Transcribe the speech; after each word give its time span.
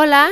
Hola, 0.00 0.28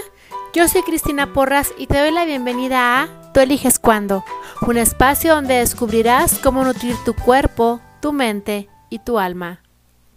yo 0.54 0.68
soy 0.68 0.82
Cristina 0.82 1.32
Porras 1.32 1.74
y 1.76 1.88
te 1.88 1.98
doy 1.98 2.12
la 2.12 2.24
bienvenida 2.24 3.02
a 3.02 3.32
Tú 3.32 3.40
eliges 3.40 3.80
cuándo, 3.80 4.24
un 4.62 4.78
espacio 4.78 5.34
donde 5.34 5.54
descubrirás 5.54 6.38
cómo 6.38 6.62
nutrir 6.62 6.94
tu 7.04 7.16
cuerpo, 7.16 7.80
tu 8.00 8.12
mente 8.12 8.68
y 8.90 9.00
tu 9.00 9.18
alma. 9.18 9.64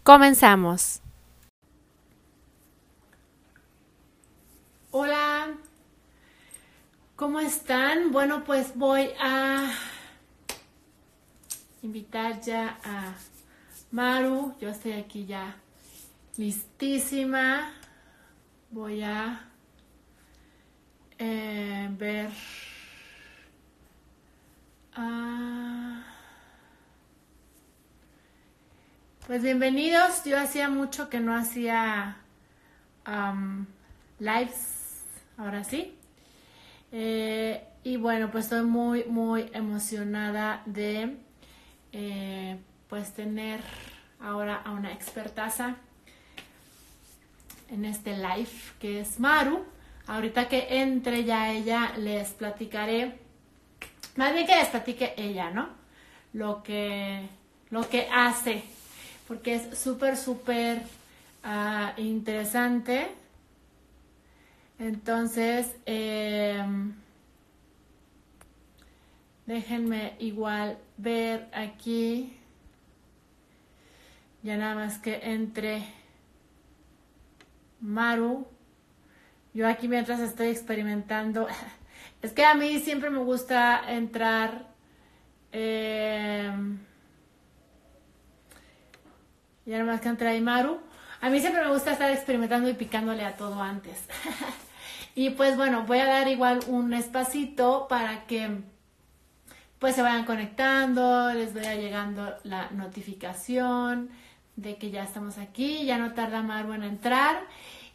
Comenzamos. 0.04 1.02
Hola, 4.92 5.48
¿cómo 7.16 7.39
están? 7.39 8.11
Bueno, 8.11 8.43
pues 8.43 8.75
voy 8.75 9.09
a 9.20 9.71
invitar 11.81 12.39
ya 12.41 12.77
a 12.84 13.16
Maru. 13.89 14.54
Yo 14.61 14.70
estoy 14.70 14.91
aquí 14.91 15.25
ya 15.25 15.55
listísima 16.38 17.79
voy 18.72 19.02
a 19.02 19.48
eh, 21.18 21.90
ver 21.98 22.30
ah, 24.96 26.04
pues 29.26 29.41
bienvenidos. 29.44 30.24
Yo 30.24 30.40
hacía 30.40 30.70
mucho 30.70 31.10
que 31.10 31.20
no 31.20 31.36
hacía 31.36 32.18
lives 34.20 35.04
ahora 35.38 35.63
sí. 35.63 35.96
Eh, 36.91 37.63
y 37.84 37.98
bueno 37.98 38.32
pues 38.32 38.46
estoy 38.46 38.63
muy 38.63 39.04
muy 39.05 39.49
emocionada 39.54 40.63
de 40.66 41.18
eh, 41.91 42.60
pues 42.88 43.13
tener 43.13 43.62
ahora 44.20 44.55
a 44.58 44.72
una 44.72 44.91
expertaza 44.91 45.77
en 47.72 47.86
este 47.86 48.16
live, 48.16 48.50
que 48.80 49.02
es 49.02 49.20
Maru. 49.20 49.64
Ahorita 50.08 50.48
que 50.48 50.82
entre 50.82 51.23
ya 51.23 51.52
ella, 51.52 51.94
les 51.98 52.30
platicaré, 52.30 53.20
más 54.16 54.34
bien 54.34 54.48
que 54.48 54.55
les 54.55 54.68
platique 54.68 55.13
ella, 55.18 55.52
¿no? 55.52 55.70
Lo 56.34 56.63
que, 56.63 57.30
lo 57.70 57.88
que 57.88 58.08
hace, 58.12 58.63
porque 59.27 59.55
es 59.55 59.77
súper, 59.77 60.18
súper 60.18 60.82
ah, 61.43 61.93
interesante. 61.98 63.08
Entonces, 64.80 65.75
em, 65.86 66.94
déjenme 69.46 70.16
igual 70.19 70.78
ver 70.97 71.50
aquí, 71.53 72.36
ya 74.41 74.58
nada 74.58 74.75
más 74.75 74.97
que 74.97 75.19
entre 75.24 75.99
Maru. 77.81 78.47
Yo 79.53 79.68
aquí 79.68 79.88
mientras 79.88 80.19
estoy 80.19 80.47
experimentando, 80.47 81.47
es 82.22 82.31
que 82.34 82.46
a 82.46 82.53
mí 82.53 82.80
siempre 82.80 83.09
me 83.09 83.19
gusta 83.19 83.81
entrar... 83.91 84.68
Eh, 85.52 86.52
ya 89.66 89.78
nada 89.78 89.91
más 89.91 90.02
que 90.02 90.09
entra 90.09 90.31
ahí 90.31 90.41
Maru. 90.41 90.80
A 91.22 91.30
mí 91.30 91.40
siempre 91.40 91.63
me 91.63 91.72
gusta 91.72 91.91
estar 91.91 92.12
experimentando 92.12 92.69
y 92.69 92.74
picándole 92.74 93.24
a 93.24 93.36
todo 93.36 93.62
antes. 93.62 94.08
y 95.16 95.31
pues 95.31 95.58
bueno, 95.58 95.84
voy 95.84 96.00
a 96.00 96.06
dar 96.06 96.28
igual 96.28 96.59
un 96.68 96.94
espacito 96.94 97.88
para 97.90 98.25
que 98.25 98.62
pues 99.80 99.96
se 99.96 100.02
vayan 100.02 100.25
conectando, 100.25 101.34
les 101.34 101.53
vaya 101.53 101.75
llegando 101.75 102.36
la 102.44 102.69
notificación 102.72 104.09
de 104.62 104.78
que 104.78 104.91
ya 104.91 105.03
estamos 105.03 105.38
aquí, 105.38 105.85
ya 105.85 105.97
no 105.97 106.13
tarda 106.13 106.41
Maru 106.41 106.74
en 106.74 106.84
entrar. 106.84 107.41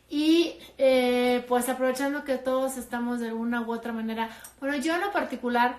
Y 0.09 0.59
eh, 0.79 1.45
pues 1.48 1.69
aprovechando 1.69 2.25
que 2.25 2.37
todos 2.37 2.77
estamos 2.77 3.20
de 3.20 3.33
una 3.33 3.62
u 3.62 3.73
otra 3.73 3.93
manera, 3.93 4.31
bueno, 4.61 4.77
yo 4.77 4.95
en 4.95 5.01
lo 5.01 5.12
particular, 5.12 5.79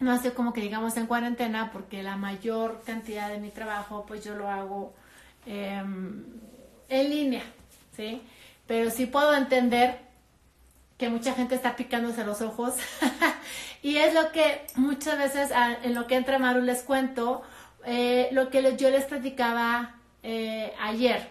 no 0.00 0.20
sé 0.20 0.32
cómo 0.32 0.52
que 0.52 0.60
digamos 0.60 0.96
en 0.96 1.06
cuarentena, 1.06 1.70
porque 1.72 2.02
la 2.02 2.16
mayor 2.16 2.82
cantidad 2.84 3.28
de 3.28 3.38
mi 3.38 3.50
trabajo 3.50 4.04
pues 4.06 4.24
yo 4.24 4.34
lo 4.34 4.48
hago 4.48 4.92
em, 5.46 6.24
en 6.88 7.10
línea, 7.10 7.42
¿sí? 7.96 8.22
Pero 8.66 8.90
sí 8.90 9.06
puedo 9.06 9.34
entender 9.34 10.00
que 10.98 11.08
mucha 11.08 11.32
gente 11.32 11.54
está 11.54 11.76
picándose 11.76 12.24
los 12.24 12.42
ojos 12.42 12.74
y 13.82 13.96
es 13.96 14.12
lo 14.14 14.32
que 14.32 14.66
muchas 14.74 15.16
veces 15.16 15.50
en 15.84 15.94
lo 15.94 16.06
que 16.08 16.16
entra 16.16 16.40
Maru 16.40 16.60
les 16.60 16.82
cuento, 16.82 17.42
eh, 17.88 18.28
lo 18.32 18.50
que 18.50 18.76
yo 18.76 18.90
les 18.90 19.04
platicaba 19.04 19.96
eh, 20.22 20.74
ayer, 20.80 21.28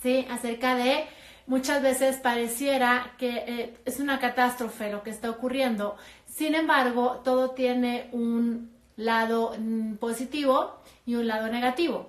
¿sí? 0.00 0.24
Acerca 0.30 0.76
de 0.76 1.04
muchas 1.46 1.82
veces 1.82 2.16
pareciera 2.16 3.14
que 3.18 3.44
eh, 3.46 3.76
es 3.84 3.98
una 3.98 4.20
catástrofe 4.20 4.92
lo 4.92 5.02
que 5.02 5.10
está 5.10 5.28
ocurriendo. 5.28 5.96
Sin 6.26 6.54
embargo, 6.54 7.20
todo 7.24 7.50
tiene 7.50 8.08
un 8.12 8.70
lado 8.96 9.54
mm, 9.58 9.96
positivo 9.96 10.80
y 11.04 11.16
un 11.16 11.26
lado 11.26 11.48
negativo. 11.48 12.08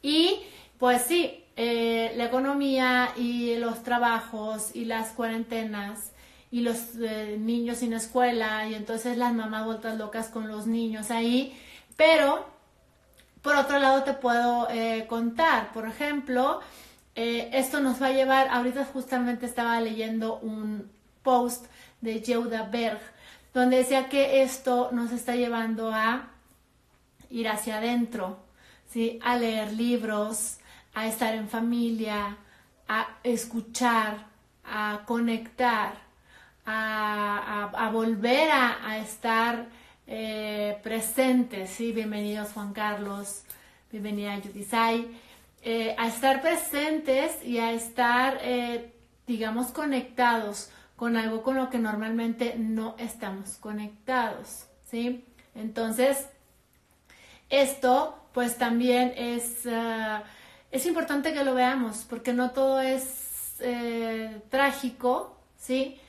Y 0.00 0.40
pues 0.78 1.02
sí, 1.02 1.44
la 1.56 2.24
economía 2.24 3.10
y 3.16 3.56
los 3.56 3.82
trabajos 3.82 4.70
y 4.76 4.84
las 4.84 5.10
cuarentenas 5.10 6.12
y 6.52 6.60
los 6.60 6.94
niños 6.94 7.78
sin 7.78 7.94
escuela 7.94 8.68
y 8.68 8.74
entonces 8.74 9.16
las 9.16 9.34
mamás 9.34 9.66
vueltas 9.66 9.98
locas 9.98 10.28
con 10.28 10.46
los 10.46 10.68
niños 10.68 11.10
ahí, 11.10 11.52
pero 11.98 12.46
por 13.42 13.56
otro 13.56 13.80
lado 13.80 14.04
te 14.04 14.12
puedo 14.12 14.68
eh, 14.70 15.06
contar, 15.08 15.72
por 15.72 15.88
ejemplo, 15.88 16.60
eh, 17.16 17.50
esto 17.52 17.80
nos 17.80 18.00
va 18.00 18.06
a 18.06 18.12
llevar, 18.12 18.46
ahorita 18.48 18.84
justamente 18.84 19.46
estaba 19.46 19.80
leyendo 19.80 20.38
un 20.38 20.88
post 21.24 21.66
de 22.00 22.20
Yehuda 22.20 22.68
Berg, 22.70 23.00
donde 23.52 23.78
decía 23.78 24.08
que 24.08 24.42
esto 24.42 24.90
nos 24.92 25.10
está 25.10 25.34
llevando 25.34 25.92
a 25.92 26.28
ir 27.30 27.48
hacia 27.48 27.78
adentro, 27.78 28.38
¿sí? 28.88 29.18
a 29.24 29.36
leer 29.36 29.72
libros, 29.72 30.58
a 30.94 31.08
estar 31.08 31.34
en 31.34 31.48
familia, 31.48 32.36
a 32.86 33.08
escuchar, 33.24 34.26
a 34.64 35.00
conectar, 35.04 35.94
a, 36.64 37.90
volver 37.92 38.50
a 38.52 38.98
estar 38.98 39.66
eh, 40.10 40.78
presentes, 40.82 41.68
¿sí? 41.68 41.92
Bienvenidos 41.92 42.52
Juan 42.54 42.72
Carlos, 42.72 43.42
bienvenida 43.92 44.40
Judisai, 44.42 45.06
eh, 45.60 45.94
a 45.98 46.08
estar 46.08 46.40
presentes 46.40 47.44
y 47.44 47.58
a 47.58 47.72
estar, 47.72 48.38
eh, 48.40 48.94
digamos, 49.26 49.66
conectados 49.66 50.70
con 50.96 51.18
algo 51.18 51.42
con 51.42 51.56
lo 51.56 51.68
que 51.68 51.78
normalmente 51.78 52.54
no 52.56 52.94
estamos 52.98 53.56
conectados, 53.56 54.64
¿sí? 54.90 55.26
Entonces, 55.54 56.26
esto, 57.50 58.18
pues 58.32 58.56
también 58.56 59.12
es, 59.14 59.66
ah, 59.70 60.24
es 60.70 60.86
importante 60.86 61.34
que 61.34 61.44
lo 61.44 61.54
veamos, 61.54 62.06
porque 62.08 62.32
no 62.32 62.52
todo 62.52 62.80
es 62.80 63.26
trágico, 64.48 65.36
¿sí? 65.58 66.00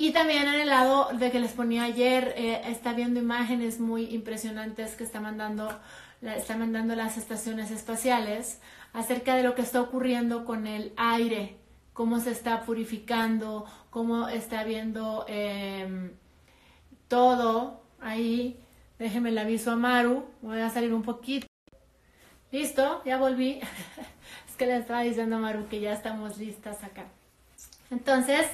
Y 0.00 0.12
también 0.12 0.48
en 0.48 0.54
el 0.54 0.68
lado 0.70 1.10
de 1.12 1.30
que 1.30 1.40
les 1.40 1.52
ponía 1.52 1.82
ayer, 1.82 2.32
eh, 2.38 2.62
está 2.64 2.94
viendo 2.94 3.20
imágenes 3.20 3.80
muy 3.80 4.06
impresionantes 4.14 4.96
que 4.96 5.04
está 5.04 5.20
mandando, 5.20 5.78
está 6.22 6.56
mandando 6.56 6.96
las 6.96 7.18
estaciones 7.18 7.70
espaciales 7.70 8.62
acerca 8.94 9.36
de 9.36 9.42
lo 9.42 9.54
que 9.54 9.60
está 9.60 9.82
ocurriendo 9.82 10.46
con 10.46 10.66
el 10.66 10.94
aire, 10.96 11.58
cómo 11.92 12.18
se 12.18 12.30
está 12.30 12.62
purificando, 12.62 13.66
cómo 13.90 14.26
está 14.28 14.64
viendo 14.64 15.26
em, 15.28 16.12
todo 17.08 17.82
ahí. 18.00 18.58
Déjenme 18.98 19.28
el 19.28 19.36
aviso 19.36 19.70
a 19.70 19.76
Maru, 19.76 20.24
voy 20.40 20.60
a 20.60 20.70
salir 20.70 20.94
un 20.94 21.02
poquito. 21.02 21.46
Listo, 22.50 23.02
ya 23.04 23.18
volví. 23.18 23.60
es 24.48 24.56
que 24.56 24.64
le 24.64 24.78
estaba 24.78 25.02
diciendo 25.02 25.36
a 25.36 25.40
Maru 25.40 25.68
que 25.68 25.78
ya 25.78 25.92
estamos 25.92 26.38
listas 26.38 26.82
acá. 26.84 27.04
Entonces, 27.90 28.46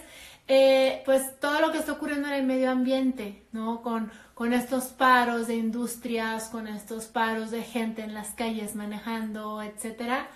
eh, 0.49 1.03
pues 1.05 1.39
todo 1.41 1.61
lo 1.61 1.73
que 1.73 1.79
está 1.79 1.93
ocurriendo 1.93 2.29
en 2.29 2.35
el 2.35 2.45
medio 2.45 2.71
ambiente, 2.71 3.43
¿no? 3.53 3.83
Con, 3.83 4.13
con 4.35 4.53
estos 4.53 4.85
paros 4.85 5.49
de 5.49 5.57
industrias, 5.57 6.49
con 6.49 6.69
estos 6.69 7.07
paros 7.07 7.51
de 7.51 7.63
gente 7.63 8.03
en 8.03 8.15
las 8.15 8.31
calles 8.31 8.75
manejando, 8.77 9.63
etcétera. 9.63 10.29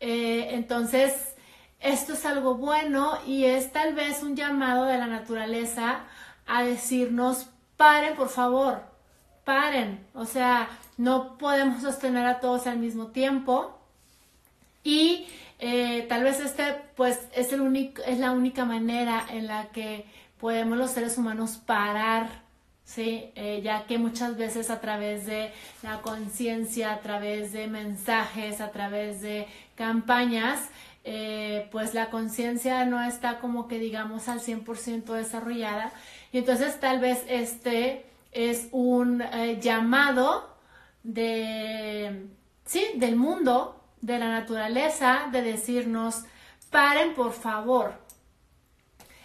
Eh, 0.00 0.50
entonces, 0.52 1.34
esto 1.80 2.12
es 2.12 2.24
algo 2.24 2.54
bueno 2.54 3.18
y 3.26 3.44
es 3.44 3.72
tal 3.72 3.94
vez 3.94 4.22
un 4.22 4.36
llamado 4.36 4.84
de 4.84 4.98
la 4.98 5.06
naturaleza 5.06 6.04
a 6.46 6.62
decirnos, 6.62 7.48
paren 7.76 8.16
por 8.16 8.28
favor, 8.28 8.82
paren. 9.44 10.06
O 10.14 10.24
sea, 10.24 10.68
no 10.96 11.38
podemos 11.38 11.82
sostener 11.82 12.26
a 12.26 12.40
todos 12.40 12.66
al 12.66 12.78
mismo 12.78 13.08
tiempo. 13.08 13.78
Y 14.84 15.26
eh, 15.58 16.06
tal 16.08 16.22
vez 16.22 16.38
este 16.40 16.76
pues 16.94 17.18
es, 17.34 17.52
el 17.52 17.60
único, 17.60 18.02
es 18.02 18.18
la 18.18 18.30
única 18.32 18.64
manera 18.64 19.26
en 19.30 19.46
la 19.46 19.66
que 19.70 20.06
podemos 20.38 20.78
los 20.78 20.92
seres 20.92 21.18
humanos 21.18 21.60
parar, 21.64 22.42
¿sí? 22.84 23.32
Eh, 23.34 23.60
ya 23.62 23.86
que 23.86 23.98
muchas 23.98 24.36
veces 24.36 24.70
a 24.70 24.80
través 24.80 25.26
de 25.26 25.52
la 25.82 26.00
conciencia, 26.00 26.92
a 26.92 27.00
través 27.00 27.52
de 27.52 27.66
mensajes, 27.66 28.60
a 28.60 28.70
través 28.70 29.20
de 29.20 29.48
campañas, 29.74 30.68
eh, 31.04 31.68
pues 31.72 31.92
la 31.94 32.10
conciencia 32.10 32.84
no 32.84 33.02
está 33.02 33.40
como 33.40 33.66
que 33.66 33.78
digamos 33.78 34.28
al 34.28 34.40
100% 34.40 35.12
desarrollada. 35.14 35.92
Y 36.32 36.38
entonces 36.38 36.78
tal 36.78 37.00
vez 37.00 37.24
este 37.28 38.06
es 38.30 38.68
un 38.70 39.24
llamado 39.60 40.56
de, 41.02 42.26
sí, 42.64 42.84
del 42.96 43.16
mundo, 43.16 43.77
de 44.00 44.18
la 44.18 44.28
naturaleza, 44.28 45.28
de 45.32 45.42
decirnos, 45.42 46.24
paren 46.70 47.14
por 47.14 47.32
favor. 47.32 47.94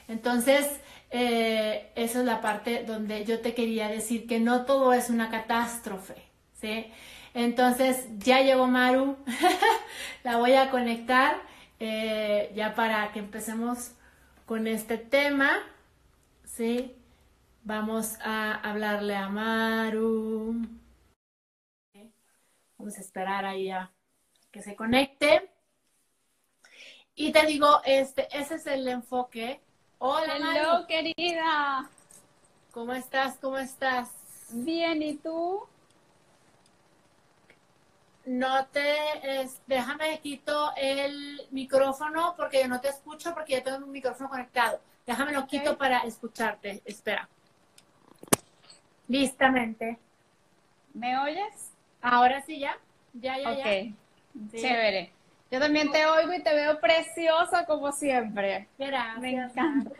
Entonces, 0.07 0.79
eh, 1.11 1.91
esa 1.95 2.19
es 2.19 2.25
la 2.25 2.41
parte 2.41 2.83
donde 2.83 3.25
yo 3.25 3.39
te 3.39 3.53
quería 3.53 3.87
decir 3.87 4.27
que 4.27 4.39
no 4.39 4.65
todo 4.65 4.93
es 4.93 5.09
una 5.09 5.29
catástrofe, 5.29 6.15
¿sí? 6.53 6.91
Entonces, 7.33 8.07
ya 8.19 8.41
llegó 8.41 8.67
Maru, 8.67 9.17
la 10.23 10.37
voy 10.37 10.53
a 10.53 10.69
conectar 10.69 11.37
eh, 11.79 12.51
ya 12.55 12.75
para 12.75 13.11
que 13.11 13.19
empecemos 13.19 13.91
con 14.45 14.67
este 14.67 14.97
tema, 14.97 15.51
¿sí? 16.45 16.95
Vamos 17.63 18.17
a 18.23 18.53
hablarle 18.55 19.15
a 19.15 19.29
Maru. 19.29 20.67
Vamos 22.77 22.97
a 22.97 23.01
esperar 23.01 23.45
ahí 23.45 23.69
a 23.69 23.91
que 24.53 24.61
se 24.61 24.75
conecte. 24.75 25.49
Y 27.15 27.31
te 27.31 27.45
digo, 27.45 27.81
este, 27.83 28.27
ese 28.37 28.55
es 28.55 28.67
el 28.67 28.87
enfoque. 28.87 29.59
Hola, 29.97 30.37
Hello, 30.37 30.87
querida. 30.87 31.89
¿Cómo 32.71 32.93
estás? 32.93 33.37
¿Cómo 33.39 33.57
estás? 33.57 34.11
Bien, 34.51 35.01
¿y 35.01 35.15
tú? 35.15 35.63
No 38.25 38.65
te, 38.67 38.95
déjame 39.67 40.19
quito 40.21 40.71
el 40.77 41.41
micrófono 41.51 42.35
porque 42.37 42.61
yo 42.61 42.67
no 42.67 42.79
te 42.79 42.89
escucho 42.89 43.33
porque 43.33 43.53
ya 43.53 43.63
tengo 43.63 43.85
un 43.85 43.91
micrófono 43.91 44.29
conectado. 44.29 44.79
Déjame 45.05 45.33
lo 45.33 45.47
quito 45.47 45.77
para 45.77 45.99
escucharte. 45.99 46.81
Espera. 46.85 47.27
Listamente. 49.07 49.97
¿Me 50.93 51.17
oyes? 51.17 51.71
Ahora 52.01 52.41
sí 52.45 52.59
ya. 52.59 52.77
Ya, 53.13 53.37
ya, 53.37 53.53
ya. 53.53 53.93
Chévere. 54.51 55.11
Yo 55.51 55.59
también 55.59 55.91
te 55.91 56.05
oigo 56.05 56.33
y 56.33 56.41
te 56.41 56.53
veo 56.53 56.79
preciosa 56.79 57.65
como 57.65 57.91
siempre. 57.91 58.67
Gracias. 58.77 59.19
Me 59.19 59.31
encanta. 59.31 59.91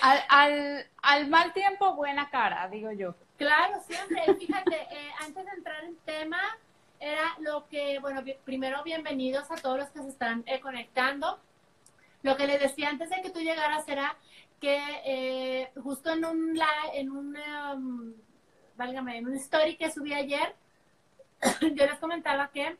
Al, 0.00 0.18
al, 0.28 0.86
al 1.02 1.28
mal 1.28 1.52
tiempo, 1.52 1.94
buena 1.94 2.30
cara, 2.30 2.68
digo 2.68 2.90
yo. 2.92 3.14
Claro, 3.36 3.80
siempre. 3.86 4.34
Fíjate, 4.34 4.74
eh, 4.74 5.10
antes 5.20 5.44
de 5.44 5.50
entrar 5.52 5.84
en 5.84 5.96
tema, 5.98 6.40
era 6.98 7.36
lo 7.40 7.68
que, 7.68 7.98
bueno, 7.98 8.22
primero 8.44 8.82
bienvenidos 8.82 9.50
a 9.50 9.56
todos 9.56 9.78
los 9.78 9.88
que 9.90 10.02
se 10.02 10.08
están 10.08 10.42
eh, 10.46 10.60
conectando. 10.60 11.38
Lo 12.22 12.36
que 12.36 12.46
les 12.46 12.60
decía 12.60 12.88
antes 12.88 13.10
de 13.10 13.20
que 13.20 13.30
tú 13.30 13.40
llegaras 13.40 13.86
era 13.88 14.16
que 14.60 14.80
eh, 15.04 15.70
justo 15.82 16.10
en 16.12 16.24
un, 16.24 16.58
en 16.94 17.10
un, 17.10 17.36
um, 17.74 18.14
válgame, 18.76 19.18
en 19.18 19.26
un 19.26 19.34
story 19.34 19.76
que 19.76 19.90
subí 19.90 20.14
ayer, 20.14 20.54
yo 21.60 21.86
les 21.86 21.98
comentaba 21.98 22.48
que 22.48 22.76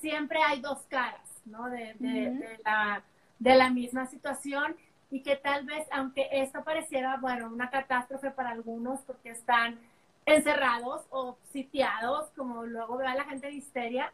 siempre 0.00 0.38
hay 0.42 0.60
dos 0.60 0.82
caras, 0.88 1.28
¿no? 1.44 1.68
De, 1.70 1.94
de, 1.98 2.58
la, 2.64 3.02
de 3.38 3.54
la 3.54 3.70
misma 3.70 4.06
situación 4.06 4.76
y 5.10 5.22
que 5.22 5.36
tal 5.36 5.64
vez, 5.64 5.86
aunque 5.92 6.28
esto 6.32 6.64
pareciera, 6.64 7.16
bueno, 7.18 7.48
una 7.48 7.70
catástrofe 7.70 8.30
para 8.30 8.50
algunos 8.50 9.00
porque 9.02 9.30
están 9.30 9.78
encerrados 10.24 11.04
o 11.10 11.36
sitiados, 11.52 12.30
como 12.36 12.64
luego 12.64 12.96
ve 12.96 13.04
la 13.04 13.24
gente 13.24 13.46
de 13.46 13.54
histeria, 13.54 14.12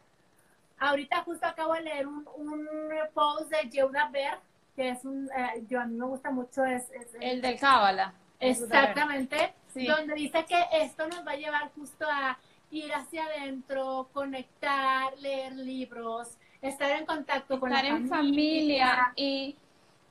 ahorita 0.79 1.23
justo 1.23 1.45
acabo 1.47 1.73
de 1.73 1.81
leer 1.81 2.07
un, 2.07 2.27
un 2.35 2.67
post 3.13 3.49
de 3.49 3.69
Yehuda 3.69 4.09
Berg, 4.09 4.39
que 4.75 4.89
es 4.89 5.03
un, 5.05 5.29
eh, 5.35 5.63
yo 5.67 5.81
a 5.81 5.85
mí 5.85 5.95
me 5.95 6.05
gusta 6.05 6.29
mucho, 6.29 6.63
es... 6.63 6.83
el 7.19 7.41
del 7.41 7.59
Cábala. 7.59 8.13
Exactamente, 8.39 9.53
donde 9.73 10.13
dice 10.15 10.45
que 10.45 10.57
esto 10.73 11.07
nos 11.07 11.25
va 11.25 11.31
a 11.31 11.37
llevar 11.37 11.71
justo 11.75 12.05
a 12.09 12.37
ir 12.73 12.91
hacia 12.93 13.25
adentro, 13.25 14.09
conectar, 14.13 15.17
leer 15.19 15.53
libros, 15.53 16.37
estar 16.61 16.91
en 16.91 17.05
contacto 17.05 17.59
con 17.59 17.71
estar 17.71 17.85
en 17.85 18.09
familia. 18.09 19.13
Y 19.15 19.55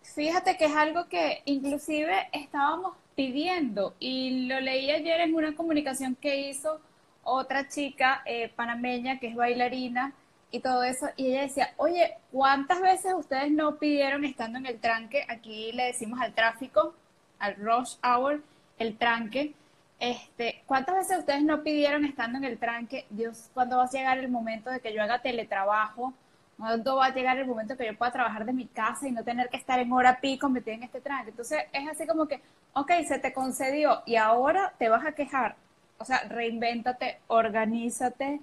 fíjate 0.03 0.57
que 0.57 0.67
es 0.67 0.77
algo 0.77 1.09
que 1.09 1.43
inclusive 1.45 2.29
estábamos 2.33 2.95
pidiendo 3.15 3.95
y 3.99 4.47
lo 4.47 4.61
leí 4.61 4.91
ayer 4.91 5.21
en 5.21 5.35
una 5.35 5.55
comunicación 5.55 6.15
que 6.15 6.49
hizo 6.49 6.81
otra 7.25 7.69
chica 7.69 8.23
eh, 8.27 8.51
panameña 8.55 9.19
que 9.19 9.29
es 9.29 9.37
bailarina 9.37 10.15
y 10.51 10.61
todo 10.61 10.83
eso, 10.85 11.07
y 11.17 11.29
ella 11.29 11.43
decía, 11.43 11.73
oye, 11.79 12.15
¿cuántas 12.31 12.83
veces 12.83 13.15
ustedes 13.15 13.51
no 13.51 13.77
pidieron 13.77 14.23
estando 14.27 14.59
en 14.59 14.67
el 14.67 14.79
tranque? 14.79 15.25
Aquí 15.29 15.73
le 15.73 15.85
decimos 15.85 16.21
al 16.21 16.35
tráfico, 16.35 16.95
al 17.39 17.57
rush 17.57 17.95
hour, 18.05 18.43
el 18.79 18.99
tranque, 18.99 19.55
este, 20.03 20.65
¿cuántas 20.67 20.97
veces 20.97 21.19
ustedes 21.21 21.45
no 21.45 21.63
pidieron 21.63 22.05
estando 22.05 22.37
en 22.37 22.43
el 22.43 22.59
tranque, 22.59 23.07
Dios, 23.09 23.49
cuándo 23.55 23.77
va 23.77 23.85
a 23.85 23.89
llegar 23.89 24.19
el 24.19 24.29
momento 24.29 24.69
de 24.69 24.81
que 24.81 24.93
yo 24.93 25.01
haga 25.01 25.23
teletrabajo? 25.23 26.13
¿Cuándo 26.59 26.97
va 26.97 27.07
a 27.07 27.15
llegar 27.15 27.39
el 27.39 27.47
momento 27.47 27.77
que 27.77 27.87
yo 27.87 27.97
pueda 27.97 28.11
trabajar 28.11 28.45
de 28.45 28.53
mi 28.53 28.67
casa 28.67 29.07
y 29.07 29.13
no 29.13 29.23
tener 29.23 29.49
que 29.49 29.57
estar 29.57 29.79
en 29.79 29.93
hora 29.93 30.19
pico 30.21 30.49
metida 30.49 30.75
en 30.75 30.83
este 30.83 31.01
tranque? 31.01 31.31
Entonces 31.31 31.61
es 31.73 31.89
así 31.89 32.05
como 32.05 32.27
que, 32.27 32.41
ok, 32.73 32.91
se 33.07 33.21
te 33.21 33.33
concedió 33.33 34.03
y 34.05 34.17
ahora 34.17 34.75
te 34.77 34.89
vas 34.89 35.07
a 35.07 35.13
quejar. 35.13 35.55
O 35.99 36.05
sea, 36.05 36.25
reinvéntate, 36.25 37.21
organízate, 37.29 38.41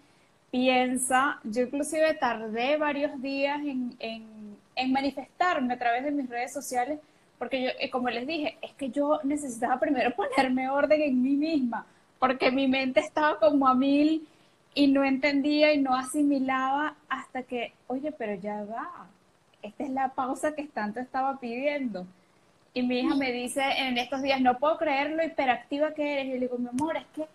piensa. 0.52 1.42
Yo 1.44 1.64
inclusive 1.64 2.14
tardé 2.14 2.78
varios 2.78 3.22
días 3.22 3.60
en, 3.60 3.98
en, 4.00 4.58
en 4.78 4.94
manifestarme 4.94 5.74
a 5.74 5.78
través 5.78 6.06
de 6.06 6.12
mis 6.12 6.30
redes 6.30 6.54
sociales 6.54 7.00
porque 7.40 7.64
yo, 7.64 7.70
eh, 7.80 7.90
como 7.90 8.10
les 8.10 8.28
dije, 8.28 8.58
es 8.62 8.74
que 8.74 8.92
yo 8.92 9.20
necesitaba 9.24 9.80
primero 9.80 10.12
ponerme 10.16 10.70
orden 10.70 11.02
en 11.02 11.24
mí 11.24 11.36
misma, 11.36 11.86
porque 12.20 12.52
mi 12.52 12.68
mente 12.68 13.00
estaba 13.00 13.40
como 13.40 13.68
a 13.68 13.74
mil 13.74 14.28
y 14.76 14.88
no 14.88 15.04
entendía 15.04 15.74
y 15.74 15.80
no 15.80 15.96
asimilaba 15.96 16.96
hasta 17.08 17.44
que, 17.44 17.74
oye, 17.88 18.12
pero 18.12 18.36
ya 18.36 18.64
va, 18.66 19.08
esta 19.64 19.84
es 19.84 19.90
la 19.90 20.10
pausa 20.10 20.54
que 20.54 20.68
tanto 20.68 21.00
estaba 21.00 21.40
pidiendo. 21.40 22.06
Y 22.74 22.84
mi 22.84 23.00
hija 23.00 23.16
me 23.16 23.32
dice 23.32 23.64
en 23.78 23.98
estos 23.98 24.22
días, 24.22 24.40
no 24.42 24.58
puedo 24.60 24.78
creer 24.78 25.12
lo 25.12 25.24
hiperactiva 25.24 25.94
que 25.94 26.14
eres. 26.14 26.26
Y 26.28 26.30
le 26.32 26.40
digo, 26.42 26.58
mi 26.58 26.68
amor, 26.68 26.98
es 26.98 27.06
que 27.16 27.26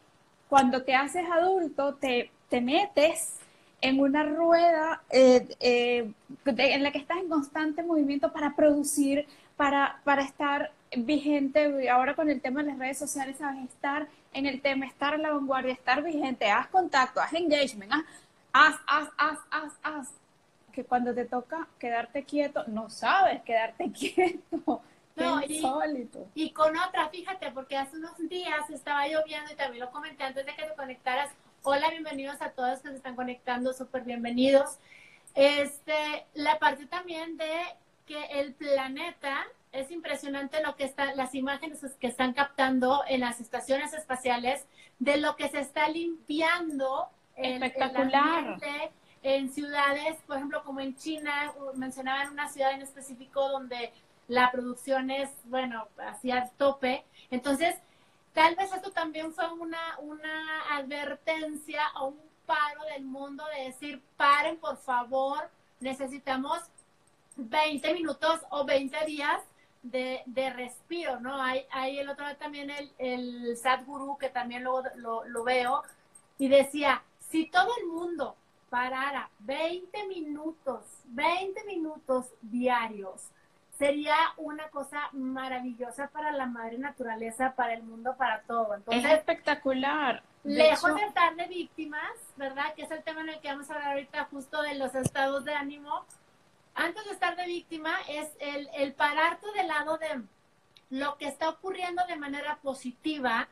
cuando 0.48 0.84
te 0.84 0.94
haces 0.94 1.24
adulto, 1.28 1.94
te, 1.94 2.30
te 2.48 2.60
metes 2.60 3.40
en 3.80 4.00
una 4.00 4.22
rueda 4.22 5.02
eh, 5.10 5.46
eh, 5.60 6.10
en 6.46 6.82
la 6.82 6.92
que 6.92 6.98
estás 6.98 7.18
en 7.18 7.28
constante 7.28 7.82
movimiento 7.82 8.32
para 8.32 8.54
producir, 8.56 9.26
para, 9.56 10.00
para 10.04 10.22
estar 10.22 10.72
vigente, 10.96 11.88
ahora 11.90 12.14
con 12.14 12.30
el 12.30 12.40
tema 12.40 12.62
de 12.62 12.70
las 12.70 12.78
redes 12.78 12.98
sociales, 12.98 13.38
sabes, 13.38 13.64
estar 13.64 14.08
en 14.32 14.46
el 14.46 14.60
tema, 14.60 14.86
estar 14.86 15.14
a 15.14 15.18
la 15.18 15.32
vanguardia, 15.32 15.72
estar 15.72 16.02
vigente, 16.02 16.50
haz 16.50 16.68
contacto, 16.68 17.20
haz 17.20 17.32
engagement, 17.32 17.92
haz, 18.52 18.76
haz, 18.86 19.08
haz, 19.16 19.38
haz, 19.50 19.72
haz, 19.82 20.08
Que 20.72 20.84
cuando 20.84 21.14
te 21.14 21.24
toca 21.24 21.68
quedarte 21.78 22.24
quieto, 22.24 22.64
no 22.66 22.90
sabes 22.90 23.42
quedarte 23.42 23.90
quieto. 23.92 24.82
No, 25.16 25.40
insólito. 25.44 26.26
Y, 26.34 26.50
con 26.50 26.76
otra, 26.76 27.08
fíjate, 27.08 27.52
porque 27.52 27.76
hace 27.76 27.96
unos 27.96 28.16
días 28.28 28.68
estaba 28.70 29.06
lloviendo 29.06 29.52
y 29.52 29.54
también 29.54 29.84
lo 29.84 29.92
comenté 29.92 30.24
antes 30.24 30.44
de 30.44 30.54
que 30.56 30.64
te 30.64 30.74
conectaras. 30.74 31.30
Hola, 31.62 31.88
bienvenidos 31.90 32.42
a 32.42 32.50
todos 32.50 32.80
que 32.80 32.88
se 32.88 32.96
están 32.96 33.14
conectando, 33.14 33.72
súper 33.72 34.02
bienvenidos. 34.02 34.78
Este, 35.36 36.26
la 36.34 36.58
parte 36.58 36.86
también 36.86 37.36
de 37.36 37.48
que 38.06 38.24
el 38.40 38.54
planeta 38.54 39.44
es 39.72 39.90
impresionante 39.90 40.62
lo 40.62 40.76
que 40.76 40.84
está, 40.84 41.14
las 41.14 41.34
imágenes 41.34 41.80
que 41.98 42.06
están 42.06 42.32
captando 42.32 43.02
en 43.08 43.20
las 43.20 43.40
estaciones 43.40 43.92
espaciales 43.92 44.66
de 44.98 45.16
lo 45.16 45.36
que 45.36 45.48
se 45.48 45.60
está 45.60 45.88
limpiando 45.88 47.08
espectacular 47.36 48.58
en, 49.22 49.52
ciudades, 49.52 50.16
por 50.26 50.36
ejemplo, 50.36 50.62
como 50.64 50.80
en 50.80 50.96
China, 50.96 51.52
mencionaban 51.74 52.30
una 52.30 52.48
ciudad 52.48 52.72
en 52.72 52.82
específico 52.82 53.48
donde 53.48 53.92
la 54.28 54.50
producción 54.52 55.10
es, 55.10 55.30
bueno, 55.44 55.88
hacia 55.98 56.50
tope. 56.56 57.04
Entonces, 57.30 57.74
tal 58.32 58.54
vez 58.54 58.72
esto 58.72 58.92
también 58.92 59.32
fue 59.32 59.50
una, 59.52 59.98
una 59.98 60.76
advertencia 60.76 61.82
o 62.00 62.08
un 62.08 62.20
paro 62.46 62.84
del 62.92 63.04
mundo 63.04 63.44
de 63.56 63.64
decir, 63.64 64.02
paren, 64.16 64.58
por 64.58 64.76
favor, 64.76 65.50
necesitamos 65.80 66.60
20 67.36 67.94
minutos 67.94 68.40
o 68.50 68.64
20 68.64 69.04
días 69.06 69.40
de, 69.82 70.22
de 70.26 70.50
respiro, 70.50 71.20
¿no? 71.20 71.40
Hay, 71.40 71.66
hay 71.70 71.98
el 71.98 72.08
otro 72.08 72.24
también 72.36 72.70
el, 72.70 72.90
el 72.98 73.56
Sadhguru, 73.56 74.16
que 74.18 74.30
también 74.30 74.64
lo, 74.64 74.82
lo, 74.96 75.24
lo 75.24 75.44
veo, 75.44 75.82
y 76.38 76.48
decía, 76.48 77.02
si 77.20 77.46
todo 77.46 77.70
el 77.80 77.86
mundo 77.86 78.36
parara 78.70 79.28
20 79.40 80.06
minutos, 80.08 80.84
20 81.04 81.64
minutos 81.64 82.26
diarios, 82.42 83.30
sería 83.78 84.16
una 84.36 84.68
cosa 84.70 85.08
maravillosa 85.12 86.08
para 86.08 86.32
la 86.32 86.46
madre 86.46 86.78
naturaleza, 86.78 87.54
para 87.54 87.74
el 87.74 87.82
mundo, 87.82 88.16
para 88.16 88.42
todo. 88.42 88.74
Entonces, 88.74 89.04
es 89.04 89.12
espectacular. 89.18 90.22
lejos 90.44 90.94
de 90.94 91.02
estar 91.02 91.34
de 91.36 91.46
víctimas, 91.46 92.12
¿verdad? 92.36 92.74
Que 92.74 92.82
es 92.82 92.90
el 92.90 93.02
tema 93.02 93.20
en 93.20 93.30
el 93.30 93.40
que 93.40 93.48
vamos 93.48 93.70
a 93.70 93.74
hablar 93.74 93.92
ahorita 93.92 94.24
justo 94.30 94.62
de 94.62 94.74
los 94.74 94.94
estados 94.94 95.44
de 95.44 95.54
ánimo 95.54 96.04
antes 96.74 97.04
de 97.04 97.12
estar 97.12 97.36
de 97.36 97.46
víctima, 97.46 97.96
es 98.08 98.28
el, 98.40 98.68
el 98.74 98.92
pararte 98.94 99.46
del 99.52 99.68
lado 99.68 99.98
de 99.98 100.22
lo 100.90 101.16
que 101.16 101.26
está 101.26 101.48
ocurriendo 101.48 102.02
de 102.06 102.16
manera 102.16 102.58
positiva 102.62 103.48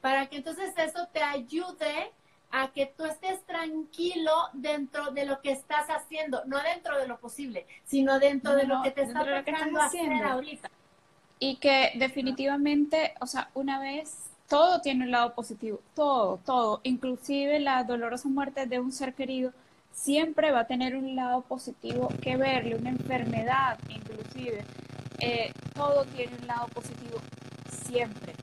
para 0.00 0.26
que 0.26 0.36
entonces 0.36 0.72
eso 0.76 1.08
te 1.12 1.22
ayude 1.22 2.12
a 2.50 2.68
que 2.72 2.86
tú 2.86 3.04
estés 3.04 3.44
tranquilo 3.44 4.32
dentro 4.52 5.10
de 5.10 5.26
lo 5.26 5.40
que 5.40 5.52
estás 5.52 5.88
haciendo, 5.88 6.44
no 6.46 6.62
dentro 6.62 6.98
de 6.98 7.08
lo 7.08 7.18
posible, 7.18 7.66
sino 7.84 8.18
dentro 8.18 8.54
de 8.54 8.64
lo 8.64 8.82
que 8.82 8.92
te 8.92 9.02
está 9.02 9.24
tocando 9.24 9.80
hacer 9.80 10.22
ahorita. 10.22 10.70
Y 11.38 11.56
que 11.56 11.92
definitivamente, 11.96 13.14
o 13.20 13.26
sea, 13.26 13.50
una 13.54 13.78
vez 13.78 14.30
todo 14.48 14.80
tiene 14.80 15.04
un 15.04 15.10
lado 15.10 15.34
positivo, 15.34 15.80
todo, 15.94 16.38
todo, 16.46 16.80
inclusive 16.84 17.58
la 17.60 17.82
dolorosa 17.84 18.28
muerte 18.28 18.66
de 18.66 18.78
un 18.78 18.92
ser 18.92 19.14
querido, 19.14 19.52
siempre 19.96 20.52
va 20.52 20.60
a 20.60 20.66
tener 20.66 20.94
un 20.94 21.16
lado 21.16 21.40
positivo 21.42 22.08
que 22.20 22.36
verle, 22.36 22.76
una 22.76 22.90
enfermedad 22.90 23.78
inclusive, 23.88 24.62
eh, 25.18 25.50
todo 25.74 26.04
tiene 26.04 26.36
un 26.40 26.46
lado 26.46 26.68
positivo 26.68 27.18
siempre. 27.88 28.34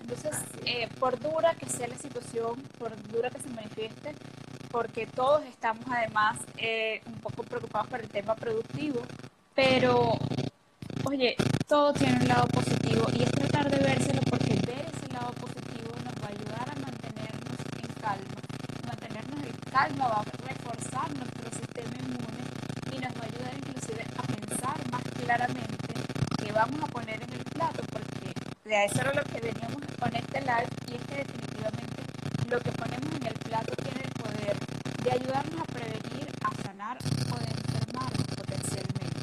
Entonces, 0.00 0.32
eh, 0.64 0.88
por 0.98 1.20
dura 1.20 1.54
que 1.54 1.66
sea 1.66 1.86
la 1.86 1.96
situación, 1.96 2.60
por 2.78 2.90
dura 3.08 3.30
que 3.30 3.40
se 3.40 3.48
manifieste, 3.50 4.14
porque 4.70 5.06
todos 5.06 5.44
estamos 5.44 5.84
además 5.90 6.38
eh, 6.56 7.02
un 7.06 7.20
poco 7.20 7.42
preocupados 7.42 7.88
por 7.88 8.00
el 8.00 8.08
tema 8.08 8.34
productivo, 8.34 9.02
pero, 9.54 10.14
oye, 11.04 11.36
todo 11.68 11.92
tiene 11.92 12.16
un 12.20 12.28
lado 12.28 12.48
positivo 12.48 13.06
y 13.14 13.22
es 13.22 13.30
tratar 13.30 13.70
de 13.70 13.78
vérselo 13.78 14.22
porque 14.22 14.54
ver 14.66 14.86
ese 14.92 15.12
lado 15.12 15.32
positivo 15.34 15.92
nos 16.04 16.14
va 16.22 16.26
a 16.26 16.30
ayudar 16.30 16.70
a 16.70 16.74
mantenernos 16.80 17.58
en 17.82 17.94
calma. 18.00 18.34
Mantenernos 18.86 19.44
en 19.44 19.70
calma 19.70 20.08
va 20.08 20.20
a 20.20 20.24
reforzar 20.82 21.10
nuestro 21.16 21.50
sistema 21.50 21.94
inmune 22.00 22.42
y 22.92 22.98
nos 22.98 23.12
va 23.14 23.22
a 23.22 23.26
ayudar 23.26 23.54
inclusive 23.56 24.04
a 24.16 24.22
pensar 24.22 24.90
más 24.90 25.02
claramente 25.02 25.94
qué 26.38 26.52
vamos 26.52 26.82
a 26.82 26.86
poner 26.86 27.22
en 27.22 27.32
el 27.32 27.44
plato, 27.44 27.82
porque 27.92 28.32
de 28.64 28.84
eso 28.84 29.00
era 29.00 29.12
lo 29.14 29.22
que 29.24 29.40
veníamos 29.40 29.82
con 29.98 30.14
este 30.16 30.40
live 30.40 30.68
y 30.90 30.94
es 30.94 31.02
que 31.06 31.16
definitivamente 31.16 32.02
lo 32.50 32.58
que 32.60 32.72
ponemos 32.72 33.14
en 33.14 33.26
el 33.26 33.34
plato 33.34 33.74
tiene 33.76 34.02
el 34.02 34.12
poder 34.22 34.56
de 35.04 35.12
ayudarnos 35.12 35.60
a 35.60 35.64
prevenir, 35.64 36.28
a 36.42 36.62
sanar 36.62 36.98
o 36.98 37.36
de 37.38 37.50
enfermarnos 37.50 38.26
potencialmente. 38.36 39.22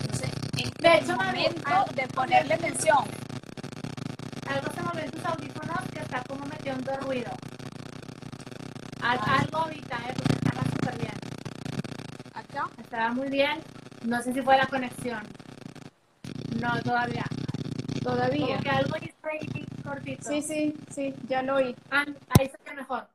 Entonces, 0.00 0.30
este 0.56 0.88
de 0.88 0.96
hecho, 0.96 1.16
momento 1.16 1.84
de 1.94 2.08
ponerle 2.08 2.54
atención. 2.54 3.04
Algo 4.46 4.72
se 4.72 4.82
movió 4.82 5.00
en 5.02 5.10
tus 5.10 5.24
audífonos 5.24 5.80
que 5.92 6.00
está 6.00 6.22
como 6.28 6.44
metiendo 6.46 6.96
ruido. 6.98 7.32
algo 9.00 9.58
ahorita, 9.58 9.96
¿eh? 10.08 10.14
porque 10.16 10.34
estaba 10.34 10.62
súper 10.64 10.98
bien. 10.98 11.14
Estaba 12.78 13.10
muy 13.12 13.28
bien. 13.28 13.60
No 14.02 14.22
sé 14.22 14.32
si 14.32 14.42
fue 14.42 14.56
la 14.56 14.66
conexión. 14.66 15.22
No, 16.60 16.80
todavía. 16.82 17.24
Todavía. 18.02 18.46
Como 18.46 18.60
que 18.60 18.70
algo 18.70 18.96
está 18.96 19.28
ahí 19.28 19.66
cortito. 19.82 20.28
Sí, 20.28 20.42
sí, 20.42 20.74
sí, 20.90 21.14
ya 21.28 21.42
lo 21.42 21.56
oí. 21.56 21.74
Ah, 21.90 22.04
ahí 22.38 22.46
está 22.46 22.74
mejor. 22.74 23.08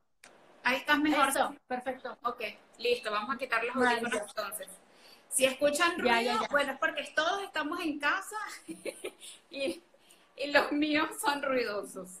Ahí 0.62 0.76
estás 0.76 0.98
mejor. 0.98 1.28
Eso, 1.28 1.54
perfecto. 1.66 2.18
Ok, 2.22 2.42
listo, 2.78 3.10
vamos 3.10 3.34
a 3.34 3.38
quitar 3.38 3.62
los 3.64 3.74
audífonos 3.76 4.28
entonces. 4.28 4.68
Si 5.28 5.44
escuchan 5.44 5.98
ruido, 5.98 6.34
bueno, 6.50 6.72
es 6.72 6.78
porque 6.78 7.12
todos 7.14 7.42
estamos 7.44 7.80
en 7.80 7.98
casa 7.98 8.36
y, 9.50 9.80
y 10.36 10.50
los 10.50 10.72
míos 10.72 11.08
son 11.24 11.42
ruidosos. 11.42 12.20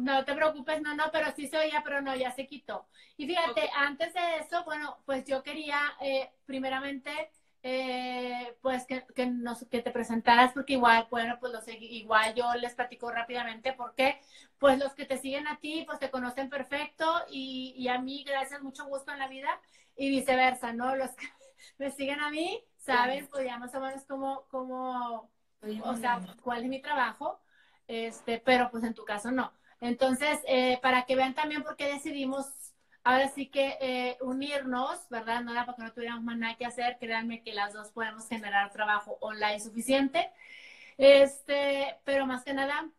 No 0.00 0.24
te 0.24 0.34
preocupes, 0.34 0.80
no, 0.82 0.94
no, 0.94 1.04
pero 1.12 1.32
sí 1.36 1.46
se 1.48 1.58
oía, 1.58 1.82
pero 1.84 2.00
no, 2.00 2.14
ya 2.16 2.30
se 2.32 2.46
quitó. 2.46 2.86
Y 3.16 3.26
fíjate, 3.26 3.70
antes 3.76 4.14
de 4.14 4.36
eso, 4.38 4.64
bueno, 4.64 4.98
pues 5.04 5.24
yo 5.26 5.42
quería 5.42 5.78
eh, 6.00 6.30
primeramente 6.46 7.30
eh, 7.62 8.56
pues 8.62 8.86
que, 8.86 9.04
que, 9.14 9.26
nos, 9.26 9.66
que 9.66 9.82
te 9.82 9.90
presentaras, 9.90 10.52
porque 10.52 10.74
igual, 10.74 11.06
bueno, 11.10 11.36
pues 11.38 11.52
los, 11.52 11.68
igual 11.68 12.34
yo 12.34 12.54
les 12.54 12.74
platico 12.74 13.10
rápidamente, 13.10 13.74
porque 13.74 14.20
pues 14.58 14.78
los 14.78 14.94
que 14.94 15.04
te 15.04 15.18
siguen 15.18 15.46
a 15.46 15.58
ti, 15.58 15.84
pues 15.86 15.98
te 15.98 16.10
conocen 16.10 16.48
perfecto 16.48 17.04
y, 17.30 17.74
y 17.76 17.88
a 17.88 17.98
mí, 17.98 18.24
gracias, 18.26 18.62
mucho 18.62 18.86
gusto 18.86 19.12
en 19.12 19.18
la 19.18 19.28
vida 19.28 19.48
y 19.96 20.08
viceversa, 20.08 20.72
¿no? 20.72 20.96
Los 20.96 21.10
que 21.10 21.26
me 21.78 21.90
siguen 21.90 22.20
a 22.20 22.30
mí, 22.30 22.64
saben, 22.78 23.26
pues 23.28 23.44
ya 23.44 23.58
más 23.58 23.74
o 23.74 23.80
menos 23.80 24.04
como, 24.06 24.46
como 24.48 25.30
o 25.84 25.96
sea, 25.96 26.20
cuál 26.42 26.62
es 26.62 26.68
mi 26.68 26.80
trabajo, 26.80 27.40
este, 27.86 28.38
pero 28.38 28.70
pues 28.70 28.84
en 28.84 28.94
tu 28.94 29.04
caso 29.04 29.30
no. 29.30 29.52
Entonces, 29.80 30.38
eh, 30.46 30.78
para 30.82 31.04
que 31.06 31.16
vean 31.16 31.34
también 31.34 31.62
por 31.62 31.76
qué 31.76 31.86
decidimos 31.92 32.46
ahora 33.04 33.28
sí 33.28 33.46
que 33.48 33.78
eh, 33.80 34.18
unirnos, 34.20 35.08
¿verdad? 35.08 35.42
No 35.42 35.52
era 35.52 35.64
porque 35.66 35.82
no 35.82 35.92
tuviéramos 35.92 36.24
más 36.24 36.36
nada 36.38 36.56
que 36.56 36.66
hacer, 36.66 36.98
créanme 37.00 37.42
que 37.42 37.54
las 37.54 37.72
dos 37.72 37.90
podemos 37.92 38.28
generar 38.28 38.70
trabajo 38.72 39.16
online 39.20 39.60
suficiente. 39.60 40.30
Este, 40.98 41.96
pero 42.04 42.26
más 42.26 42.44
que 42.44 42.52
nada, 42.54 42.90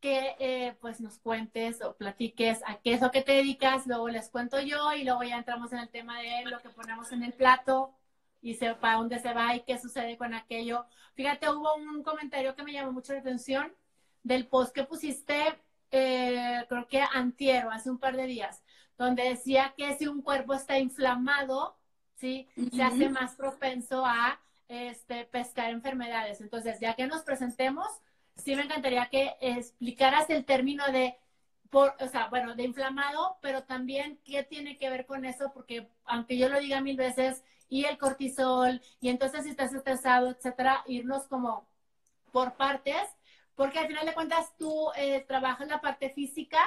que 0.00 0.36
eh, 0.38 0.76
pues 0.80 1.00
nos 1.00 1.18
cuentes 1.18 1.82
o 1.82 1.96
platiques 1.96 2.60
a 2.66 2.78
qué 2.80 2.94
es 2.94 3.00
lo 3.00 3.10
que 3.10 3.22
te 3.22 3.32
dedicas, 3.32 3.86
luego 3.86 4.08
les 4.08 4.28
cuento 4.30 4.60
yo 4.60 4.92
y 4.92 5.04
luego 5.04 5.22
ya 5.22 5.38
entramos 5.38 5.72
en 5.72 5.78
el 5.80 5.88
tema 5.90 6.20
de 6.20 6.44
lo 6.46 6.60
que 6.60 6.68
ponemos 6.70 7.10
en 7.12 7.22
el 7.22 7.32
plato 7.32 7.94
y 8.42 8.54
para 8.56 8.98
dónde 8.98 9.18
se 9.20 9.32
va 9.32 9.56
y 9.56 9.60
qué 9.64 9.78
sucede 9.78 10.18
con 10.18 10.34
aquello. 10.34 10.84
Fíjate, 11.14 11.48
hubo 11.50 11.74
un 11.76 12.02
comentario 12.02 12.54
que 12.54 12.62
me 12.62 12.72
llamó 12.72 12.92
mucho 12.92 13.14
la 13.14 13.20
atención 13.20 13.74
del 14.22 14.46
post 14.46 14.74
que 14.74 14.84
pusiste, 14.84 15.58
eh, 15.96 16.66
creo 16.68 16.88
que 16.88 17.00
antiero, 17.00 17.70
hace 17.70 17.88
un 17.88 17.98
par 17.98 18.16
de 18.16 18.26
días, 18.26 18.64
donde 18.98 19.22
decía 19.22 19.74
que 19.76 19.94
si 19.96 20.08
un 20.08 20.22
cuerpo 20.22 20.52
está 20.52 20.76
inflamado, 20.78 21.76
¿sí? 22.16 22.48
Se 22.72 22.82
hace 22.82 23.08
más 23.08 23.36
propenso 23.36 24.04
a 24.04 24.40
este, 24.66 25.24
pescar 25.26 25.70
enfermedades. 25.70 26.40
Entonces, 26.40 26.80
ya 26.80 26.94
que 26.94 27.06
nos 27.06 27.22
presentemos, 27.22 27.86
sí 28.34 28.56
me 28.56 28.62
encantaría 28.62 29.08
que 29.08 29.36
explicaras 29.40 30.28
el 30.30 30.44
término 30.44 30.84
de, 30.90 31.16
por, 31.70 31.94
o 32.00 32.08
sea, 32.08 32.26
bueno, 32.26 32.56
de 32.56 32.64
inflamado, 32.64 33.38
pero 33.40 33.62
también 33.62 34.18
qué 34.24 34.42
tiene 34.42 34.78
que 34.78 34.90
ver 34.90 35.06
con 35.06 35.24
eso, 35.24 35.52
porque 35.54 35.88
aunque 36.06 36.36
yo 36.36 36.48
lo 36.48 36.58
diga 36.58 36.80
mil 36.80 36.96
veces, 36.96 37.44
y 37.68 37.84
el 37.84 37.98
cortisol, 37.98 38.82
y 39.00 39.10
entonces 39.10 39.44
si 39.44 39.50
estás 39.50 39.72
estresado, 39.72 40.30
etcétera, 40.30 40.82
irnos 40.86 41.28
como 41.28 41.68
por 42.32 42.54
partes, 42.54 43.04
porque 43.54 43.78
al 43.78 43.86
final 43.86 44.06
de 44.06 44.14
cuentas 44.14 44.56
tú 44.58 44.90
eh, 44.96 45.24
trabajas 45.26 45.68
la 45.68 45.80
parte 45.80 46.10
física, 46.10 46.60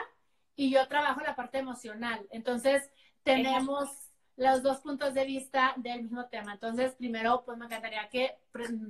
y 0.58 0.72
yo 0.72 0.86
trabajo 0.88 1.22
la 1.22 1.36
parte 1.36 1.60
emocional. 1.60 2.28
Entonces, 2.32 2.90
tenemos 3.24 3.90
los 4.36 4.64
dos 4.64 4.80
puntos 4.80 5.14
de 5.14 5.24
vista 5.24 5.74
del 5.78 6.04
mismo 6.04 6.26
tema. 6.26 6.54
Entonces, 6.54 6.94
primero, 6.96 7.44
pues 7.46 7.58
me 7.58 7.66
encantaría 7.66 8.10
que, 8.10 8.36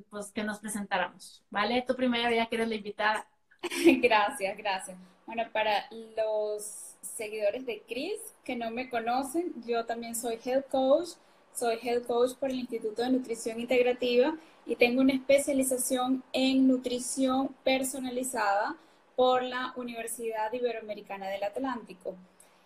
pues, 0.09 0.31
que 0.31 0.43
nos 0.43 0.59
presentáramos, 0.59 1.43
¿vale? 1.49 1.83
Tú 1.85 1.95
primero, 1.95 2.33
ya 2.33 2.47
que 2.47 2.55
eres 2.55 2.69
la 2.69 2.75
invitada. 2.75 3.27
Gracias, 4.01 4.55
gracias. 4.55 4.97
Bueno, 5.25 5.43
para 5.51 5.89
los 6.15 6.95
seguidores 7.01 7.65
de 7.65 7.81
Chris 7.87 8.21
que 8.45 8.55
no 8.55 8.69
me 8.71 8.89
conocen, 8.89 9.51
yo 9.65 9.85
también 9.85 10.15
soy 10.15 10.39
health 10.43 10.69
coach. 10.69 11.09
Soy 11.53 11.79
health 11.81 12.05
coach 12.05 12.35
por 12.35 12.51
el 12.51 12.59
Instituto 12.59 13.01
de 13.01 13.09
Nutrición 13.09 13.59
Integrativa 13.59 14.35
y 14.67 14.75
tengo 14.75 15.01
una 15.01 15.13
especialización 15.13 16.23
en 16.33 16.67
nutrición 16.67 17.55
personalizada 17.63 18.75
por 19.15 19.41
la 19.41 19.73
Universidad 19.77 20.51
Iberoamericana 20.51 21.29
del 21.29 21.43
Atlántico. 21.43 22.15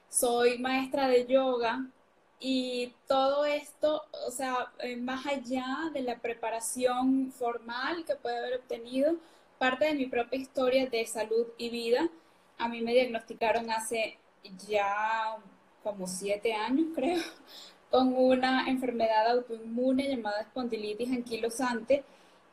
Soy 0.10 0.58
maestra 0.58 1.08
de 1.08 1.28
yoga 1.28 1.86
y 2.40 2.92
todo 3.08 3.46
esto, 3.46 4.02
o 4.28 4.32
sea, 4.32 4.72
eh, 4.80 4.98
más 4.98 5.28
allá 5.28 5.92
de 5.94 6.02
la 6.02 6.18
preparación 6.18 7.32
formal 7.32 8.04
que 8.04 8.16
puede 8.16 8.40
haber 8.40 8.60
obtenido, 8.60 9.16
parte 9.60 9.86
de 9.86 9.94
mi 9.94 10.08
propia 10.08 10.40
historia 10.40 10.88
de 10.88 11.06
salud 11.06 11.46
y 11.60 11.70
vida. 11.70 12.10
A 12.58 12.68
mí 12.68 12.82
me 12.82 12.94
diagnosticaron 12.94 13.70
hace 13.70 14.18
ya 14.68 15.38
como 15.84 16.08
siete 16.08 16.54
años, 16.54 16.88
creo, 16.96 17.22
con 17.92 18.16
una 18.16 18.68
enfermedad 18.68 19.30
autoinmune 19.30 20.08
llamada 20.08 20.42
espondilitis 20.42 21.12
anquilosante. 21.12 22.04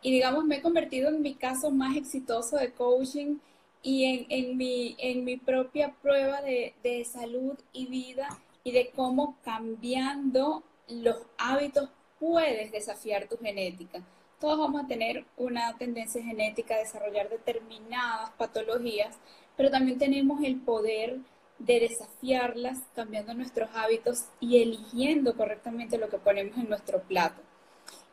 Y 0.03 0.13
digamos, 0.13 0.45
me 0.45 0.57
he 0.57 0.63
convertido 0.63 1.09
en 1.09 1.23
mi 1.23 1.35
caso 1.35 1.71
más 1.71 1.97
exitoso 1.97 2.57
de 2.57 2.73
coaching 2.73 3.39
y 3.83 4.05
en, 4.05 4.27
en, 4.29 4.57
mi, 4.57 4.97
en 4.99 5.25
mi 5.25 5.37
propia 5.37 5.95
prueba 6.03 6.43
de, 6.43 6.75
de 6.83 7.05
salud 7.05 7.57
y 7.73 7.87
vida 7.87 8.29
y 8.65 8.73
de 8.73 8.91
cómo 8.91 9.37
cambiando 9.45 10.63
los 10.89 11.17
hábitos 11.39 11.89
puedes 12.19 12.73
desafiar 12.73 13.29
tu 13.29 13.39
genética. 13.39 14.03
Todos 14.41 14.59
vamos 14.59 14.85
a 14.85 14.87
tener 14.87 15.25
una 15.37 15.77
tendencia 15.79 16.23
genética 16.23 16.75
a 16.75 16.79
desarrollar 16.79 17.29
determinadas 17.29 18.31
patologías, 18.33 19.17
pero 19.57 19.71
también 19.71 19.99
tenemos 19.99 20.43
el 20.43 20.57
poder 20.61 21.19
de 21.59 21.81
desafiarlas 21.81 22.79
cambiando 22.95 23.35
nuestros 23.35 23.69
hábitos 23.75 24.27
y 24.41 24.63
eligiendo 24.63 25.37
correctamente 25.37 25.99
lo 25.99 26.09
que 26.09 26.19
ponemos 26.19 26.57
en 26.57 26.69
nuestro 26.69 27.03
plato. 27.03 27.43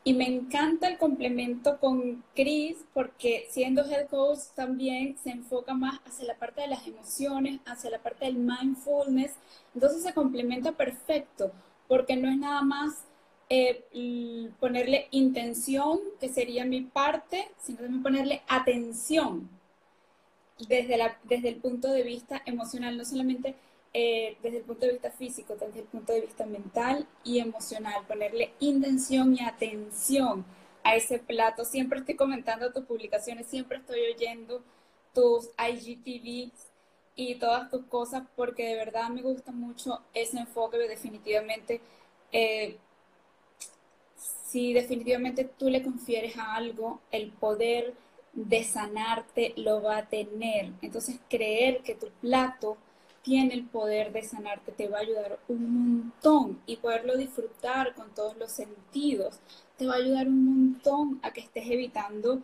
Y 0.04 0.14
me 0.14 0.28
encanta 0.28 0.88
el 0.88 1.00
complemento 1.00 1.80
con 1.80 2.24
Chris 2.36 2.78
porque 2.94 3.48
siendo 3.50 3.84
head 3.84 4.08
coach 4.08 4.40
también 4.54 5.18
se 5.18 5.32
enfoca 5.32 5.74
más 5.74 6.00
hacia 6.06 6.26
la 6.26 6.36
parte 6.36 6.62
de 6.62 6.68
las 6.68 6.86
emociones, 6.86 7.60
hacia 7.66 7.90
la 7.90 7.98
parte 7.98 8.26
del 8.26 8.36
mindfulness. 8.36 9.34
Entonces 9.74 10.04
se 10.04 10.14
complementa 10.14 10.74
perfecto 10.74 11.52
porque 11.88 12.16
no 12.16 12.30
es 12.30 12.38
nada 12.38 12.62
más 12.62 13.06
eh, 13.50 14.52
ponerle 14.60 15.08
intención, 15.10 16.00
que 16.20 16.30
sería 16.30 16.66
mi 16.66 16.82
parte, 16.82 17.48
sino 17.60 17.80
también 17.80 18.04
ponerle 18.04 18.42
atención 18.48 19.50
desde, 20.68 20.98
la, 20.98 21.18
desde 21.24 21.50
el 21.50 21.58
punto 21.58 21.92
de 21.92 22.04
vista 22.04 22.42
emocional, 22.46 22.98
no 22.98 23.06
solamente 23.06 23.56
eh, 23.94 24.38
desde 24.44 24.58
el 24.58 24.64
punto 24.64 24.86
de 24.86 24.94
vista 24.94 25.12
físico, 25.12 25.56
desde 25.56 25.80
el 25.80 25.86
punto 25.86 26.14
de 26.14 26.22
vista 26.22 26.46
mental 26.46 27.08
y 27.24 27.40
emocional, 27.40 28.06
ponerle 28.08 28.52
intención 28.60 29.36
y 29.36 29.42
atención 29.42 30.46
a 30.84 30.96
ese 30.96 31.20
plato. 31.20 31.66
Siempre 31.66 32.00
estoy 32.00 32.16
comentando 32.16 32.72
tus 32.72 32.86
publicaciones, 32.86 33.48
siempre 33.48 33.78
estoy 33.78 34.00
oyendo 34.14 34.64
tus 35.14 35.50
IGTVs 35.58 36.68
y 37.16 37.36
todas 37.36 37.70
tus 37.72 37.86
cosas 37.86 38.24
porque 38.36 38.68
de 38.68 38.76
verdad 38.76 39.10
me 39.10 39.22
gusta 39.22 39.52
mucho 39.52 40.02
ese 40.14 40.38
enfoque 40.38 40.78
definitivamente 40.78 41.80
eh, 42.34 42.78
si 44.46 44.74
definitivamente 44.74 45.46
tú 45.46 45.70
le 45.70 45.82
confieres 45.82 46.38
a 46.38 46.56
algo 46.56 47.00
el 47.12 47.32
poder 47.32 47.94
de 48.36 48.64
sanarte 48.64 49.54
lo 49.58 49.82
va 49.82 49.98
a 49.98 50.06
tener. 50.10 50.72
Entonces 50.82 51.20
creer 51.30 51.82
que 51.82 51.96
tu 51.96 52.08
plato 52.22 52.78
tiene 53.24 53.56
el 53.56 53.66
poder 53.66 54.12
de 54.12 54.22
sanarte 54.22 54.72
te 54.72 54.88
va 54.88 55.00
a 55.00 55.02
ayudar 55.02 55.40
un 55.48 56.02
montón 56.02 56.62
y 56.68 56.76
poderlo 56.78 57.18
disfrutar 57.18 57.96
con 57.96 58.14
todos 58.14 58.38
los 58.38 58.52
sentidos 58.52 59.40
te 59.78 59.88
va 59.88 59.96
a 59.96 59.98
ayudar 59.98 60.28
un 60.28 60.46
montón 60.46 61.20
a 61.24 61.34
que 61.34 61.42
estés 61.42 61.66
evitando 61.72 62.44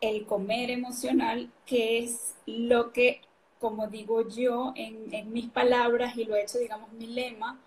el 0.00 0.24
comer 0.24 0.70
emocional 0.70 1.50
que 1.66 1.98
es 1.98 2.34
lo 2.46 2.92
que 2.92 3.20
como 3.60 3.86
digo 3.88 4.26
yo 4.26 4.72
en, 4.74 5.30
mis 5.32 5.48
palabras 5.50 6.16
y 6.16 6.24
lo 6.24 6.34
he 6.34 6.42
hecho, 6.42 6.58
digamos, 6.58 6.90
mi 6.92 7.06
lema, 7.06 7.60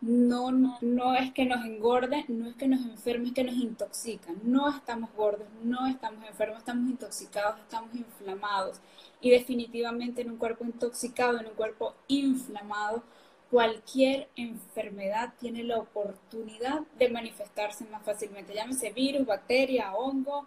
no, 0.00 0.50
no, 0.80 1.14
es 1.14 1.32
que 1.32 1.44
nos 1.44 1.64
engorde, 1.64 2.24
no 2.28 2.48
es 2.48 2.56
que 2.56 2.68
nos 2.68 2.80
enferme, 2.80 3.28
es 3.28 3.34
que 3.34 3.44
nos 3.44 3.56
intoxica. 3.56 4.32
No 4.42 4.68
estamos 4.70 5.10
gordos, 5.14 5.46
no 5.62 5.86
estamos 5.86 6.24
enfermos, 6.26 6.58
estamos 6.58 6.88
intoxicados, 6.90 7.60
estamos 7.60 7.94
inflamados. 7.94 8.80
Y 9.20 9.30
definitivamente 9.30 10.22
en 10.22 10.30
un 10.30 10.38
cuerpo 10.38 10.64
intoxicado, 10.64 11.40
en 11.40 11.46
un 11.46 11.54
cuerpo 11.54 11.94
inflamado, 12.08 13.02
cualquier 13.50 14.28
enfermedad 14.36 15.34
tiene 15.38 15.64
la 15.64 15.78
oportunidad 15.78 16.80
de 16.98 17.08
manifestarse 17.08 17.84
más 17.86 18.02
fácilmente. 18.02 18.54
Llámese 18.54 18.92
virus, 18.92 19.26
bacteria, 19.26 19.94
hongo, 19.94 20.46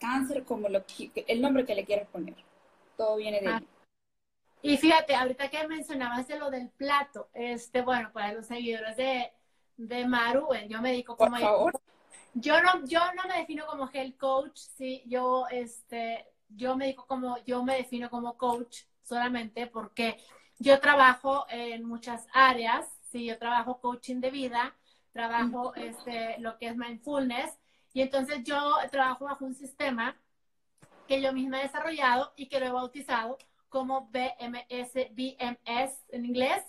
cáncer, 0.00 0.44
como 0.44 0.68
lo, 0.68 0.82
el 1.14 1.40
nombre 1.40 1.64
que 1.64 1.74
le 1.74 1.84
quieras 1.84 2.08
poner 2.08 2.34
todo 3.00 3.16
viene 3.16 3.40
de 3.40 3.48
ah. 3.48 3.62
Y 4.62 4.76
fíjate, 4.76 5.14
ahorita 5.14 5.48
que 5.48 5.66
mencionabas 5.66 6.28
de 6.28 6.38
lo 6.38 6.50
del 6.50 6.68
plato, 6.70 7.30
este, 7.32 7.80
bueno, 7.82 8.12
para 8.12 8.34
los 8.34 8.46
seguidores 8.46 8.96
de, 8.96 9.32
de 9.76 10.06
Maru, 10.06 10.48
yo 10.68 10.82
me 10.82 10.90
dedico 10.90 11.16
como... 11.16 11.30
Por 11.30 11.40
favor. 11.40 11.80
Yo 12.34 12.62
no, 12.62 12.84
yo 12.86 13.00
no 13.14 13.24
me 13.28 13.38
defino 13.38 13.66
como 13.66 13.90
health 13.92 14.16
coach, 14.16 14.56
sí, 14.56 15.02
yo, 15.06 15.46
este, 15.50 16.28
yo 16.48 16.76
me 16.76 16.86
digo 16.86 17.04
como, 17.06 17.38
yo 17.44 17.64
me 17.64 17.76
defino 17.76 18.08
como 18.08 18.36
coach 18.36 18.82
solamente 19.02 19.66
porque 19.66 20.16
yo 20.58 20.78
trabajo 20.78 21.44
en 21.48 21.84
muchas 21.84 22.26
áreas, 22.32 22.86
sí, 23.10 23.24
yo 23.24 23.36
trabajo 23.36 23.80
coaching 23.80 24.20
de 24.20 24.30
vida, 24.30 24.76
trabajo, 25.10 25.74
este, 25.74 26.38
lo 26.38 26.56
que 26.56 26.68
es 26.68 26.76
mindfulness, 26.76 27.58
y 27.92 28.02
entonces 28.02 28.44
yo 28.44 28.76
trabajo 28.92 29.24
bajo 29.24 29.44
un 29.44 29.54
sistema 29.54 30.16
que 31.08 31.20
yo 31.20 31.32
misma 31.32 31.58
he 31.58 31.64
desarrollado 31.64 32.32
y 32.36 32.46
que 32.46 32.60
lo 32.60 32.66
he 32.66 32.70
bautizado 32.70 33.38
como 33.70 34.10
BMS, 34.10 34.92
BMS 35.12 36.04
en 36.10 36.24
inglés. 36.26 36.62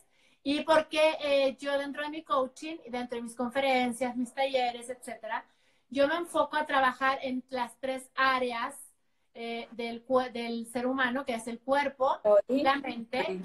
Y 0.43 0.61
porque 0.61 1.17
eh, 1.19 1.57
yo 1.59 1.77
dentro 1.77 2.03
de 2.03 2.09
mi 2.09 2.23
coaching, 2.23 2.77
dentro 2.87 3.17
de 3.17 3.23
mis 3.23 3.35
conferencias, 3.35 4.15
mis 4.15 4.33
talleres, 4.33 4.89
etcétera, 4.89 5.45
yo 5.89 6.07
me 6.07 6.15
enfoco 6.15 6.55
a 6.55 6.65
trabajar 6.65 7.19
en 7.21 7.43
las 7.49 7.77
tres 7.79 8.09
áreas 8.15 8.75
eh, 9.33 9.67
del, 9.71 10.03
del 10.31 10.65
ser 10.67 10.87
humano, 10.87 11.25
que 11.25 11.35
es 11.35 11.47
el 11.47 11.59
cuerpo, 11.59 12.19
la 12.47 12.75
mente 12.77 13.41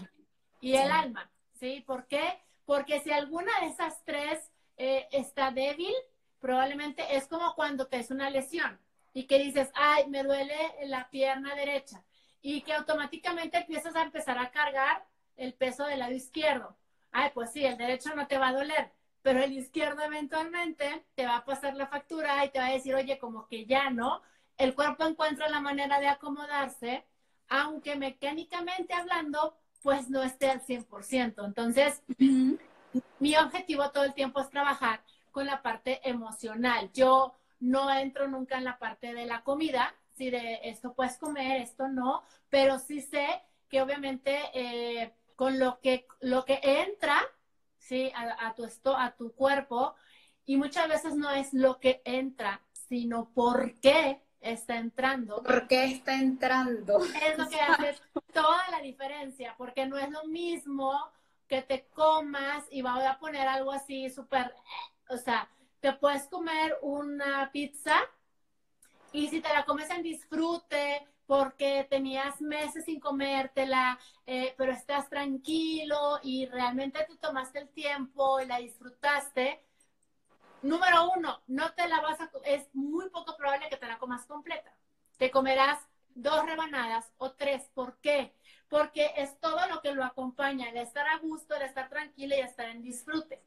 y 0.61 0.77
el 0.77 0.91
alma. 0.91 1.31
¿Sí? 1.55 1.83
¿Por 1.87 2.07
qué? 2.07 2.41
Porque 2.65 3.01
si 3.01 3.11
alguna 3.11 3.53
de 3.61 3.67
esas 3.67 4.03
tres 4.05 4.51
eh, 4.77 5.09
está 5.11 5.51
débil, 5.51 5.95
probablemente 6.39 7.17
es 7.17 7.27
como 7.27 7.55
cuando 7.55 7.87
te 7.89 7.99
es 7.99 8.11
una 8.11 8.31
lesión 8.31 8.79
y 9.13 9.25
que 9.27 9.39
dices, 9.39 9.71
ay, 9.75 10.07
me 10.09 10.23
duele 10.23 10.57
la 10.85 11.09
pierna 11.11 11.55
derecha 11.55 12.05
y 12.43 12.63
que 12.63 12.75
automáticamente 12.75 13.59
empiezas 13.59 13.97
a 13.97 14.03
empezar 14.03 14.39
a 14.39 14.51
cargar 14.51 15.07
el 15.37 15.55
peso 15.55 15.85
del 15.85 16.01
lado 16.01 16.13
izquierdo. 16.13 16.77
Ay, 17.13 17.31
pues 17.35 17.53
sí, 17.53 17.65
el 17.65 17.77
derecho 17.77 18.15
no 18.15 18.27
te 18.27 18.39
va 18.39 18.49
a 18.49 18.53
doler, 18.53 18.93
pero 19.23 19.43
el 19.43 19.53
izquierdo 19.53 20.03
eventualmente 20.03 21.05
te 21.15 21.27
va 21.27 21.37
a 21.37 21.45
pasar 21.45 21.75
la 21.75 21.87
factura 21.87 22.45
y 22.45 22.51
te 22.51 22.59
va 22.59 22.67
a 22.67 22.73
decir, 22.73 22.95
oye, 22.95 23.19
como 23.19 23.47
que 23.47 23.67
ya 23.67 23.91
no. 23.91 24.23
El 24.57 24.75
cuerpo 24.75 25.05
encuentra 25.05 25.49
la 25.49 25.61
manera 25.61 26.01
de 26.01 26.09
acomodarse, 26.09 27.05
aunque 27.49 27.97
mecánicamente 27.97 28.95
hablando, 28.95 29.57
pues 29.83 30.09
no 30.11 30.23
esté 30.23 30.51
al 30.51 30.61
100%. 30.61 31.45
Entonces, 31.45 32.03
mi 33.19 33.37
objetivo 33.37 33.91
todo 33.91 34.05
el 34.05 34.15
tiempo 34.15 34.41
es 34.41 34.51
trabajar 34.51 35.03
con 35.31 35.47
la 35.47 35.63
parte 35.63 36.01
emocional. 36.09 36.91
Yo 36.93 37.35
no 37.61 37.91
entro 37.91 38.29
nunca 38.29 38.59
en 38.59 38.65
la 38.65 38.79
parte 38.79 39.15
de 39.15 39.27
la 39.27 39.43
comida, 39.43 39.95
si 40.17 40.31
de 40.31 40.61
esto 40.65 40.95
puedes 40.95 41.19
comer, 41.19 41.61
esto 41.61 41.89
no, 41.89 42.23
pero 42.49 42.79
sí 42.79 43.01
sé 43.01 43.27
que 43.69 43.83
obviamente 43.83 44.39
eh, 44.55 45.13
con 45.35 45.59
lo 45.59 45.81
que, 45.81 46.07
lo 46.21 46.45
que 46.45 46.61
entra, 46.63 47.21
¿sí? 47.79 48.11
A, 48.15 48.55
tu 48.55 48.65
esto, 48.65 48.97
a 48.97 49.15
tu 49.15 49.35
cuerpo, 49.35 49.95
y 50.45 50.57
muchas 50.57 50.89
veces 50.89 51.15
no 51.15 51.31
es 51.31 51.53
lo 51.53 51.79
que 51.79 52.01
entra, 52.05 52.63
sino 52.73 53.31
por 53.35 53.79
qué 53.81 54.23
está 54.41 54.79
entrando. 54.79 55.43
¿Por 55.43 55.67
qué 55.67 55.85
está 55.85 56.15
entrando? 56.15 57.05
Es 57.05 57.37
lo 57.37 57.49
que 57.49 57.61
hace 57.61 57.97
toda 58.33 58.71
la 58.71 58.81
diferencia, 58.81 59.55
porque 59.59 59.87
no 59.87 59.99
es 59.99 60.11
lo 60.11 60.25
mismo 60.25 60.99
que 61.47 61.63
te 61.63 61.87
comas 61.89 62.65
y 62.71 62.83
voy 62.83 63.05
a 63.05 63.19
poner 63.19 63.47
algo 63.47 63.73
así 63.73 64.09
súper, 64.11 64.53
o 65.09 65.17
sea, 65.17 65.49
te 65.81 65.93
puedes 65.93 66.27
comer 66.29 66.77
una 66.83 67.51
pizza 67.53 67.97
y 69.17 69.29
si 69.29 69.41
te 69.41 69.49
la 69.49 69.65
comes 69.65 69.89
en 69.89 70.03
disfrute 70.03 71.07
porque 71.27 71.87
tenías 71.89 72.39
meses 72.43 72.85
sin 72.85 73.01
comértela, 73.01 73.99
eh, 74.27 74.55
pero 74.59 74.73
estás 74.73 75.09
tranquilo 75.09 76.21
y 76.23 76.45
realmente 76.45 77.03
te 77.05 77.17
tomaste 77.17 77.61
el 77.61 77.69
tiempo 77.71 78.41
y 78.41 78.47
la 78.47 78.59
disfrutaste, 78.59 79.65
número 80.61 81.11
uno, 81.17 81.43
no 81.47 81.73
te 81.73 81.89
la 81.89 82.03
vas 82.03 82.21
a, 82.21 82.31
es 82.45 82.69
muy 82.75 83.09
poco 83.09 83.35
probable 83.39 83.71
que 83.71 83.79
te 83.79 83.87
la 83.87 83.99
comas 83.99 84.27
completa. 84.27 84.77
Te 85.17 85.31
comerás 85.31 85.79
dos 86.15 86.45
rebanadas 86.45 87.11
o 87.17 87.33
tres. 87.33 87.71
¿Por 87.73 87.97
qué? 88.01 88.35
Porque 88.69 89.13
es 89.17 89.41
todo 89.41 89.67
lo 89.69 89.81
que 89.81 89.93
lo 89.93 90.05
acompaña, 90.05 90.69
el 90.69 90.77
estar 90.77 91.09
a 91.09 91.19
gusto, 91.21 91.55
el 91.55 91.63
estar 91.63 91.89
tranquilo 91.89 92.37
y 92.37 92.41
estar 92.41 92.69
en 92.69 92.83
disfrute. 92.83 93.43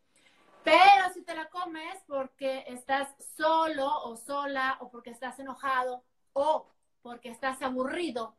Pero 0.64 1.14
si 1.14 1.24
te 1.24 1.36
la 1.36 1.50
comes 1.50 2.04
porque 2.08 2.66
estás 2.68 3.08
solo 3.36 3.88
o 4.04 4.16
sola 4.18 4.78
o 4.82 4.90
porque 4.90 5.10
estás 5.10 5.40
enojado 5.40 6.04
o 6.34 6.70
porque 7.02 7.30
estás 7.30 7.62
aburrido, 7.62 8.36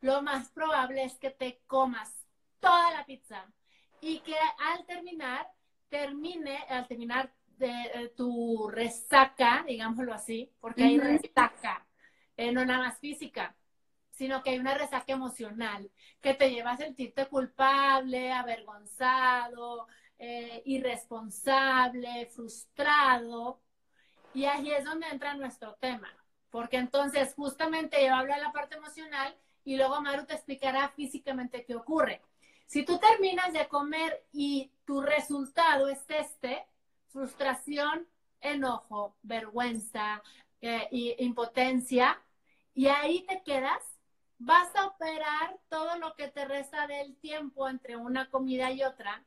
lo 0.00 0.22
más 0.22 0.50
probable 0.50 1.04
es 1.04 1.14
que 1.14 1.30
te 1.30 1.62
comas 1.66 2.26
toda 2.60 2.90
la 2.92 3.04
pizza 3.06 3.46
y 4.00 4.20
que 4.20 4.36
al 4.58 4.84
terminar, 4.84 5.48
termine, 5.88 6.58
al 6.68 6.86
terminar 6.86 7.32
de, 7.56 8.12
tu 8.16 8.68
resaca, 8.68 9.64
digámoslo 9.66 10.12
así, 10.12 10.52
porque 10.60 10.84
hay 10.84 10.98
resaca, 10.98 11.86
eh, 12.36 12.52
no 12.52 12.64
nada 12.64 12.80
más 12.80 12.98
física, 12.98 13.56
sino 14.10 14.42
que 14.42 14.50
hay 14.50 14.58
una 14.58 14.74
resaca 14.74 15.12
emocional 15.12 15.90
que 16.20 16.34
te 16.34 16.50
lleva 16.50 16.72
a 16.72 16.76
sentirte 16.76 17.26
culpable, 17.26 18.32
avergonzado, 18.32 19.86
eh, 20.26 20.62
irresponsable, 20.64 22.26
frustrado. 22.34 23.60
Y 24.32 24.46
ahí 24.46 24.70
es 24.70 24.84
donde 24.84 25.06
entra 25.08 25.34
nuestro 25.34 25.74
tema, 25.74 26.08
porque 26.50 26.78
entonces 26.78 27.34
justamente 27.34 28.02
yo 28.02 28.14
hablo 28.14 28.34
de 28.34 28.40
la 28.40 28.50
parte 28.50 28.76
emocional 28.76 29.36
y 29.64 29.76
luego 29.76 30.00
Maru 30.00 30.24
te 30.24 30.32
explicará 30.32 30.88
físicamente 30.88 31.66
qué 31.66 31.74
ocurre. 31.76 32.22
Si 32.64 32.86
tú 32.86 32.98
terminas 32.98 33.52
de 33.52 33.68
comer 33.68 34.24
y 34.32 34.72
tu 34.86 35.02
resultado 35.02 35.88
es 35.88 36.02
este, 36.08 36.64
frustración, 37.08 38.08
enojo, 38.40 39.16
vergüenza, 39.22 40.22
eh, 40.62 40.88
impotencia, 41.18 42.18
y 42.72 42.86
ahí 42.86 43.26
te 43.28 43.42
quedas, 43.42 43.82
vas 44.38 44.74
a 44.74 44.86
operar 44.86 45.58
todo 45.68 45.98
lo 45.98 46.14
que 46.14 46.28
te 46.28 46.46
resta 46.46 46.86
del 46.86 47.14
tiempo 47.16 47.68
entre 47.68 47.96
una 47.96 48.30
comida 48.30 48.70
y 48.72 48.82
otra 48.82 49.22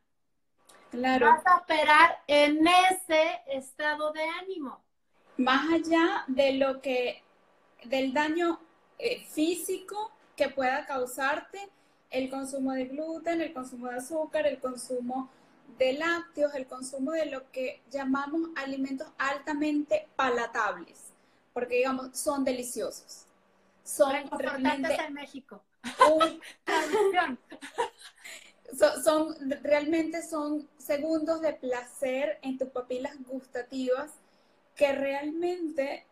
Claro. 0.92 1.28
Vas 1.28 1.46
a 1.46 1.58
operar 1.58 2.24
en 2.28 2.66
ese 2.68 3.42
estado 3.48 4.12
de 4.14 4.24
ánimo. 4.42 4.82
Más 5.38 5.72
allá 5.72 6.24
de 6.28 6.54
lo 6.54 6.82
que, 6.82 7.22
del 7.84 8.14
daño 8.14 8.60
eh, 8.98 9.26
físico 9.26 10.12
que 10.36 10.50
pueda 10.50 10.86
causarte 10.86 11.70
el 12.10 12.30
consumo 12.30 12.72
de 12.72 12.86
gluten, 12.86 13.42
el 13.42 13.54
consumo 13.54 13.88
de 13.88 13.98
azúcar, 13.98 14.48
el 14.48 14.60
consumo 14.60 15.30
de 15.78 15.94
lácteos, 15.94 16.56
el 16.56 16.66
consumo 16.66 17.12
de 17.12 17.28
lo 17.28 17.52
que 17.52 17.82
llamamos 17.92 18.50
alimentos 18.56 19.08
altamente 19.18 20.08
palatables, 20.16 21.12
porque 21.54 21.76
digamos, 21.76 22.18
son 22.18 22.44
deliciosos. 22.44 23.26
Son 23.84 24.14
realmente 24.32 24.96
en 24.96 25.14
México. 25.14 25.62
son, 29.04 29.36
realmente 29.64 30.22
son 30.22 30.68
segundos 30.78 31.42
de 31.42 31.54
placer 31.54 32.40
en 32.42 32.58
tus 32.58 32.70
papilas 32.70 33.14
gustativas 33.28 34.12
que 34.76 34.92
realmente 34.92 36.06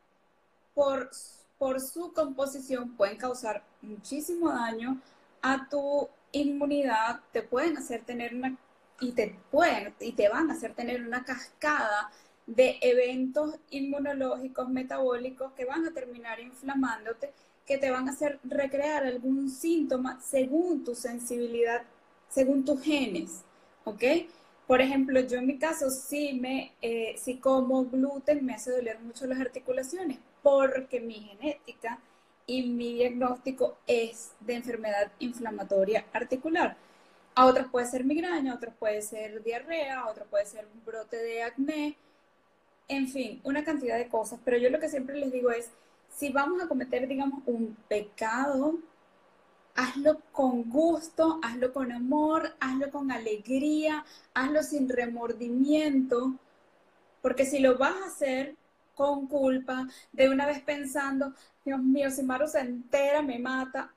por, 0.74 1.10
por 1.58 1.82
su 1.82 2.13
composición 2.13 2.96
pueden 2.96 3.18
causar 3.18 3.63
muchísimo 3.82 4.50
daño 4.50 5.00
a 5.41 5.70
tu 5.70 6.10
inmunidad, 6.32 7.22
te 7.32 7.44
pueden 7.44 7.78
hacer 7.78 8.04
tener 8.04 8.34
una 8.34 8.58
y 9.00 9.12
te 9.12 9.38
pueden 9.52 9.94
y 10.00 10.13
te 10.13 10.30
van 10.30 10.50
a 10.50 10.54
hacer 10.54 10.74
tener 10.74 11.06
una 11.06 11.24
cascada 11.24 12.12
de 12.48 12.78
eventos 12.82 13.56
inmunológicos 13.70 14.70
metabólicos 14.70 15.52
que 15.54 15.65
van 15.65 15.86
a 15.86 15.91
terminar 15.91 16.39
inflamándote, 16.39 17.34
que 17.65 17.78
te 17.78 17.91
van 17.91 18.08
a 18.08 18.12
hacer 18.12 18.39
recrear 18.44 19.04
algún 19.06 19.50
síntoma 19.50 20.20
según 20.22 20.84
tu 20.84 20.96
sensibilidad, 20.96 21.84
según 22.30 22.66
tus 22.66 22.82
genes, 22.82 23.44
¿ok? 23.84 24.04
Por 24.68 24.82
ejemplo, 24.82 25.20
yo 25.22 25.38
en 25.38 25.48
mi 25.48 25.58
caso 25.60 25.90
sí 25.90 26.38
me, 26.42 26.74
eh, 26.82 27.16
si 27.18 27.38
como 27.38 27.86
gluten 27.86 28.46
me 28.46 28.54
hace 28.56 28.72
doler 28.72 29.00
mucho 29.00 29.28
las 29.28 29.40
articulaciones 29.40 30.20
porque 30.42 31.00
mi 31.00 31.16
genética 31.16 32.00
y 32.48 32.64
mi 32.64 32.94
diagnóstico 32.94 33.78
es 33.88 34.32
de 34.40 34.56
enfermedad 34.56 35.12
inflamatoria 35.20 36.06
articular. 36.14 36.78
A 37.36 37.46
otros 37.46 37.68
puede 37.72 37.88
ser 37.88 38.06
migraña, 38.06 38.54
a 38.54 38.56
otros 38.56 38.74
puede 38.80 39.02
ser 39.02 39.44
diarrea, 39.44 40.02
a 40.02 40.10
otros 40.10 40.28
puede 40.30 40.46
ser 40.46 40.68
brote 40.86 41.18
de 41.18 41.44
acné, 41.44 41.98
en 42.88 43.08
fin, 43.08 43.42
una 43.44 43.64
cantidad 43.64 43.98
de 43.98 44.08
cosas. 44.08 44.40
Pero 44.46 44.58
yo 44.58 44.70
lo 44.70 44.80
que 44.80 44.90
siempre 44.90 45.18
les 45.18 45.32
digo 45.32 45.52
es, 45.52 45.70
si 46.10 46.30
vamos 46.30 46.62
a 46.62 46.68
cometer, 46.68 47.08
digamos, 47.08 47.42
un 47.46 47.76
pecado, 47.90 48.76
hazlo 49.76 50.22
con 50.32 50.70
gusto, 50.70 51.40
hazlo 51.44 51.72
con 51.74 51.92
amor, 51.92 52.56
hazlo 52.60 52.90
con 52.90 53.12
alegría, 53.12 54.06
hazlo 54.34 54.64
sin 54.64 54.90
remordimiento, 54.90 56.34
porque 57.22 57.46
si 57.46 57.60
lo 57.60 57.78
vas 57.78 57.96
a 57.96 58.06
hacer 58.06 58.56
con 58.96 59.28
culpa, 59.28 59.88
de 60.14 60.30
una 60.30 60.46
vez 60.46 60.62
pensando, 60.62 61.34
Dios 61.64 61.80
mío, 61.80 62.10
si 62.10 62.24
Maru 62.24 62.48
se 62.48 62.62
entera, 62.62 63.22
me 63.22 63.38
mata, 63.38 63.94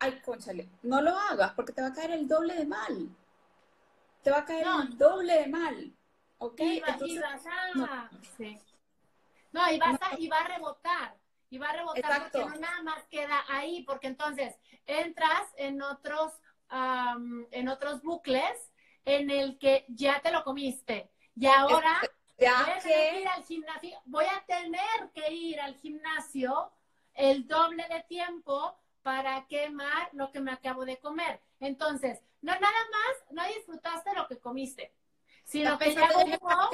ay, 0.00 0.20
conchale, 0.24 0.68
no 0.82 1.00
lo 1.00 1.16
hagas 1.16 1.52
porque 1.52 1.72
te 1.72 1.82
va 1.82 1.88
a 1.88 1.92
caer 1.92 2.10
el 2.10 2.26
doble 2.26 2.54
de 2.54 2.66
mal. 2.66 3.08
Te 4.22 4.30
va 4.30 4.38
a 4.38 4.44
caer 4.44 4.66
el 4.82 4.98
doble 4.98 5.40
de 5.40 5.46
mal. 5.46 5.92
¿Ok? 6.38 6.60
Y, 6.60 6.82
Entonces, 6.86 7.22
no. 7.74 7.86
Sí. 8.36 8.58
no, 9.52 9.72
y, 9.72 9.78
vas 9.78 9.98
a, 10.00 10.18
y 10.18 10.28
va 10.28 10.38
a 10.38 10.48
rebotar. 10.48 11.19
Y 11.50 11.58
va 11.58 11.70
a 11.70 11.72
rebotar 11.72 12.30
porque 12.30 12.46
no 12.46 12.56
nada 12.56 12.82
más 12.82 13.04
queda 13.10 13.44
ahí, 13.48 13.82
porque 13.82 14.06
entonces 14.06 14.56
entras 14.86 15.48
en 15.56 15.82
otros, 15.82 16.32
en 17.50 17.68
otros 17.68 18.02
bucles 18.02 18.72
en 19.04 19.30
el 19.30 19.58
que 19.58 19.84
ya 19.88 20.20
te 20.20 20.30
lo 20.30 20.44
comiste. 20.44 21.10
Y 21.34 21.46
ahora 21.46 22.00
ya 22.38 22.62
voy 22.62 22.72
a 22.72 22.78
tener 22.78 22.82
que 22.82 23.20
ir 23.20 23.28
al 23.28 23.44
gimnasio, 23.44 24.00
voy 24.04 24.24
a 24.26 24.44
tener 24.46 25.10
que 25.12 25.32
ir 25.32 25.60
al 25.60 25.74
gimnasio 25.74 26.72
el 27.14 27.46
doble 27.46 27.86
de 27.88 28.02
tiempo 28.04 28.78
para 29.02 29.46
quemar 29.46 30.08
lo 30.12 30.30
que 30.30 30.40
me 30.40 30.52
acabo 30.52 30.84
de 30.84 30.98
comer. 30.98 31.40
Entonces, 31.58 32.20
no 32.42 32.52
nada 32.52 32.62
más, 32.92 33.32
no 33.32 33.46
disfrutaste 33.54 34.14
lo 34.14 34.26
que 34.28 34.38
comiste, 34.38 34.94
sino 35.44 35.78
que 35.78 35.94
ya 35.94 36.08
hubo, 36.14 36.70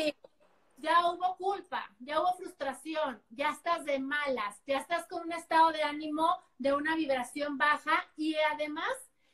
ya 0.76 1.10
hubo 1.10 1.36
culpa, 1.36 1.90
ya 1.98 2.20
hubo 2.20 2.34
frustración, 2.34 3.22
ya 3.30 3.50
estás 3.50 3.84
de 3.84 3.98
malas, 3.98 4.62
ya 4.66 4.78
estás 4.78 5.06
con 5.06 5.22
un 5.22 5.32
estado 5.32 5.72
de 5.72 5.82
ánimo 5.82 6.36
de 6.58 6.72
una 6.72 6.96
vibración 6.96 7.58
baja 7.58 8.04
y 8.16 8.36
además 8.52 8.90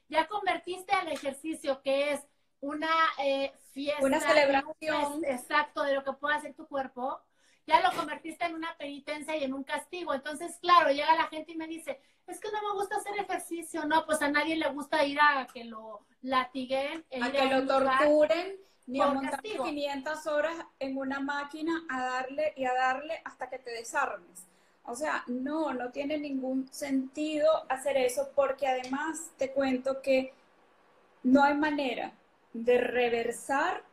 ya 0.09 0.26
convertiste 0.28 0.92
al 0.92 1.09
ejercicio 1.09 1.83
que 1.83 2.12
es 2.12 2.20
una 2.61 2.94
eh, 3.18 3.52
fiesta, 3.72 4.05
una 4.05 4.20
celebración, 4.20 5.24
exacto, 5.24 5.83
de 5.83 5.94
lo 5.94 6.05
que 6.05 6.12
puede 6.12 6.37
hacer 6.37 6.55
tu 6.55 6.66
cuerpo, 6.68 7.20
ya 7.66 7.81
lo 7.81 7.92
convertiste 7.96 8.44
en 8.44 8.55
una 8.55 8.76
penitencia 8.76 9.37
y 9.37 9.44
en 9.44 9.55
un 9.55 9.64
castigo. 9.64 10.14
Entonces, 10.14 10.59
claro, 10.61 10.90
llega 10.90 11.14
la 11.14 11.28
gente 11.28 11.52
y 11.52 11.57
me 11.57 11.66
dice, 11.66 12.00
es 12.26 12.40
que 12.40 12.50
no 12.50 12.61
me 12.62 12.78
gusta 12.78 12.96
hacer 12.96 13.18
ejercicio, 13.18 13.85
no, 13.85 14.05
pues 14.07 14.22
a 14.22 14.28
nadie 14.28 14.57
le 14.57 14.68
gusta 14.68 15.05
ir 15.05 15.18
a 15.20 15.46
que 15.52 15.64
lo 15.64 16.07
latiguen, 16.22 17.05
a 17.20 17.31
que 17.31 17.46
lo 17.46 17.66
torturen, 17.66 18.57
ni 18.87 19.01
a 19.01 19.07
montar 19.07 19.40
500 19.42 20.27
horas 20.27 20.55
en 20.79 20.97
una 20.97 21.21
máquina 21.21 21.85
a 21.88 22.03
darle 22.03 22.53
y 22.57 22.64
a 22.64 22.75
darle 22.75 23.21
hasta 23.25 23.49
que 23.49 23.59
te 23.59 23.71
desarmes. 23.71 24.47
O 24.85 24.97
sea, 24.97 25.23
no, 25.29 25.73
no 25.73 25.90
tiene 25.90 26.18
ningún 26.18 26.68
sentido 26.73 27.49
hacer 27.68 27.97
eso 27.97 28.31
porque 28.35 28.66
además 28.66 29.31
te 29.38 29.53
cuento 29.53 30.03
que 30.03 30.35
no 31.23 31.45
hay 31.45 31.55
manera 31.55 32.12
de 32.53 32.79
reversar 32.79 33.85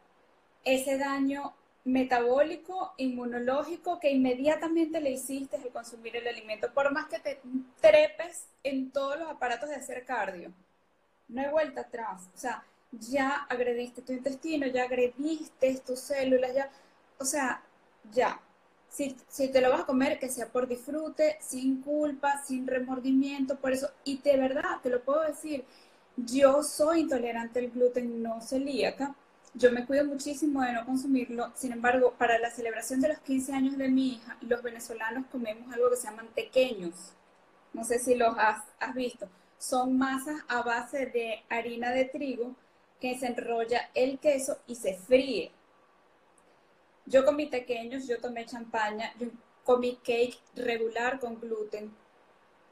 ese 0.64 0.98
daño 0.98 1.54
metabólico, 1.86 2.94
inmunológico 2.98 4.00
que 4.00 4.12
inmediatamente 4.12 5.00
le 5.00 5.12
hiciste 5.12 5.58
al 5.58 5.70
consumir 5.70 6.16
el 6.18 6.28
alimento, 6.28 6.72
por 6.74 6.92
más 6.92 7.08
que 7.08 7.20
te 7.20 7.40
trepes 7.80 8.48
en 8.64 8.92
todos 8.92 9.18
los 9.18 9.30
aparatos 9.30 9.70
de 9.70 9.76
hacer 9.76 10.06
cardio. 10.06 10.52
No 11.28 11.42
hay 11.42 11.50
vuelta 11.50 11.82
atrás. 11.82 12.28
O 12.34 12.38
sea, 12.38 12.64
ya 12.92 13.46
agrediste 13.50 14.02
tu 14.02 14.14
intestino, 14.14 14.68
ya 14.68 14.84
agrediste 14.84 15.82
tus 15.86 16.00
células, 16.00 16.54
ya, 16.54 16.70
o 17.18 17.26
sea, 17.26 17.64
ya. 18.12 18.40
Si, 18.90 19.16
si 19.28 19.50
te 19.50 19.62
lo 19.62 19.70
vas 19.70 19.82
a 19.82 19.86
comer, 19.86 20.20
que 20.20 20.30
sea 20.30 20.48
por 20.48 20.68
disfrute, 20.68 21.38
sin 21.42 21.82
culpa, 21.82 22.42
sin 22.44 22.66
remordimiento, 22.68 23.56
por 23.58 23.72
eso, 23.72 23.92
y 24.04 24.18
de 24.20 24.38
verdad, 24.38 24.82
te 24.82 24.90
lo 24.90 25.02
puedo 25.04 25.22
decir, 25.22 25.64
yo 26.18 26.64
soy 26.64 27.02
intolerante 27.02 27.60
al 27.60 27.70
gluten 27.70 28.24
no 28.24 28.42
celíaca, 28.42 29.16
yo 29.54 29.72
me 29.72 29.86
cuido 29.86 30.06
muchísimo 30.06 30.62
de 30.62 30.74
no 30.74 30.86
consumirlo, 30.86 31.52
sin 31.56 31.72
embargo, 31.72 32.14
para 32.18 32.38
la 32.40 32.52
celebración 32.52 33.02
de 33.02 33.10
los 33.10 33.20
15 33.20 33.54
años 33.54 33.78
de 33.78 33.90
mi 33.90 34.16
hija, 34.16 34.38
los 34.42 34.62
venezolanos 34.62 35.26
comemos 35.32 35.74
algo 35.74 35.90
que 35.90 35.98
se 35.98 36.08
llaman 36.08 36.28
tequeños. 36.36 37.14
No 37.74 37.84
sé 37.84 38.00
si 38.00 38.16
los 38.16 38.36
has, 38.38 38.64
visto. 38.94 39.28
Son 39.58 39.98
masas 39.98 40.42
a 40.48 40.62
base 40.62 41.08
de 41.08 41.44
harina 41.50 41.92
de 41.92 42.06
trigo 42.06 42.56
que 43.00 43.18
se 43.18 43.28
enrolla 43.28 43.90
el 43.94 44.20
queso 44.20 44.58
y 44.68 44.76
se 44.76 44.96
fríe. 44.96 45.52
Yo 47.06 47.26
comí 47.26 47.50
tequeños, 47.50 48.08
yo 48.08 48.20
tomé 48.20 48.46
champaña, 48.46 49.14
yo 49.20 49.30
comí 49.64 49.96
cake 49.98 50.40
regular 50.56 51.20
con 51.20 51.40
gluten. 51.40 51.92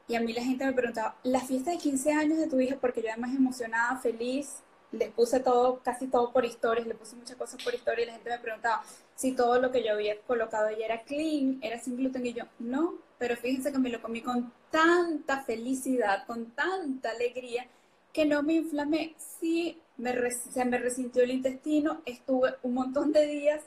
Y 0.06 0.14
a 0.14 0.20
mí 0.20 0.32
la 0.32 0.42
gente 0.42 0.64
me 0.64 0.72
preguntaba, 0.72 1.16
¿la 1.22 1.40
fiesta 1.40 1.70
de 1.70 1.78
15 1.78 2.12
años 2.12 2.38
de 2.38 2.46
tu 2.46 2.60
hija? 2.60 2.76
Porque 2.80 3.02
yo 3.02 3.08
además 3.10 3.34
emocionada, 3.34 3.98
feliz, 3.98 4.62
le 4.92 5.10
puse 5.10 5.40
todo, 5.40 5.80
casi 5.82 6.06
todo 6.06 6.32
por 6.32 6.44
historias, 6.44 6.86
le 6.86 6.94
puse 6.94 7.16
muchas 7.16 7.36
cosas 7.36 7.62
por 7.62 7.74
historia 7.74 8.04
y 8.04 8.06
la 8.06 8.14
gente 8.14 8.30
me 8.30 8.38
preguntaba 8.38 8.82
si 9.14 9.32
todo 9.32 9.60
lo 9.60 9.70
que 9.70 9.84
yo 9.84 9.92
había 9.92 10.18
colocado 10.22 10.70
ya 10.70 10.86
era 10.86 11.02
clean, 11.02 11.58
era 11.62 11.78
sin 11.78 11.96
gluten 11.96 12.24
y 12.24 12.32
yo, 12.32 12.44
no, 12.58 12.94
pero 13.18 13.36
fíjense 13.36 13.72
que 13.72 13.78
me 13.78 13.90
lo 13.90 14.00
comí 14.00 14.22
con 14.22 14.52
tanta 14.70 15.42
felicidad, 15.42 16.26
con 16.26 16.52
tanta 16.52 17.10
alegría, 17.10 17.66
que 18.12 18.24
no 18.24 18.42
me 18.42 18.54
inflamé. 18.54 19.14
Sí, 19.18 19.80
me 19.98 20.30
se 20.30 20.64
me 20.64 20.78
resintió 20.78 21.22
el 21.22 21.30
intestino, 21.30 22.00
estuve 22.06 22.54
un 22.62 22.74
montón 22.74 23.12
de 23.12 23.26
días 23.26 23.62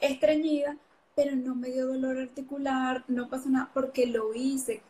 estreñida, 0.00 0.76
pero 1.14 1.36
no 1.36 1.54
me 1.54 1.68
dio 1.68 1.86
dolor 1.86 2.18
articular, 2.18 3.04
no 3.08 3.28
pasó 3.28 3.50
nada, 3.50 3.70
porque 3.74 4.06
lo 4.06 4.34
hice 4.34 4.82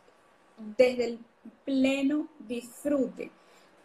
desde 0.77 1.05
el 1.05 1.19
pleno 1.65 2.29
disfrute 2.47 3.31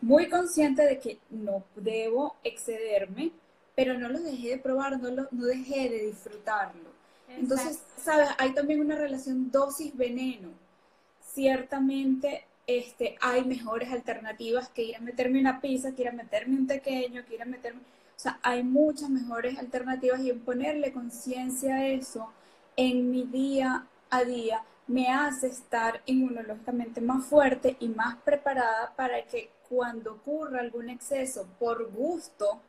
muy 0.01 0.29
consciente 0.29 0.83
de 0.83 0.99
que 0.99 1.19
no 1.31 1.65
debo 1.77 2.37
excederme, 2.45 3.33
pero 3.75 3.99
no 3.99 4.09
lo 4.09 4.21
dejé 4.21 4.51
de 4.51 4.59
probar, 4.59 5.01
no, 5.01 5.11
lo, 5.11 5.29
no 5.31 5.45
dejé 5.45 5.89
de 5.89 6.07
disfrutarlo. 6.07 6.91
Entonces, 7.29 7.83
¿sabes? 8.03 8.29
Hay 8.39 8.55
también 8.55 8.81
una 8.81 8.97
relación 8.97 9.51
dosis-veneno. 9.51 10.49
Ciertamente 11.21 12.45
este, 12.69 13.17
hay 13.23 13.45
mejores 13.45 13.91
alternativas 13.91 14.69
que 14.69 14.83
ir 14.83 14.97
a 14.97 15.01
meterme 15.01 15.41
una 15.41 15.61
pizza, 15.61 15.93
que 15.93 16.03
ir 16.03 16.09
a 16.09 16.13
meterme 16.13 16.55
un 16.55 16.67
pequeño, 16.67 17.25
que 17.25 17.35
ir 17.35 17.43
a 17.43 17.47
meterme... 17.47 17.81
O 17.81 18.21
sea, 18.21 18.39
hay 18.43 18.63
muchas 18.63 19.09
mejores 19.09 19.59
alternativas 19.59 20.21
y 20.21 20.31
en 20.31 20.41
ponerle 20.41 20.93
conciencia 20.93 21.77
a 21.77 21.87
eso 21.87 22.31
en 22.77 23.11
mi 23.11 23.25
día 23.25 23.87
a 24.11 24.25
día 24.25 24.63
me 24.87 25.09
hace 25.09 25.47
estar 25.49 26.03
inmunológicamente 26.07 27.01
más 27.01 27.25
fuerte 27.25 27.77
y 27.81 27.89
más 27.89 28.17
preparada 28.19 28.93
para 28.97 29.25
que 29.25 29.51
cuando 29.69 30.13
ocurra 30.15 30.61
algún 30.61 30.91
exceso 30.91 31.47
por 31.59 31.91
gusto 31.91 32.61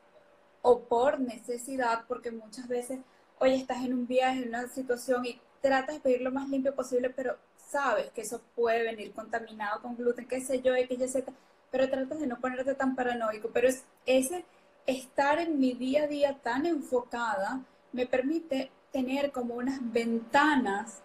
o 0.62 0.80
por 0.80 1.20
necesidad, 1.20 2.06
porque 2.08 2.32
muchas 2.32 2.68
veces, 2.68 3.00
oye, 3.40 3.56
estás 3.56 3.84
en 3.84 3.94
un 3.94 4.08
viaje, 4.08 4.44
en 4.44 4.50
una 4.50 4.68
situación 4.70 5.26
y 5.26 5.40
tratas 5.62 5.96
de 5.96 6.02
pedir 6.02 6.22
lo 6.22 6.32
más 6.32 6.48
limpio 6.50 6.74
posible, 6.74 7.10
pero 7.10 7.38
sabes 7.69 8.10
que 8.12 8.21
eso 8.21 8.41
puede 8.55 8.84
venir 8.84 9.13
contaminado 9.13 9.82
con 9.82 9.95
gluten, 9.95 10.27
qué 10.27 10.41
sé 10.41 10.62
yo, 10.62 10.75
X, 10.75 10.99
Y, 10.99 11.08
Z, 11.08 11.32
pero 11.71 11.89
tratas 11.89 12.19
de 12.19 12.27
no 12.27 12.39
ponerte 12.39 12.73
tan 12.75 12.95
paranoico. 12.95 13.49
Pero 13.53 13.67
es 13.67 13.84
ese, 14.05 14.43
estar 14.86 15.39
en 15.39 15.60
mi 15.60 15.73
día 15.73 16.03
a 16.03 16.08
día 16.08 16.39
tan 16.41 16.65
enfocada 16.65 17.62
me 17.91 18.05
permite 18.05 18.71
tener 18.91 19.32
como 19.32 19.55
unas 19.55 19.79
ventanas 19.91 21.01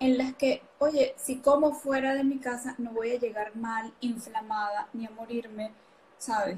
en 0.00 0.18
las 0.18 0.34
que, 0.34 0.62
oye, 0.78 1.14
si 1.16 1.38
como 1.38 1.72
fuera 1.72 2.14
de 2.14 2.24
mi 2.24 2.38
casa 2.38 2.74
no 2.78 2.90
voy 2.90 3.12
a 3.12 3.18
llegar 3.18 3.56
mal, 3.56 3.94
inflamada, 4.00 4.88
ni 4.92 5.06
a 5.06 5.10
morirme, 5.10 5.72
¿sabes? 6.18 6.56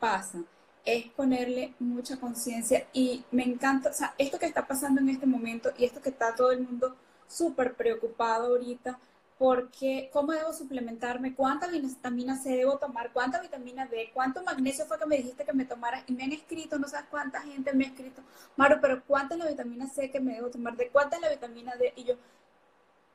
Pasa. 0.00 0.40
Es 0.84 1.06
ponerle 1.10 1.74
mucha 1.78 2.18
conciencia 2.18 2.86
y 2.92 3.24
me 3.30 3.44
encanta, 3.44 3.90
o 3.90 3.92
sea, 3.92 4.14
esto 4.18 4.38
que 4.38 4.46
está 4.46 4.66
pasando 4.66 5.00
en 5.00 5.10
este 5.10 5.26
momento 5.26 5.70
y 5.76 5.84
esto 5.84 6.00
que 6.00 6.08
está 6.10 6.34
todo 6.34 6.50
el 6.52 6.60
mundo 6.60 6.96
súper 7.28 7.74
preocupado 7.74 8.48
ahorita, 8.48 8.98
porque 9.38 10.10
cómo 10.12 10.32
debo 10.32 10.52
suplementarme, 10.52 11.34
cuánta 11.34 11.68
vitamina 11.68 12.36
C 12.36 12.56
debo 12.56 12.78
tomar, 12.78 13.12
cuánta 13.12 13.40
vitamina 13.40 13.86
D, 13.86 14.10
cuánto 14.12 14.42
magnesio 14.42 14.84
fue 14.86 14.98
que 14.98 15.06
me 15.06 15.16
dijiste 15.16 15.44
que 15.44 15.52
me 15.52 15.64
tomara 15.64 16.02
y 16.08 16.12
me 16.12 16.24
han 16.24 16.32
escrito, 16.32 16.78
no 16.78 16.88
sabes 16.88 17.06
cuánta 17.08 17.40
gente 17.42 17.72
me 17.72 17.84
ha 17.84 17.88
escrito, 17.88 18.20
Maro, 18.56 18.78
pero 18.80 19.02
cuánta 19.06 19.34
es 19.34 19.40
la 19.40 19.48
vitamina 19.48 19.86
C 19.86 20.10
que 20.10 20.18
me 20.18 20.34
debo 20.34 20.50
tomar, 20.50 20.76
de 20.76 20.88
cuánta 20.88 21.16
es 21.16 21.22
la 21.22 21.30
vitamina 21.30 21.76
D 21.76 21.92
y 21.94 22.04
yo, 22.04 22.14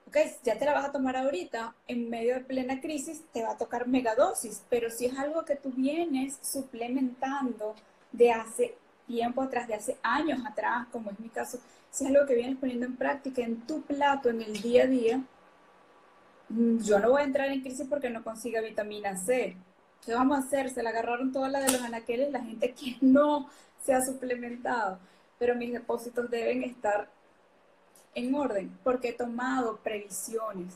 ok, 0.08 0.18
ya 0.44 0.58
te 0.58 0.64
la 0.64 0.74
vas 0.74 0.86
a 0.86 0.92
tomar 0.94 1.18
ahorita, 1.18 1.76
en 1.88 2.10
medio 2.10 2.36
de 2.36 2.42
plena 2.42 2.80
crisis 2.80 3.24
te 3.34 3.44
va 3.44 3.52
a 3.52 3.58
tocar 3.58 3.88
megadosis, 3.88 4.64
pero 4.70 4.90
si 4.90 5.08
es 5.08 5.18
algo 5.20 5.44
que 5.44 5.58
tú 5.58 5.72
vienes 5.72 6.40
suplementando 6.42 7.76
de 8.14 8.32
hace 8.32 8.78
tiempo 9.08 9.42
atrás, 9.42 9.68
de 9.68 9.74
hace 9.74 9.98
años 10.02 10.40
atrás, 10.46 10.88
como 10.92 11.12
es 11.12 11.20
mi 11.20 11.28
caso, 11.28 11.60
si 11.94 12.04
es 12.04 12.10
algo 12.10 12.26
que 12.26 12.36
vienes 12.36 12.58
poniendo 12.58 12.86
en 12.86 12.98
práctica 12.98 13.42
en 13.42 13.62
tu 13.62 13.82
plato, 13.84 14.30
en 14.30 14.42
el 14.42 14.62
día 14.62 14.84
a 14.84 14.88
día, 14.88 15.24
Mm, 16.54 16.84
yo 16.84 17.00
no 17.00 17.12
voy 17.12 17.22
a 17.22 17.26
entrar 17.26 17.50
en 17.50 17.62
crisis 17.62 17.88
porque 17.90 18.10
no 18.10 18.24
consiga 18.24 18.62
vitamina 18.62 19.18
C. 19.18 19.58
¿Qué 20.06 20.14
vamos 20.14 20.38
a 20.38 20.42
hacer? 20.42 20.70
Se 20.70 20.84
la 20.84 20.90
agarraron 20.90 21.32
todas 21.32 21.52
las 21.52 21.66
de 21.66 21.72
los 21.72 21.82
anaqueles, 21.82 22.32
la 22.32 22.42
gente 22.44 22.74
que 22.74 22.98
no 23.02 23.50
se 23.84 23.94
ha 23.94 24.02
suplementado. 24.02 25.00
Pero 25.40 25.56
mis 25.56 25.74
depósitos 25.74 26.30
deben 26.30 26.64
estar 26.64 27.10
en 28.16 28.34
orden 28.36 28.78
porque 28.84 29.10
he 29.10 29.14
tomado 29.14 29.78
previsiones 29.78 30.76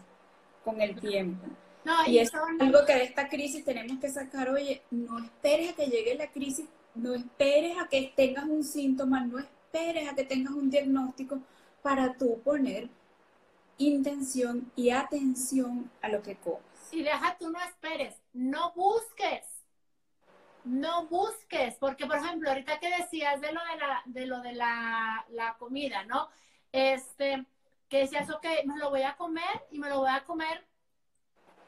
con 0.64 0.82
el 0.82 1.00
tiempo. 1.00 1.46
y, 2.08 2.18
es 2.18 2.32
algo 2.34 2.80
que 2.86 2.96
de 2.96 3.04
esta 3.04 3.30
crisis 3.30 3.64
tenemos 3.64 4.00
que 4.00 4.10
sacar, 4.10 4.50
oye, 4.50 4.82
no 4.90 5.20
esperes 5.20 5.72
a 5.72 5.76
que 5.76 5.86
llegue 5.86 6.16
la 6.16 6.32
crisis, 6.32 6.66
no 6.96 7.14
esperes 7.14 7.78
a 7.78 7.88
que 7.88 8.12
tengas 8.16 8.46
un 8.46 8.64
síntoma, 8.64 9.22
no 9.22 9.38
esperes 9.38 9.57
a 9.78 10.16
que 10.16 10.24
tengas 10.24 10.54
un 10.54 10.70
diagnóstico 10.70 11.40
para 11.82 12.16
tú 12.16 12.42
poner 12.44 12.90
intención 13.78 14.72
y 14.76 14.90
atención 14.90 15.92
a 16.02 16.10
lo 16.10 16.22
que 16.24 16.36
comes. 16.36 16.62
Y 16.92 17.04
deja 17.04 17.38
tú 17.38 17.50
no 17.50 17.60
esperes, 17.60 18.16
no 18.34 18.74
busques. 18.74 19.46
No 20.64 21.06
busques, 21.06 21.76
porque 21.76 22.06
por 22.08 22.18
ejemplo, 22.18 22.50
ahorita 22.50 22.80
que 22.80 22.90
decías 22.90 23.40
de 23.40 23.54
lo 23.54 23.62
de 23.62 23.78
la, 23.78 24.02
de 24.06 24.26
lo 24.26 24.42
de 24.42 24.54
la, 24.54 25.26
la 25.30 25.58
comida, 25.58 26.04
¿no? 26.04 26.28
Este, 26.72 27.46
que 27.88 28.00
decías, 28.00 28.30
ok, 28.30 28.46
me 28.66 28.78
lo 28.78 28.90
voy 28.90 29.04
a 29.04 29.16
comer 29.16 29.66
y 29.72 29.80
me 29.80 29.88
lo 29.90 30.00
voy 30.00 30.10
a 30.10 30.26
comer 30.26 30.68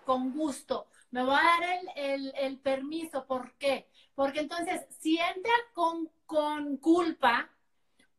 con 0.04 0.34
gusto. 0.34 0.88
Me 1.12 1.24
voy 1.24 1.36
a 1.36 1.44
dar 1.44 1.64
el, 1.64 1.90
el, 1.96 2.34
el 2.36 2.60
permiso. 2.60 3.26
¿Por 3.26 3.54
qué? 3.54 3.88
Porque 4.16 4.42
entonces, 4.42 4.86
si 5.00 5.18
entra 5.18 5.54
con, 5.74 6.10
con 6.26 6.76
culpa, 6.78 7.50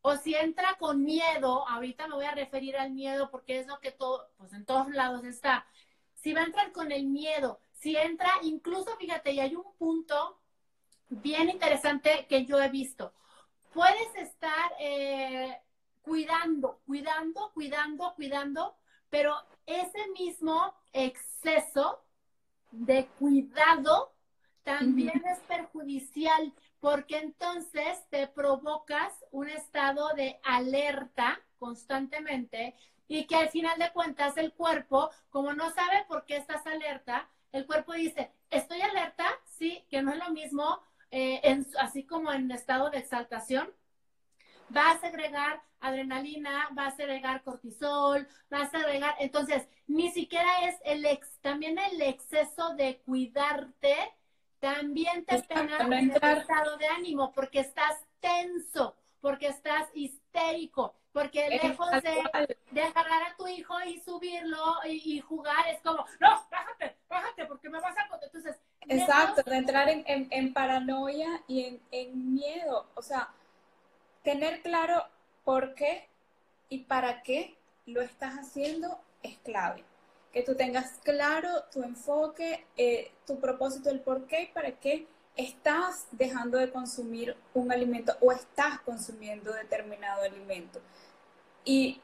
o 0.02 0.16
si 0.16 0.34
entra 0.34 0.76
con 0.78 1.04
miedo, 1.04 1.68
ahorita 1.68 2.08
me 2.08 2.14
voy 2.14 2.24
a 2.24 2.34
referir 2.34 2.76
al 2.76 2.90
miedo 2.90 3.30
porque 3.30 3.60
es 3.60 3.66
lo 3.66 3.80
que 3.80 3.92
todo, 3.92 4.30
pues 4.38 4.52
en 4.52 4.64
todos 4.64 4.88
lados 4.90 5.24
está. 5.24 5.66
Si 6.14 6.32
va 6.32 6.40
a 6.40 6.46
entrar 6.46 6.72
con 6.72 6.90
el 6.92 7.06
miedo, 7.06 7.60
si 7.72 7.96
entra, 7.96 8.30
incluso 8.42 8.96
fíjate, 8.96 9.32
y 9.32 9.40
hay 9.40 9.54
un 9.54 9.74
punto 9.78 10.38
bien 11.08 11.50
interesante 11.50 12.26
que 12.28 12.46
yo 12.46 12.60
he 12.60 12.68
visto. 12.68 13.12
Puedes 13.72 14.14
estar 14.16 14.72
eh, 14.78 15.60
cuidando, 16.02 16.80
cuidando, 16.86 17.50
cuidando, 17.52 18.14
cuidando, 18.14 18.76
pero 19.10 19.34
ese 19.66 20.08
mismo 20.18 20.74
exceso 20.92 22.02
de 22.70 23.06
cuidado 23.18 24.14
también 24.62 25.22
es 25.26 25.38
perjudicial 25.40 26.52
porque 26.80 27.18
entonces 27.18 28.04
te 28.08 28.26
provocas 28.26 29.12
un 29.30 29.48
estado 29.48 30.14
de 30.14 30.40
alerta 30.42 31.40
constantemente 31.58 32.74
y 33.06 33.26
que 33.26 33.36
al 33.36 33.50
final 33.50 33.78
de 33.78 33.92
cuentas 33.92 34.36
el 34.36 34.52
cuerpo, 34.52 35.10
como 35.30 35.52
no 35.52 35.70
sabe 35.72 36.04
por 36.08 36.24
qué 36.24 36.36
estás 36.36 36.66
alerta, 36.66 37.28
el 37.52 37.66
cuerpo 37.66 37.92
dice, 37.92 38.32
estoy 38.50 38.80
alerta, 38.80 39.26
sí, 39.44 39.84
que 39.90 40.02
no 40.02 40.12
es 40.12 40.18
lo 40.18 40.30
mismo, 40.30 40.80
eh, 41.10 41.40
así 41.80 42.04
como 42.04 42.32
en 42.32 42.50
estado 42.50 42.88
de 42.90 42.98
exaltación, 42.98 43.68
va 44.74 44.92
a 44.92 45.00
segregar 45.00 45.60
adrenalina, 45.80 46.68
va 46.78 46.86
a 46.86 46.96
segregar 46.96 47.42
cortisol, 47.42 48.28
va 48.52 48.62
a 48.62 48.70
segregar, 48.70 49.16
entonces, 49.18 49.68
ni 49.86 50.10
siquiera 50.12 50.68
es 50.68 50.76
el 50.84 51.04
ex, 51.04 51.38
también 51.40 51.78
el 51.78 52.00
exceso 52.02 52.74
de 52.76 52.98
cuidarte 53.04 53.96
también 54.60 55.24
te 55.24 55.42
pega 55.42 55.78
en 55.78 55.92
el 55.92 56.10
estado 56.10 56.76
de 56.76 56.86
ánimo 56.86 57.32
porque 57.32 57.60
estás 57.60 58.04
tenso, 58.20 58.94
porque 59.20 59.48
estás 59.48 59.88
histérico, 59.94 60.94
porque 61.12 61.48
lejos 61.48 61.90
de, 61.90 62.48
de, 62.70 62.82
agarrar 62.82 63.22
a 63.22 63.36
tu 63.36 63.48
hijo 63.48 63.74
y 63.86 63.98
subirlo 64.00 64.76
y, 64.86 65.18
jugar, 65.20 65.66
es 65.68 65.80
como, 65.80 66.04
no, 66.20 66.46
bájate, 66.50 66.96
bájate, 67.08 67.46
porque 67.46 67.68
me 67.68 67.80
vas 67.80 67.96
a... 67.96 68.08
Entonces, 68.22 68.56
Exacto, 68.82 69.42
de 69.48 69.56
entrar 69.56 69.88
en, 69.88 70.04
en, 70.06 70.52
paranoia 70.52 71.42
y 71.48 71.64
en, 71.64 71.80
en 71.90 72.34
miedo. 72.34 72.86
O 72.94 73.02
sea, 73.02 73.30
tener 74.22 74.62
claro 74.62 75.06
por 75.44 75.74
qué 75.74 76.08
y 76.68 76.80
para 76.80 77.22
qué 77.22 77.56
lo 77.86 78.00
estás 78.02 78.34
haciendo 78.34 79.00
es 79.22 79.38
clave 79.38 79.84
que 80.32 80.42
tú 80.42 80.54
tengas 80.54 80.98
claro 81.02 81.48
tu 81.72 81.82
enfoque, 81.82 82.64
eh, 82.76 83.10
tu 83.26 83.40
propósito, 83.40 83.90
el 83.90 84.00
por 84.00 84.26
qué 84.26 84.50
para 84.54 84.72
qué 84.72 85.06
estás 85.36 86.06
dejando 86.12 86.58
de 86.58 86.70
consumir 86.70 87.36
un 87.54 87.72
alimento 87.72 88.16
o 88.20 88.32
estás 88.32 88.80
consumiendo 88.80 89.52
determinado 89.52 90.22
alimento. 90.22 90.80
Y 91.64 92.00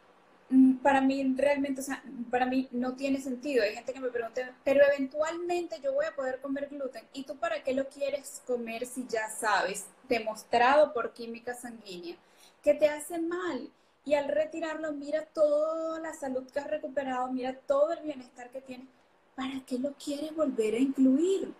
mm, 0.51 0.77
para 0.79 1.01
mí 1.01 1.35
realmente, 1.37 1.81
o 1.81 1.85
sea, 1.85 2.03
para 2.31 2.47
mí 2.47 2.69
no 2.73 2.95
tiene 2.97 3.21
sentido. 3.21 3.63
Hay 3.63 3.75
gente 3.75 3.93
que 3.93 4.01
me 4.01 4.11
pregunta, 4.11 4.55
pero 4.65 4.85
eventualmente 4.85 5.81
yo 5.83 5.93
voy 5.93 6.07
a 6.07 6.15
poder 6.15 6.41
comer 6.41 6.69
gluten. 6.69 7.05
¿Y 7.13 7.25
tú 7.25 7.37
para 7.37 7.63
qué 7.63 7.75
lo 7.75 7.89
quieres 7.89 8.43
comer 8.47 8.87
si 8.87 9.07
ya 9.07 9.29
sabes, 9.31 9.87
demostrado 10.09 10.93
por 10.93 11.13
química 11.13 11.55
sanguínea, 11.55 12.17
que 12.63 12.75
te 12.75 12.89
hace 12.89 13.19
mal? 13.19 13.71
Y 14.07 14.15
al 14.15 14.29
retirarlo, 14.29 14.93
mira 14.93 15.27
toda 15.27 15.99
la 15.99 16.15
salud 16.15 16.49
que 16.51 16.61
has 16.61 16.71
recuperado, 16.71 17.27
mira 17.33 17.59
todo 17.67 17.93
el 17.93 18.05
bienestar 18.05 18.51
que 18.51 18.61
tienes. 18.61 18.87
¿Para 19.35 19.61
qué 19.67 19.81
lo 19.81 19.95
quieres 19.95 20.35
volver 20.35 20.75
a 20.75 20.79
incluir? 20.79 21.53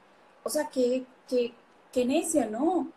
O 0.45 0.49
sea, 0.49 0.71
qué, 0.71 1.05
qué, 1.29 1.53
qué 1.93 2.05
necia, 2.05 2.47
¿no? 2.47 2.93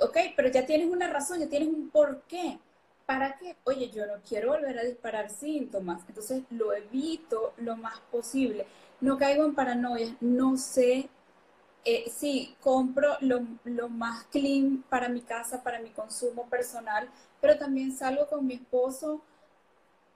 Ok, 0.00 0.18
pero 0.36 0.50
ya 0.50 0.66
tienes 0.66 0.88
una 0.90 1.08
razón, 1.10 1.40
ya 1.40 1.48
tienes 1.48 1.68
un 1.68 1.88
porqué. 1.88 2.58
¿Para 3.06 3.36
qué? 3.38 3.56
Oye, 3.64 3.90
yo 3.90 4.06
no 4.06 4.20
quiero 4.26 4.52
volver 4.52 4.78
a 4.78 4.84
disparar 4.84 5.30
síntomas, 5.30 6.02
entonces 6.06 6.42
lo 6.50 6.74
evito 6.74 7.54
lo 7.56 7.76
más 7.76 7.98
posible. 8.12 8.66
No 9.00 9.16
caigo 9.16 9.46
en 9.46 9.54
paranoia, 9.54 10.14
no 10.20 10.58
sé 10.58 11.08
eh, 11.84 12.10
sí, 12.10 12.56
compro 12.60 13.16
lo, 13.20 13.40
más 13.90 14.24
clean 14.26 14.82
para 14.88 15.08
mi 15.08 15.20
casa, 15.20 15.62
para 15.62 15.80
mi 15.80 15.90
consumo 15.90 16.48
personal, 16.48 17.10
pero 17.40 17.58
también 17.58 17.94
salgo 17.94 18.26
con 18.26 18.46
mi 18.46 18.54
esposo 18.54 19.20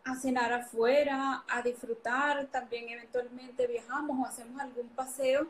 a 0.04 0.16
cenar 0.16 0.52
afuera, 0.52 1.44
a 1.48 1.61
disfrutar, 1.62 2.46
también 2.46 2.88
eventualmente 2.88 3.66
viajamos 3.66 4.18
o 4.18 4.26
hacemos 4.26 4.61
algún 4.61 4.88
paseo. 4.90 5.46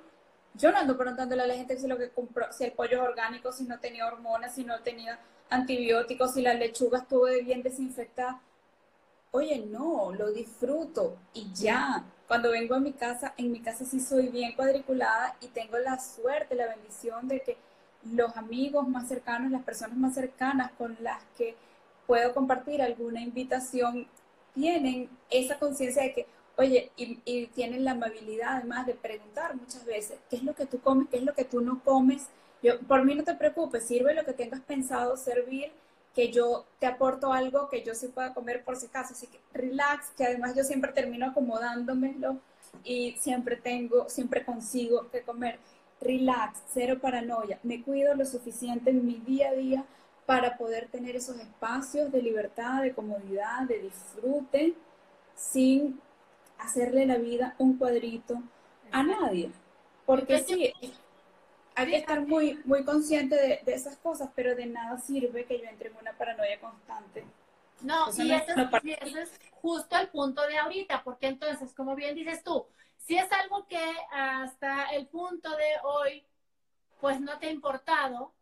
Yo 0.54 0.72
no 0.72 0.78
ando 0.78 0.96
preguntándole 0.98 1.42
a 1.42 1.46
la 1.46 1.54
gente 1.54 1.78
si 1.78 1.86
lo 1.86 1.96
que 1.96 2.10
compró, 2.10 2.52
si 2.52 2.64
el 2.64 2.72
pollo 2.72 2.96
es 3.02 3.08
orgánico, 3.08 3.52
si 3.52 3.64
no 3.64 3.78
tenía 3.78 4.06
hormonas, 4.06 4.56
si 4.56 4.64
no 4.64 4.80
tenía 4.80 5.20
antibióticos, 5.50 6.34
si 6.34 6.42
la 6.42 6.54
lechuga 6.54 6.98
estuvo 6.98 7.26
bien 7.44 7.62
desinfectada. 7.62 8.40
Oye, 9.30 9.58
no, 9.60 10.12
lo 10.12 10.32
disfruto 10.32 11.18
y 11.34 11.52
ya 11.52 12.04
cuando 12.28 12.50
vengo 12.50 12.74
a 12.74 12.80
mi 12.80 12.92
casa, 12.92 13.32
en 13.38 13.50
mi 13.50 13.60
casa 13.60 13.86
sí 13.86 14.00
soy 14.00 14.28
bien 14.28 14.52
cuadriculada 14.52 15.34
y 15.40 15.46
tengo 15.48 15.78
la 15.78 15.98
suerte, 15.98 16.54
la 16.54 16.68
bendición 16.68 17.26
de 17.26 17.40
que 17.40 17.56
los 18.12 18.36
amigos 18.36 18.86
más 18.86 19.08
cercanos, 19.08 19.50
las 19.50 19.62
personas 19.62 19.96
más 19.96 20.14
cercanas 20.14 20.70
con 20.72 20.96
las 21.00 21.22
que 21.38 21.56
puedo 22.06 22.34
compartir 22.34 22.82
alguna 22.82 23.22
invitación, 23.22 24.06
tienen 24.54 25.08
esa 25.30 25.58
conciencia 25.58 26.02
de 26.02 26.12
que, 26.12 26.26
oye, 26.56 26.90
y, 26.96 27.46
tienen 27.46 27.84
la 27.84 27.92
amabilidad 27.92 28.56
además 28.56 28.86
de 28.86 28.94
preguntar 28.94 29.56
muchas 29.56 29.86
veces, 29.86 30.18
¿qué 30.28 30.36
es 30.36 30.42
lo 30.42 30.54
que 30.54 30.66
tú 30.66 30.80
comes? 30.80 31.08
¿Qué 31.08 31.16
es 31.16 31.22
lo 31.22 31.34
que 31.34 31.44
tú 31.44 31.62
no 31.62 31.82
comes? 31.82 32.28
Yo, 32.62 32.78
por 32.80 33.04
mí 33.04 33.14
no 33.14 33.24
te 33.24 33.34
preocupes, 33.34 33.84
sirve 33.86 34.14
lo 34.14 34.24
que 34.26 34.34
tengas 34.34 34.60
pensado 34.60 35.16
servir 35.16 35.72
que 36.14 36.32
yo 36.32 36.66
te 36.78 36.86
aporto 36.86 37.32
algo 37.32 37.68
que 37.68 37.82
yo 37.84 37.94
sí 37.94 38.08
pueda 38.08 38.34
comer 38.34 38.64
por 38.64 38.76
si 38.76 38.86
acaso. 38.86 39.14
Así 39.14 39.26
que 39.26 39.40
relax, 39.52 40.10
que 40.16 40.24
además 40.24 40.54
yo 40.56 40.64
siempre 40.64 40.92
termino 40.92 41.26
acomodándomelo 41.26 42.38
y 42.84 43.12
siempre 43.18 43.56
tengo, 43.56 44.08
siempre 44.08 44.44
consigo 44.44 45.08
que 45.10 45.22
comer. 45.22 45.58
relax, 46.00 46.60
cero 46.72 46.98
paranoia, 47.00 47.58
me 47.64 47.82
cuido 47.82 48.14
lo 48.14 48.24
suficiente 48.24 48.90
en 48.90 49.04
mi 49.04 49.14
día 49.14 49.48
a 49.50 49.54
día 49.54 49.84
para 50.26 50.56
poder 50.56 50.88
tener 50.88 51.16
esos 51.16 51.38
espacios 51.40 52.12
de 52.12 52.22
libertad, 52.22 52.82
de 52.82 52.94
comodidad, 52.94 53.62
de 53.66 53.80
disfrute, 53.80 54.74
sin 55.34 56.00
hacerle 56.58 57.06
la 57.06 57.16
vida 57.16 57.54
un 57.58 57.78
cuadrito 57.78 58.42
a 58.92 59.02
nadie. 59.02 59.50
Porque 60.06 60.40
sí, 60.40 60.72
hay 61.78 61.90
que 61.90 61.96
estar 61.96 62.26
muy, 62.26 62.60
muy 62.64 62.84
consciente 62.84 63.36
de, 63.36 63.72
esas 63.72 63.96
cosas, 63.98 64.30
pero 64.34 64.56
de 64.56 64.66
nada 64.66 64.98
sirve 64.98 65.44
que 65.44 65.60
yo 65.60 65.64
entre 65.68 65.90
en 65.90 65.96
una 65.96 66.12
paranoia 66.12 66.60
constante. 66.60 67.24
No, 67.82 68.06
y, 68.16 68.32
eso, 68.32 69.18
es, 69.18 69.40
justo 69.52 69.96
el 69.96 70.08
punto 70.08 70.44
de 70.48 70.58
ahorita, 70.58 71.04
porque 71.04 71.28
entonces, 71.28 71.72
como 71.74 71.94
bien 71.94 72.16
dices 72.16 72.42
tú, 72.42 72.66
si 73.06 73.16
es 73.16 73.30
algo 73.30 73.68
que 73.68 73.80
hasta 74.10 74.86
el 74.86 75.06
punto 75.06 75.50
de 75.56 75.74
hoy, 75.84 76.26
pues 77.00 77.20
no 77.20 77.38
te 77.38 77.46
ha 77.46 77.52
importado, 77.52 78.32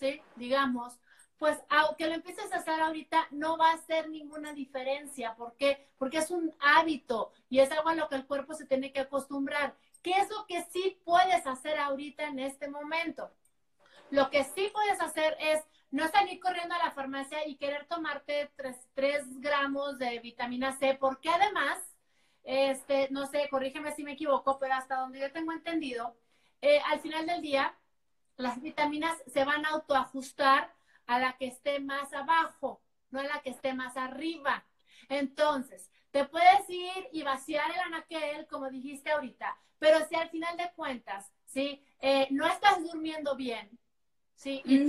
¿sí? 0.00 0.20
Digamos, 0.34 0.98
pues 1.38 1.58
aunque 1.68 2.08
lo 2.08 2.14
empieces 2.14 2.52
a 2.52 2.56
hacer 2.56 2.80
ahorita, 2.80 3.28
no 3.30 3.56
va 3.56 3.70
a 3.70 3.74
hacer 3.74 4.10
ninguna 4.10 4.52
diferencia. 4.52 5.36
¿Por 5.36 5.54
qué? 5.54 5.88
Porque 5.96 6.18
es 6.18 6.32
un 6.32 6.52
hábito 6.58 7.32
y 7.48 7.60
es 7.60 7.70
algo 7.70 7.88
a 7.88 7.94
lo 7.94 8.08
que 8.08 8.16
el 8.16 8.26
cuerpo 8.26 8.52
se 8.54 8.66
tiene 8.66 8.92
que 8.92 9.00
acostumbrar. 9.00 9.76
¿Qué 10.02 10.12
es 10.12 10.30
lo 10.30 10.46
que 10.46 10.64
sí 10.64 11.00
puedes 11.04 11.46
hacer 11.46 11.78
ahorita 11.78 12.24
en 12.24 12.38
este 12.38 12.68
momento? 12.68 13.30
Lo 14.10 14.30
que 14.30 14.44
sí 14.44 14.70
puedes 14.72 15.00
hacer 15.00 15.36
es 15.40 15.62
no 15.90 16.08
salir 16.08 16.40
corriendo 16.40 16.74
a 16.74 16.84
la 16.84 16.90
farmacia 16.92 17.46
y 17.46 17.56
querer 17.56 17.86
tomarte 17.86 18.50
3, 18.94 19.40
gramos 19.40 19.98
de 19.98 20.18
vitamina 20.20 20.76
C, 20.78 20.96
porque 20.98 21.28
además, 21.28 21.78
este, 22.44 23.08
no 23.10 23.26
sé, 23.26 23.48
corrígeme 23.50 23.94
si 23.94 24.04
me 24.04 24.12
equivoco, 24.12 24.58
pero 24.58 24.74
hasta 24.74 24.96
donde 24.96 25.20
yo 25.20 25.32
tengo 25.32 25.52
entendido, 25.52 26.16
eh, 26.60 26.80
al 26.86 27.00
final 27.00 27.26
del 27.26 27.42
día, 27.42 27.76
las 28.36 28.60
vitaminas 28.60 29.16
se 29.26 29.44
van 29.44 29.64
a 29.66 29.70
autoajustar 29.70 30.72
a 31.06 31.18
la 31.18 31.36
que 31.36 31.46
esté 31.48 31.80
más 31.80 32.12
abajo, 32.12 32.80
no 33.10 33.20
a 33.20 33.24
la 33.24 33.42
que 33.42 33.50
esté 33.50 33.74
más 33.74 33.96
arriba. 33.96 34.64
Entonces, 35.08 35.90
te 36.10 36.24
puedes 36.24 36.68
ir 36.68 37.08
y 37.12 37.22
vaciar 37.22 37.70
el 37.70 37.80
anaquel, 37.80 38.46
como 38.46 38.70
dijiste 38.70 39.10
ahorita, 39.10 39.56
pero 39.80 40.06
si 40.06 40.14
al 40.14 40.30
final 40.30 40.56
de 40.56 40.70
cuentas, 40.76 41.32
¿sí? 41.46 41.82
Eh, 41.98 42.28
no 42.30 42.46
estás 42.46 42.80
durmiendo 42.84 43.34
bien, 43.34 43.76
¿sí? 44.36 44.62
Y, 44.64 44.86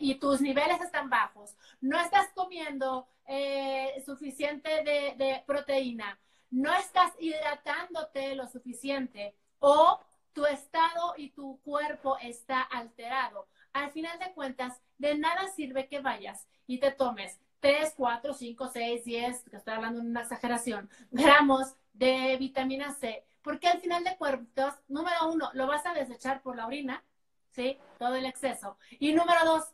y, 0.00 0.14
tus 0.14 0.40
niveles 0.40 0.80
están 0.80 1.10
bajos, 1.10 1.54
no 1.82 2.00
estás 2.00 2.28
comiendo 2.34 3.06
eh, 3.26 4.02
suficiente 4.06 4.70
de, 4.84 5.14
de 5.18 5.44
proteína, 5.46 6.18
no 6.50 6.72
estás 6.74 7.12
hidratándote 7.18 8.34
lo 8.34 8.48
suficiente 8.48 9.36
o 9.58 10.00
tu 10.32 10.46
estado 10.46 11.14
y 11.16 11.30
tu 11.30 11.60
cuerpo 11.62 12.16
está 12.22 12.62
alterado. 12.62 13.48
Al 13.72 13.90
final 13.90 14.18
de 14.18 14.32
cuentas, 14.32 14.80
de 14.96 15.18
nada 15.18 15.48
sirve 15.48 15.88
que 15.88 16.00
vayas 16.00 16.46
y 16.66 16.78
te 16.78 16.92
tomes 16.92 17.38
3, 17.60 17.94
4, 17.96 18.32
5, 18.32 18.70
6, 18.72 19.04
10, 19.04 19.48
que 19.50 19.56
estoy 19.56 19.74
hablando 19.74 20.00
de 20.00 20.06
una 20.06 20.22
exageración, 20.22 20.88
gramos 21.10 21.74
de 21.92 22.36
vitamina 22.38 22.92
C, 22.92 23.24
porque 23.42 23.68
al 23.68 23.80
final 23.80 24.04
de 24.04 24.16
cuentas, 24.16 24.74
número 24.88 25.28
uno, 25.30 25.50
lo 25.54 25.66
vas 25.66 25.84
a 25.86 25.94
desechar 25.94 26.42
por 26.42 26.56
la 26.56 26.66
orina, 26.66 27.04
¿sí? 27.50 27.78
Todo 27.98 28.14
el 28.16 28.26
exceso. 28.26 28.78
Y 28.98 29.12
número 29.12 29.44
dos, 29.44 29.64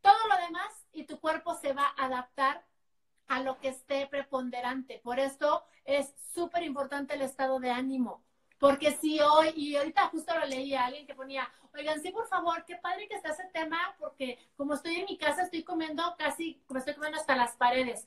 todo 0.00 0.28
lo 0.28 0.36
demás 0.46 0.72
y 0.92 1.04
tu 1.04 1.20
cuerpo 1.20 1.54
se 1.54 1.72
va 1.72 1.92
a 1.96 2.06
adaptar 2.06 2.64
a 3.28 3.40
lo 3.40 3.58
que 3.58 3.68
esté 3.68 4.06
preponderante. 4.06 5.00
Por 5.02 5.18
esto 5.18 5.64
es 5.84 6.12
súper 6.34 6.62
importante 6.64 7.14
el 7.14 7.22
estado 7.22 7.60
de 7.60 7.70
ánimo. 7.70 8.22
Porque 8.58 8.92
si 8.92 9.20
hoy, 9.20 9.52
y 9.56 9.74
ahorita 9.74 10.08
justo 10.08 10.38
lo 10.38 10.46
leí 10.46 10.74
a 10.74 10.86
alguien 10.86 11.06
que 11.06 11.14
ponía, 11.14 11.50
oigan, 11.74 12.00
sí, 12.00 12.12
por 12.12 12.28
favor, 12.28 12.64
qué 12.64 12.76
padre 12.76 13.08
que 13.08 13.16
está 13.16 13.30
ese 13.30 13.48
tema, 13.52 13.96
porque 13.98 14.38
como 14.56 14.74
estoy 14.74 14.96
en 14.96 15.06
mi 15.06 15.18
casa, 15.18 15.42
estoy 15.42 15.64
comiendo 15.64 16.14
casi, 16.16 16.62
como 16.66 16.78
estoy 16.78 16.94
comiendo 16.94 17.18
hasta 17.18 17.34
las 17.34 17.56
paredes. 17.56 18.06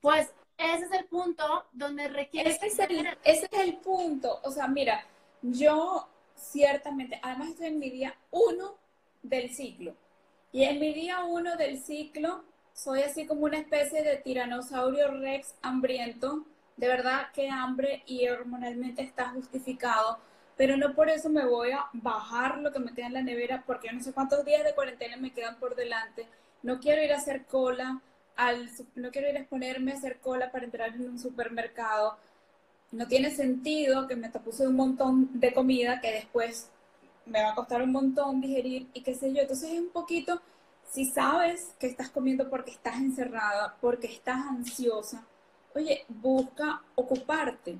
Pues 0.00 0.32
ese 0.60 0.84
es 0.86 0.92
el 0.92 1.04
punto 1.06 1.66
donde 1.72 2.08
requiere... 2.08 2.50
Ese 2.50 2.66
es 2.66 2.78
el, 2.78 3.06
ese 3.24 3.48
es 3.50 3.60
el 3.60 3.76
punto. 3.78 4.40
O 4.44 4.50
sea, 4.50 4.68
mira, 4.68 5.04
yo 5.42 6.08
ciertamente, 6.34 7.18
además 7.22 7.50
estoy 7.50 7.68
en 7.68 7.78
mi 7.78 7.90
día 7.90 8.14
uno 8.30 8.76
del 9.22 9.54
ciclo. 9.54 9.94
Y 10.52 10.64
en 10.64 10.80
mi 10.80 10.92
día 10.92 11.24
uno 11.24 11.56
del 11.56 11.80
ciclo 11.80 12.44
soy 12.72 13.02
así 13.02 13.26
como 13.26 13.44
una 13.44 13.58
especie 13.58 14.02
de 14.02 14.16
tiranosaurio 14.16 15.10
rex 15.10 15.54
hambriento 15.62 16.44
de 16.80 16.88
verdad 16.88 17.26
que 17.34 17.50
hambre 17.50 18.02
y 18.06 18.26
hormonalmente 18.26 19.02
está 19.02 19.28
justificado, 19.28 20.18
pero 20.56 20.78
no 20.78 20.94
por 20.94 21.10
eso 21.10 21.28
me 21.28 21.44
voy 21.44 21.72
a 21.72 21.86
bajar 21.92 22.58
lo 22.58 22.72
que 22.72 22.78
me 22.78 22.94
queda 22.94 23.08
en 23.08 23.12
la 23.12 23.22
nevera, 23.22 23.62
porque 23.66 23.88
yo 23.88 23.92
no 23.92 24.02
sé 24.02 24.14
cuántos 24.14 24.46
días 24.46 24.64
de 24.64 24.74
cuarentena 24.74 25.18
me 25.18 25.32
quedan 25.32 25.58
por 25.58 25.74
delante. 25.74 26.26
No 26.62 26.80
quiero 26.80 27.02
ir 27.02 27.12
a 27.12 27.18
hacer 27.18 27.44
cola, 27.44 28.00
no 28.94 29.10
quiero 29.10 29.28
ir 29.28 29.36
a 29.36 29.40
exponerme 29.40 29.92
a 29.92 29.96
hacer 29.96 30.18
cola 30.20 30.50
para 30.50 30.64
entrar 30.64 30.94
en 30.94 31.08
un 31.08 31.18
supermercado. 31.18 32.16
No 32.92 33.06
tiene 33.06 33.30
sentido 33.30 34.08
que 34.08 34.16
me 34.16 34.28
tapuse 34.28 34.66
un 34.66 34.76
montón 34.76 35.28
de 35.38 35.52
comida 35.52 36.00
que 36.00 36.12
después 36.12 36.70
me 37.26 37.42
va 37.42 37.50
a 37.50 37.54
costar 37.54 37.82
un 37.82 37.92
montón 37.92 38.40
digerir 38.40 38.88
y 38.92 39.02
qué 39.02 39.14
sé 39.14 39.32
yo. 39.32 39.42
Entonces 39.42 39.70
es 39.70 39.80
un 39.80 39.90
poquito, 39.90 40.40
si 40.90 41.04
sabes 41.04 41.74
que 41.78 41.86
estás 41.86 42.10
comiendo 42.10 42.50
porque 42.50 42.72
estás 42.72 42.96
encerrada, 42.96 43.76
porque 43.80 44.08
estás 44.08 44.38
ansiosa, 44.46 45.24
oye, 45.74 46.04
busca 46.08 46.82
ocuparte. 46.94 47.78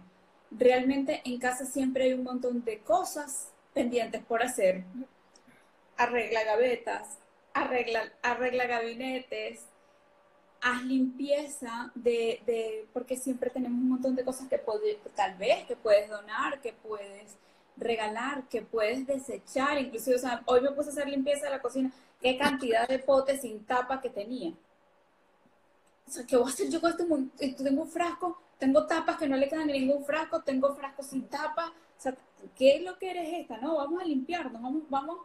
Realmente 0.51 1.23
en 1.25 1.39
casa 1.39 1.65
siempre 1.65 2.05
hay 2.05 2.13
un 2.13 2.25
montón 2.25 2.65
de 2.65 2.79
cosas 2.81 3.49
pendientes 3.75 4.23
por 4.25 4.43
hacer. 4.43 4.85
Arregla 5.97 6.45
gavetas, 6.45 7.19
arregla, 7.53 8.13
arregla 8.23 8.67
gabinetes, 8.67 9.65
haz 10.61 10.83
limpieza 10.85 11.90
de, 11.94 12.42
de, 12.46 12.87
porque 12.92 13.16
siempre 13.16 13.51
tenemos 13.51 13.79
un 13.81 13.90
montón 13.90 14.14
de 14.14 14.25
cosas 14.25 14.49
que 14.49 14.59
puede, 14.59 14.99
tal 15.14 15.37
vez 15.37 15.66
que 15.66 15.77
puedes 15.77 16.09
donar, 16.09 16.61
que 16.61 16.73
puedes 16.73 17.37
regalar, 17.77 18.46
que 18.49 18.62
puedes 18.62 19.07
desechar, 19.07 19.79
inclusive, 19.79 20.16
o 20.16 20.18
sea, 20.18 20.42
hoy 20.46 20.61
me 20.61 20.70
puse 20.73 20.90
a 20.90 20.92
hacer 20.92 21.09
limpieza 21.09 21.46
de 21.46 21.53
la 21.53 21.62
cocina, 21.62 21.90
qué 22.20 22.37
cantidad 22.37 22.87
de 22.87 22.99
potes 22.99 23.40
sin 23.40 23.64
tapa 23.64 24.01
que 24.01 24.11
tenía. 24.11 24.53
O 26.07 26.12
sea, 26.12 26.27
¿qué 26.27 26.37
voy 26.37 26.46
a 26.46 26.53
hacer 26.53 26.68
yo 26.68 26.79
este 26.79 27.05
Tengo 27.64 27.83
un 27.83 27.88
frasco, 27.88 28.38
tengo 28.59 28.87
tapas 28.87 29.16
que 29.16 29.29
no 29.29 29.37
le 29.37 29.49
quedan 29.49 29.68
ningún 29.68 30.05
frasco, 30.05 30.42
tengo 30.42 30.75
frascos 30.75 31.07
sin 31.07 31.27
tapa. 31.29 31.68
O 31.68 32.03
sea, 32.03 32.14
¿qué 32.57 32.77
es 32.77 32.83
lo 32.83 32.99
que 32.99 33.11
eres 33.11 33.29
esta? 33.33 33.59
No, 33.59 33.77
vamos 33.77 34.03
a 34.03 34.05
limpiarnos, 34.05 34.61
vamos, 34.61 34.83
vamos, 34.90 35.18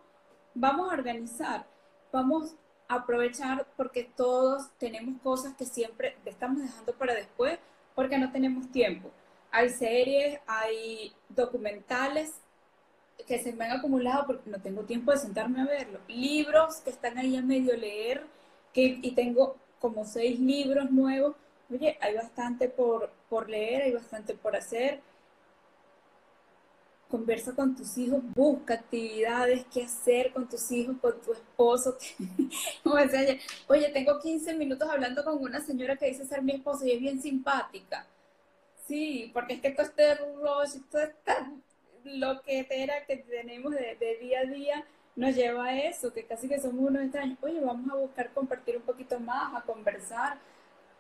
vamos 0.54 0.90
a 0.90 0.94
organizar, 0.94 1.66
vamos 2.12 2.56
aprovechar 2.88 3.66
porque 3.78 4.10
todos 4.16 4.70
tenemos 4.78 5.20
cosas 5.22 5.54
que 5.56 5.66
siempre 5.66 6.16
estamos 6.26 6.62
dejando 6.62 6.94
para 6.94 7.14
después 7.14 7.60
porque 7.96 8.18
no 8.18 8.32
tenemos 8.32 8.72
tiempo. 8.72 9.10
Hay 9.52 9.70
series, 9.70 10.40
hay 10.48 11.14
documentales 11.30 12.34
que 13.28 13.40
se 13.40 13.54
me 13.54 13.66
han 13.66 13.80
acumulado 13.80 14.28
porque 14.28 14.50
no 14.50 14.60
tengo 14.60 14.84
tiempo 14.84 15.12
de 15.12 15.18
sentarme 15.18 15.62
a 15.62 15.66
verlo. 15.66 16.00
Libros 16.08 16.82
que 16.82 16.90
están 16.90 17.18
ahí 17.18 17.36
a 17.38 17.42
medio 17.42 17.76
leer 17.76 18.26
que, 18.74 19.00
y 19.02 19.12
tengo 19.12 19.56
como 19.80 20.06
seis 20.06 20.40
libros 20.40 20.92
nuevos. 20.92 21.36
Oye, 21.72 21.98
hay 22.02 22.16
bastante 22.16 22.68
por, 22.68 23.10
por 23.30 23.50
leer, 23.50 23.84
hay 23.84 23.94
bastante 23.94 24.34
por 24.36 24.56
hacer. 24.56 25.00
Conversa 27.10 27.54
con 27.54 27.76
tus 27.76 27.98
hijos, 27.98 28.22
busca 28.34 28.74
actividades, 28.74 29.66
qué 29.72 29.84
hacer 29.84 30.34
con 30.34 30.50
tus 30.50 30.72
hijos, 30.72 30.98
con 31.02 31.22
tu 31.22 31.34
esposo. 31.34 31.98
Oye, 33.68 33.90
tengo 33.90 34.20
15 34.20 34.56
minutos 34.56 34.90
hablando 34.90 35.24
con 35.24 35.42
una 35.42 35.62
señora 35.62 35.96
que 35.96 36.08
dice 36.08 36.26
ser 36.26 36.42
mi 36.42 36.54
esposa 36.54 36.86
y 36.86 36.92
es 36.92 37.00
bien 37.00 37.22
simpática. 37.22 38.08
Sí, 38.88 39.32
porque 39.34 39.54
es 39.54 39.62
que 39.62 39.72
todo 39.72 39.86
este 39.86 40.16
rush, 40.16 40.82
toda 40.92 41.06
esta 41.06 41.52
loquetera 42.04 43.06
que 43.06 43.18
tenemos 43.18 43.72
de, 43.74 43.96
de 44.00 44.18
día 44.20 44.40
a 44.42 44.46
día, 44.46 44.86
nos 45.16 45.36
lleva 45.36 45.66
a 45.66 45.80
eso, 45.82 46.12
que 46.14 46.26
casi 46.26 46.48
que 46.48 46.60
somos 46.60 46.90
unos 46.90 47.04
extraños. 47.04 47.38
Oye, 47.42 47.60
vamos 47.62 47.90
a 47.92 47.96
buscar 47.96 48.32
compartir 48.34 48.78
un 48.78 48.84
poquito 48.84 49.20
más, 49.20 49.56
a 49.56 49.66
conversar, 49.66 50.38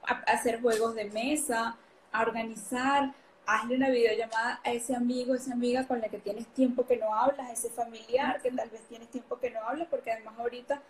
a, 0.03 0.13
hacer 0.32 0.61
juegos 0.61 0.95
de 0.95 1.05
mesa, 1.05 1.77
a 2.11 2.21
organizar, 2.21 3.13
hazle 3.45 3.75
una 3.75 3.89
videollamada 3.89 4.59
a 4.63 4.71
ese 4.71 4.95
amigo, 4.95 5.35
esa 5.35 5.53
amiga 5.53 5.87
con 5.87 6.01
la 6.01 6.09
que 6.09 6.19
tienes 6.19 6.47
tiempo 6.47 6.85
que 6.85 6.97
no 6.97 7.13
hablas, 7.13 7.49
a 7.49 7.51
ese 7.51 7.69
familiar 7.69 8.41
que 8.41 8.51
tal 8.51 8.69
vez 8.69 8.81
tienes 8.87 9.09
tiempo 9.09 9.39
que 9.39 9.51
no 9.51 9.59
hablas, 9.61 9.87
porque 9.89 10.11
además 10.11 10.35
ahorita 10.37 10.81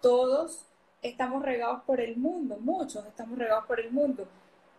todos 0.00 0.66
estamos 1.02 1.42
regados 1.42 1.82
por 1.84 2.00
el 2.00 2.16
mundo, 2.16 2.58
muchos 2.60 3.04
estamos 3.06 3.38
regados 3.38 3.66
por 3.66 3.80
el 3.80 3.90
mundo. 3.90 4.26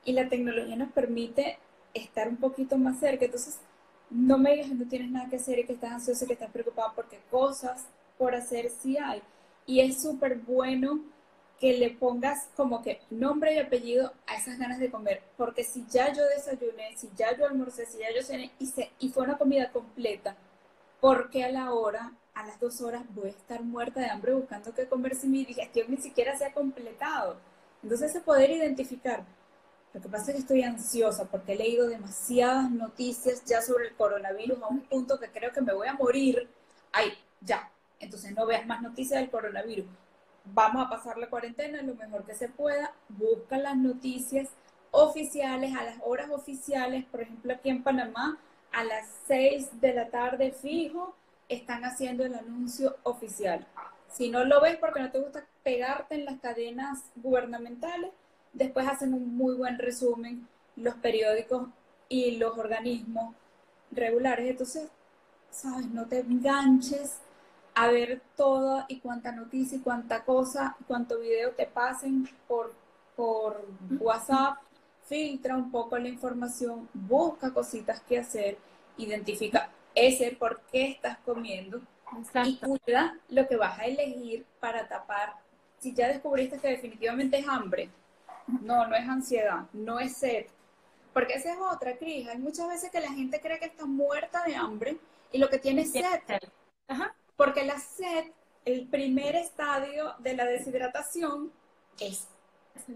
Y 0.03 0.13
la 0.13 0.29
tecnología 0.29 0.75
nos 0.75 0.91
permite 0.91 1.57
estar 1.93 2.27
un 2.27 2.37
poquito 2.37 2.77
más 2.77 2.99
cerca. 2.99 3.25
Entonces, 3.25 3.59
no 4.09 4.37
me 4.37 4.51
digas 4.53 4.67
que 4.69 4.75
no 4.75 4.87
tienes 4.87 5.11
nada 5.11 5.29
que 5.29 5.37
hacer 5.37 5.59
y 5.59 5.65
que 5.65 5.73
estás 5.73 5.93
ansioso 5.93 6.25
y 6.25 6.27
que 6.27 6.33
estás 6.33 6.51
preocupado 6.51 6.93
porque 6.95 7.19
cosas 7.31 7.85
por 8.17 8.35
hacer 8.35 8.69
sí 8.69 8.97
hay. 8.97 9.21
Y 9.65 9.79
es 9.79 10.01
súper 10.01 10.37
bueno 10.37 10.99
que 11.59 11.73
le 11.73 11.91
pongas 11.91 12.49
como 12.55 12.81
que 12.81 13.01
nombre 13.09 13.55
y 13.55 13.59
apellido 13.59 14.13
a 14.27 14.35
esas 14.35 14.57
ganas 14.59 14.79
de 14.79 14.91
comer, 14.91 15.23
porque 15.37 15.63
si 15.63 15.85
ya 15.89 16.11
yo 16.11 16.23
desayuné, 16.27 16.95
si 16.97 17.09
ya 17.15 17.35
yo 17.37 17.45
almorcé, 17.47 17.85
si 17.85 17.99
ya 17.99 18.13
yo 18.13 18.23
cené 18.23 18.51
y, 18.59 18.67
se, 18.67 18.91
y 18.99 19.09
fue 19.09 19.23
una 19.23 19.37
comida 19.37 19.71
completa, 19.71 20.35
porque 20.99 21.43
a 21.43 21.51
la 21.51 21.73
hora 21.73 22.11
a 22.35 22.45
las 22.45 22.59
dos 22.59 22.81
horas 22.81 23.03
voy 23.15 23.27
a 23.27 23.31
estar 23.31 23.63
muerta 23.63 24.01
de 24.01 24.09
hambre 24.09 24.33
buscando 24.33 24.73
qué 24.73 24.87
comer 24.87 25.15
si 25.15 25.27
mi 25.27 25.45
digestión 25.45 25.87
ni 25.89 25.97
siquiera 25.97 26.37
se 26.37 26.45
ha 26.45 26.53
completado. 26.53 27.37
Entonces, 27.81 28.11
ese 28.11 28.19
poder 28.19 28.49
identificar, 28.51 29.23
lo 29.93 30.01
que 30.01 30.09
pasa 30.09 30.31
es 30.31 30.35
que 30.35 30.41
estoy 30.41 30.63
ansiosa 30.63 31.25
porque 31.25 31.53
he 31.53 31.55
leído 31.55 31.87
demasiadas 31.87 32.69
noticias 32.69 33.45
ya 33.45 33.61
sobre 33.61 33.87
el 33.87 33.95
coronavirus 33.95 34.61
a 34.61 34.67
un 34.67 34.81
punto 34.81 35.17
que 35.19 35.29
creo 35.29 35.53
que 35.53 35.61
me 35.61 35.73
voy 35.73 35.87
a 35.87 35.93
morir. 35.93 36.49
Ay, 36.91 37.13
ya. 37.39 37.71
Entonces 37.99 38.33
no 38.35 38.45
veas 38.45 38.65
más 38.65 38.81
noticias 38.81 39.21
del 39.21 39.29
coronavirus. 39.29 39.85
Vamos 40.53 40.85
a 40.85 40.89
pasar 40.89 41.17
la 41.17 41.29
cuarentena 41.29 41.81
lo 41.81 41.95
mejor 41.95 42.23
que 42.25 42.35
se 42.35 42.49
pueda. 42.49 42.93
Busca 43.09 43.57
las 43.57 43.75
noticias 43.75 44.49
oficiales 44.91 45.75
a 45.75 45.83
las 45.83 45.97
horas 46.05 46.29
oficiales. 46.29 47.05
Por 47.05 47.21
ejemplo, 47.21 47.53
aquí 47.53 47.69
en 47.69 47.83
Panamá, 47.83 48.37
a 48.71 48.83
las 48.83 49.07
6 49.27 49.81
de 49.81 49.93
la 49.93 50.09
tarde 50.09 50.51
fijo, 50.51 51.15
están 51.49 51.83
haciendo 51.83 52.25
el 52.25 52.35
anuncio 52.35 52.95
oficial. 53.03 53.67
Si 54.11 54.29
no 54.29 54.45
lo 54.45 54.61
ves 54.61 54.77
porque 54.77 55.01
no 55.01 55.11
te 55.11 55.19
gusta 55.19 55.45
pegarte 55.63 56.15
en 56.15 56.25
las 56.25 56.39
cadenas 56.39 57.03
gubernamentales, 57.15 58.11
después 58.53 58.87
hacen 58.87 59.13
un 59.13 59.35
muy 59.35 59.55
buen 59.55 59.77
resumen 59.77 60.47
los 60.75 60.95
periódicos 60.95 61.67
y 62.07 62.37
los 62.37 62.57
organismos 62.57 63.35
regulares. 63.91 64.49
Entonces, 64.49 64.89
sabes, 65.49 65.87
no 65.87 66.05
te 66.05 66.19
enganches 66.19 67.19
a 67.75 67.87
ver 67.87 68.21
todo 68.37 68.85
y 68.87 68.99
cuánta 68.99 69.33
noticia 69.33 69.77
y 69.77 69.81
cuánta 69.81 70.23
cosa, 70.23 70.75
cuánto 70.87 71.19
video 71.19 71.51
te 71.51 71.65
pasen 71.65 72.27
por, 72.47 72.73
por 73.15 73.65
WhatsApp. 73.99 74.57
Filtra 75.07 75.55
un 75.55 75.69
poco 75.69 75.97
la 75.99 76.07
información, 76.07 76.89
busca 76.93 77.53
cositas 77.53 78.01
que 78.01 78.17
hacer, 78.17 78.57
identifica 78.97 79.69
ese 79.93 80.31
por 80.31 80.61
qué 80.71 80.87
estás 80.91 81.19
comiendo 81.19 81.79
y 82.43 82.57
cuida 82.57 83.17
lo 83.29 83.47
que 83.47 83.55
vas 83.55 83.77
a 83.77 83.85
elegir 83.85 84.45
para 84.59 84.87
tapar. 84.87 85.35
Si 85.77 85.93
ya 85.93 86.07
descubriste 86.07 86.57
que 86.57 86.69
definitivamente 86.69 87.37
es 87.37 87.47
hambre, 87.47 87.89
no, 88.61 88.87
no 88.87 88.95
es 88.95 89.07
ansiedad, 89.07 89.65
no 89.73 89.99
es 89.99 90.17
sed. 90.17 90.47
Porque 91.13 91.33
esa 91.33 91.53
es 91.53 91.59
otra, 91.59 91.97
Cris. 91.97 92.27
Hay 92.27 92.39
muchas 92.39 92.67
veces 92.67 92.89
que 92.89 92.99
la 92.99 93.11
gente 93.11 93.39
cree 93.39 93.59
que 93.59 93.65
está 93.65 93.85
muerta 93.85 94.43
de 94.43 94.55
hambre 94.55 94.97
y 95.31 95.37
lo 95.37 95.49
que 95.49 95.59
tiene 95.59 95.83
es 95.83 95.91
sed. 95.91 96.03
Porque 97.35 97.65
la 97.65 97.79
sed, 97.79 98.31
el 98.63 98.87
primer 98.87 99.35
estadio 99.35 100.15
de 100.19 100.35
la 100.35 100.45
deshidratación, 100.45 101.51
es 101.99 102.27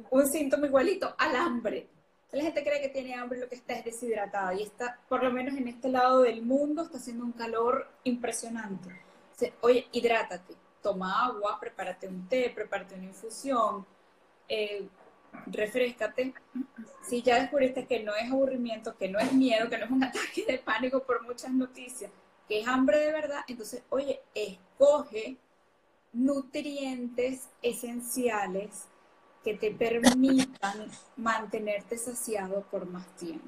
un 0.10 0.28
síntoma 0.28 0.68
igualito 0.68 1.16
al 1.18 1.36
hambre. 1.36 1.90
La 2.32 2.44
gente 2.44 2.64
cree 2.64 2.82
que 2.82 2.90
tiene 2.90 3.16
hambre 3.16 3.40
lo 3.40 3.50
que 3.50 3.56
está 3.56 3.74
es 3.74 3.86
deshidratada 3.86 4.54
y 4.54 4.64
está, 4.64 5.00
por 5.10 5.24
lo 5.24 5.32
menos 5.32 5.56
en 5.56 5.68
este 5.68 5.90
lado 5.90 6.22
del 6.22 6.44
mundo, 6.44 6.84
está 6.84 6.98
haciendo 6.98 7.26
un 7.26 7.32
calor 7.32 7.88
impresionante. 8.04 8.90
Oye, 9.62 9.88
hidrátate, 9.92 10.54
toma 10.82 11.26
agua, 11.26 11.58
prepárate 11.60 12.08
un 12.08 12.28
té, 12.28 12.52
prepárate 12.54 12.96
una 12.96 13.06
infusión, 13.06 13.86
eh, 14.48 14.88
refrescate. 15.48 16.34
Si 17.02 17.22
ya 17.24 17.40
descubriste 17.40 17.88
que 17.88 18.04
no 18.04 18.14
es 18.16 18.30
aburrimiento, 18.30 18.96
que 18.96 19.10
no 19.10 19.18
es 19.18 19.32
miedo, 19.34 19.70
que 19.70 19.78
no 19.78 19.86
es 19.86 19.92
un 19.92 20.04
ataque 20.10 20.46
de 20.48 20.60
pánico 20.60 21.04
por 21.04 21.24
muchas 21.24 21.52
noticias, 21.52 22.12
que 22.50 22.62
es 22.62 22.68
hambre 22.68 22.98
de 22.98 23.12
verdad, 23.12 23.42
entonces, 23.48 23.84
oye, 23.90 24.22
escoge 24.34 25.38
nutrientes 26.12 27.48
esenciales 27.62 28.88
que 29.44 29.54
te 29.54 29.72
permitan 29.72 30.90
mantenerte 31.16 31.98
saciado 31.98 32.64
por 32.64 32.88
más 32.88 33.06
tiempo. 33.16 33.48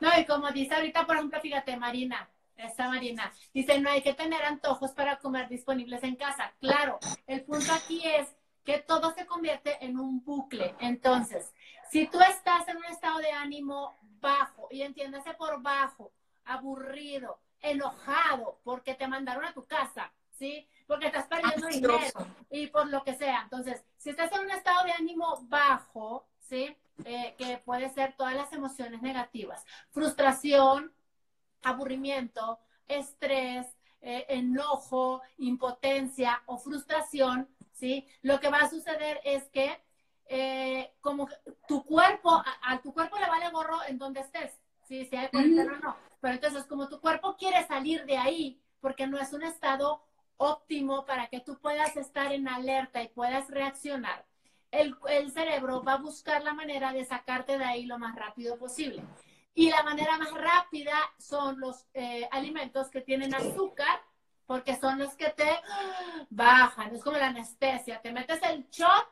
No, 0.00 0.08
y 0.18 0.24
como 0.24 0.50
dice 0.50 0.74
ahorita, 0.74 1.06
por 1.06 1.16
ejemplo, 1.16 1.38
fíjate, 1.40 1.76
Marina, 1.76 2.30
esta 2.56 2.88
Marina, 2.88 3.30
dice, 3.52 3.78
no 3.78 3.90
hay 3.90 4.00
que 4.00 4.14
tener 4.14 4.42
antojos 4.42 4.92
para 4.92 5.18
comer 5.18 5.48
disponibles 5.48 6.02
en 6.02 6.16
casa. 6.16 6.54
Claro, 6.60 6.98
el 7.26 7.42
punto 7.42 7.72
aquí 7.72 8.02
es 8.04 8.34
que 8.64 8.78
todo 8.78 9.12
se 9.12 9.26
convierte 9.26 9.84
en 9.84 9.98
un 9.98 10.24
bucle. 10.24 10.74
Entonces, 10.80 11.52
si 11.90 12.06
tú 12.06 12.18
estás 12.20 12.66
en 12.68 12.78
un 12.78 12.84
estado 12.86 13.18
de 13.18 13.32
ánimo 13.32 13.94
bajo, 14.20 14.68
y 14.70 14.82
entiéndase 14.82 15.34
por 15.34 15.60
bajo, 15.60 16.12
aburrido, 16.44 17.38
enojado, 17.62 18.60
porque 18.64 18.94
te 18.94 19.08
mandaron 19.08 19.44
a 19.44 19.52
tu 19.52 19.66
casa, 19.66 20.12
¿sí? 20.30 20.68
Porque 20.86 21.06
estás 21.06 21.26
perdiendo 21.26 21.66
dinero 21.68 21.98
y 22.50 22.66
por 22.68 22.88
lo 22.88 23.04
que 23.04 23.14
sea. 23.14 23.42
Entonces, 23.42 23.84
si 23.96 24.10
estás 24.10 24.32
en 24.32 24.40
un 24.40 24.50
estado 24.50 24.84
de 24.84 24.92
ánimo 24.92 25.38
bajo, 25.48 26.26
¿sí? 26.40 26.76
Eh, 27.04 27.34
que 27.38 27.58
puede 27.58 27.88
ser 27.90 28.14
todas 28.16 28.34
las 28.34 28.52
emociones 28.52 29.00
negativas, 29.00 29.64
frustración, 29.90 30.92
aburrimiento, 31.62 32.58
estrés, 32.88 33.66
eh, 34.02 34.26
enojo, 34.28 35.22
impotencia 35.38 36.42
o 36.46 36.58
frustración, 36.58 37.48
¿sí? 37.72 38.06
Lo 38.22 38.40
que 38.40 38.50
va 38.50 38.58
a 38.58 38.70
suceder 38.70 39.20
es 39.24 39.44
que 39.50 39.80
eh, 40.26 40.92
como 41.00 41.28
tu 41.66 41.84
cuerpo, 41.84 42.30
a, 42.62 42.80
tu 42.80 42.92
cuerpo 42.92 43.18
le 43.18 43.26
vale 43.26 43.50
gorro 43.50 43.82
en 43.88 43.98
donde 43.98 44.20
estés, 44.20 44.52
¿sí? 44.86 45.04
Si 45.06 45.16
hay 45.16 45.28
cuarentena 45.28 45.72
o 45.72 45.84
no. 45.84 46.09
Pero 46.20 46.34
entonces, 46.34 46.64
como 46.64 46.88
tu 46.88 47.00
cuerpo 47.00 47.36
quiere 47.36 47.66
salir 47.66 48.04
de 48.04 48.18
ahí, 48.18 48.60
porque 48.80 49.06
no 49.06 49.18
es 49.18 49.32
un 49.32 49.42
estado 49.42 50.02
óptimo 50.36 51.04
para 51.04 51.28
que 51.28 51.40
tú 51.40 51.58
puedas 51.58 51.96
estar 51.96 52.32
en 52.32 52.48
alerta 52.48 53.02
y 53.02 53.08
puedas 53.08 53.48
reaccionar, 53.48 54.24
el, 54.70 54.96
el 55.08 55.32
cerebro 55.32 55.82
va 55.82 55.94
a 55.94 55.98
buscar 55.98 56.42
la 56.44 56.54
manera 56.54 56.92
de 56.92 57.04
sacarte 57.04 57.58
de 57.58 57.64
ahí 57.64 57.86
lo 57.86 57.98
más 57.98 58.14
rápido 58.14 58.56
posible. 58.58 59.02
Y 59.54 59.70
la 59.70 59.82
manera 59.82 60.16
más 60.16 60.32
rápida 60.32 60.96
son 61.18 61.58
los 61.58 61.86
eh, 61.92 62.28
alimentos 62.30 62.88
que 62.88 63.00
tienen 63.00 63.34
azúcar, 63.34 64.00
porque 64.46 64.76
son 64.76 64.98
los 64.98 65.14
que 65.14 65.30
te 65.30 65.48
bajan. 66.30 66.94
Es 66.94 67.02
como 67.02 67.18
la 67.18 67.26
anestesia. 67.28 68.00
Te 68.00 68.12
metes 68.12 68.40
el 68.42 68.68
shot, 68.70 69.08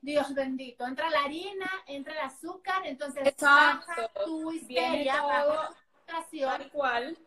Dios 0.00 0.34
bendito. 0.34 0.86
Entra 0.86 1.10
la 1.10 1.20
harina, 1.20 1.70
entra 1.86 2.14
el 2.14 2.20
azúcar, 2.20 2.86
entonces 2.86 3.34
baja 3.40 4.10
tu 4.24 4.52
histeria, 4.52 5.22
baja 5.22 5.70
tu 6.30 6.40
Tal 6.40 6.70
cual, 6.70 7.18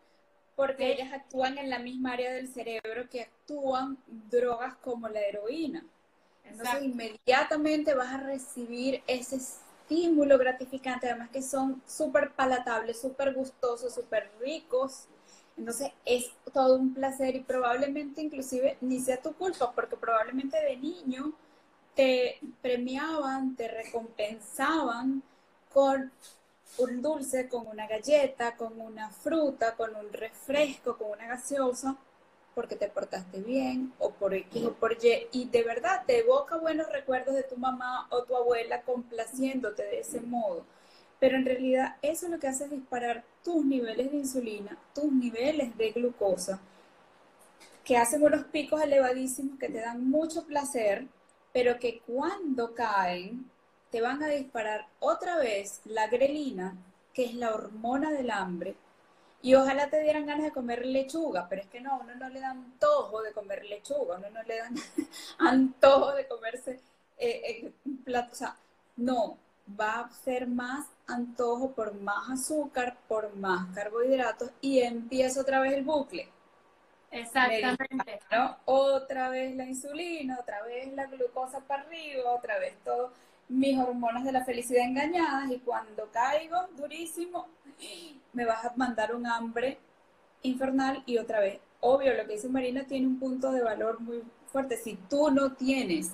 porque 0.56 0.92
ellas 0.92 1.12
actúan 1.12 1.58
en 1.58 1.70
la 1.70 1.78
misma 1.78 2.12
área 2.12 2.32
del 2.32 2.48
cerebro 2.48 3.08
que 3.10 3.22
actúan 3.22 3.96
drogas 4.30 4.74
como 4.76 5.08
la 5.08 5.20
heroína. 5.20 5.84
Entonces, 6.44 6.82
inmediatamente 6.82 7.94
vas 7.94 8.12
a 8.12 8.18
recibir 8.18 9.02
ese 9.06 9.36
estímulo 9.36 10.38
gratificante, 10.38 11.08
además 11.08 11.30
que 11.30 11.42
son 11.42 11.82
súper 11.86 12.32
palatables, 12.32 13.00
súper 13.00 13.32
gustosos, 13.32 13.94
súper 13.94 14.30
ricos. 14.40 15.06
Entonces 15.56 15.92
es 16.04 16.30
todo 16.52 16.76
un 16.76 16.94
placer 16.94 17.36
y 17.36 17.40
probablemente 17.40 18.22
inclusive 18.22 18.78
ni 18.80 19.00
sea 19.00 19.20
tu 19.20 19.34
culpa, 19.34 19.72
porque 19.72 19.96
probablemente 19.96 20.58
de 20.58 20.76
niño 20.76 21.32
te 21.94 22.38
premiaban, 22.62 23.54
te 23.54 23.68
recompensaban 23.68 25.22
con 25.72 26.10
un 26.78 27.02
dulce, 27.02 27.48
con 27.48 27.66
una 27.66 27.86
galleta, 27.86 28.56
con 28.56 28.80
una 28.80 29.10
fruta, 29.10 29.74
con 29.76 29.94
un 29.94 30.12
refresco, 30.12 30.96
con 30.96 31.10
una 31.10 31.26
gaseosa 31.26 31.96
porque 32.54 32.76
te 32.76 32.88
portaste 32.88 33.40
bien 33.40 33.92
o 33.98 34.10
por 34.10 34.34
X 34.34 34.64
o 34.64 34.72
por 34.74 34.92
Y 35.02 35.28
y 35.32 35.48
de 35.48 35.62
verdad 35.62 36.02
te 36.06 36.18
evoca 36.18 36.56
buenos 36.56 36.90
recuerdos 36.90 37.34
de 37.34 37.44
tu 37.44 37.56
mamá 37.56 38.06
o 38.10 38.24
tu 38.24 38.36
abuela 38.36 38.82
complaciéndote 38.82 39.82
de 39.82 40.00
ese 40.00 40.20
modo. 40.20 40.64
Pero 41.18 41.36
en 41.36 41.44
realidad 41.44 41.96
eso 42.02 42.28
lo 42.28 42.38
que 42.38 42.48
hace 42.48 42.64
es 42.64 42.70
disparar 42.70 43.24
tus 43.42 43.64
niveles 43.64 44.10
de 44.10 44.18
insulina, 44.18 44.76
tus 44.94 45.10
niveles 45.12 45.76
de 45.78 45.92
glucosa, 45.92 46.60
que 47.84 47.96
hacen 47.96 48.22
unos 48.22 48.44
picos 48.44 48.82
elevadísimos 48.82 49.58
que 49.58 49.68
te 49.68 49.80
dan 49.80 50.08
mucho 50.08 50.44
placer, 50.44 51.06
pero 51.52 51.78
que 51.78 52.00
cuando 52.00 52.74
caen 52.74 53.50
te 53.92 54.00
van 54.00 54.22
a 54.22 54.28
disparar 54.28 54.86
otra 55.00 55.36
vez 55.36 55.82
la 55.84 56.08
grelina, 56.08 56.74
que 57.12 57.26
es 57.26 57.34
la 57.34 57.54
hormona 57.54 58.10
del 58.10 58.30
hambre, 58.30 58.74
y 59.42 59.54
ojalá 59.54 59.90
te 59.90 60.00
dieran 60.02 60.24
ganas 60.24 60.44
de 60.44 60.50
comer 60.50 60.86
lechuga, 60.86 61.46
pero 61.48 61.60
es 61.60 61.68
que 61.68 61.80
no, 61.80 62.00
uno 62.00 62.14
no 62.14 62.28
le 62.30 62.40
da 62.40 62.50
antojo 62.50 63.20
de 63.22 63.32
comer 63.32 63.64
lechuga, 63.66 64.16
uno 64.16 64.30
no 64.30 64.42
le 64.44 64.56
da 64.56 64.70
antojo 65.38 66.12
de 66.12 66.26
comerse 66.26 66.80
eh, 67.18 67.42
eh, 67.44 67.72
un 67.84 67.98
plato, 67.98 68.32
o 68.32 68.34
sea, 68.34 68.56
no, 68.96 69.36
va 69.78 70.00
a 70.00 70.10
ser 70.10 70.46
más 70.46 70.86
antojo 71.06 71.72
por 71.72 71.92
más 71.94 72.30
azúcar, 72.30 72.96
por 73.06 73.34
más 73.36 73.74
carbohidratos 73.74 74.50
y 74.62 74.80
empieza 74.80 75.42
otra 75.42 75.60
vez 75.60 75.74
el 75.74 75.84
bucle. 75.84 76.28
Exactamente. 77.10 78.20
Otra 78.64 79.28
vez 79.28 79.54
la 79.54 79.66
insulina, 79.66 80.38
otra 80.40 80.62
vez 80.62 80.90
la 80.94 81.04
glucosa 81.06 81.60
para 81.60 81.82
arriba, 81.82 82.32
otra 82.32 82.58
vez 82.58 82.74
todo 82.82 83.12
mis 83.52 83.78
hormonas 83.78 84.24
de 84.24 84.32
la 84.32 84.44
felicidad 84.44 84.84
engañadas 84.84 85.50
y 85.50 85.58
cuando 85.58 86.10
caigo 86.10 86.56
durísimo, 86.76 87.48
me 88.32 88.46
vas 88.46 88.64
a 88.64 88.72
mandar 88.76 89.14
un 89.14 89.26
hambre 89.26 89.78
infernal 90.42 91.02
y 91.06 91.18
otra 91.18 91.40
vez. 91.40 91.60
Obvio, 91.80 92.14
lo 92.14 92.26
que 92.26 92.34
dice 92.34 92.48
Marina 92.48 92.84
tiene 92.86 93.06
un 93.06 93.18
punto 93.18 93.52
de 93.52 93.62
valor 93.62 94.00
muy 94.00 94.22
fuerte. 94.46 94.76
Si 94.76 94.94
tú 94.94 95.30
no 95.30 95.52
tienes 95.52 96.12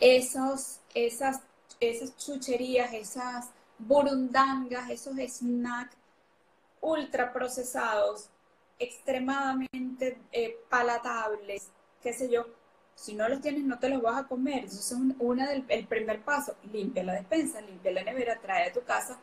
esos, 0.00 0.80
esas, 0.94 1.40
esas 1.80 2.14
chucherías, 2.18 2.92
esas 2.92 3.50
burundangas, 3.78 4.90
esos 4.90 5.16
snacks 5.16 5.96
ultra 6.80 7.32
procesados 7.32 8.28
extremadamente 8.78 10.18
eh, 10.30 10.58
palatables, 10.68 11.70
qué 12.02 12.12
sé 12.12 12.28
yo, 12.30 12.46
si 12.96 13.14
no 13.14 13.28
los 13.28 13.40
tienes 13.40 13.62
no 13.62 13.78
te 13.78 13.88
los 13.88 14.02
vas 14.02 14.24
a 14.24 14.26
comer. 14.26 14.64
Entonces, 14.64 14.90
es 14.90 14.98
una 15.20 15.48
del, 15.48 15.64
el 15.68 15.86
primer 15.86 16.22
paso, 16.22 16.56
limpia 16.72 17.04
la 17.04 17.12
despensa, 17.12 17.60
limpia 17.60 17.92
la 17.92 18.02
nevera, 18.02 18.40
trae 18.40 18.70
a 18.70 18.72
tu 18.72 18.82
casa 18.82 19.20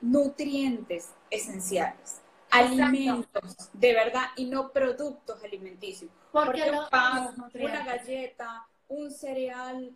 nutrientes 0.00 1.10
esenciales, 1.30 2.20
alimentos 2.50 3.70
de 3.72 3.94
verdad 3.94 4.26
y 4.36 4.46
no 4.46 4.70
productos 4.72 5.42
alimenticios. 5.44 6.10
Porque, 6.32 6.70
un 6.70 6.88
pan, 6.90 7.34
una 7.54 7.84
galleta, 7.84 8.66
un 8.88 9.10
cereal, 9.10 9.94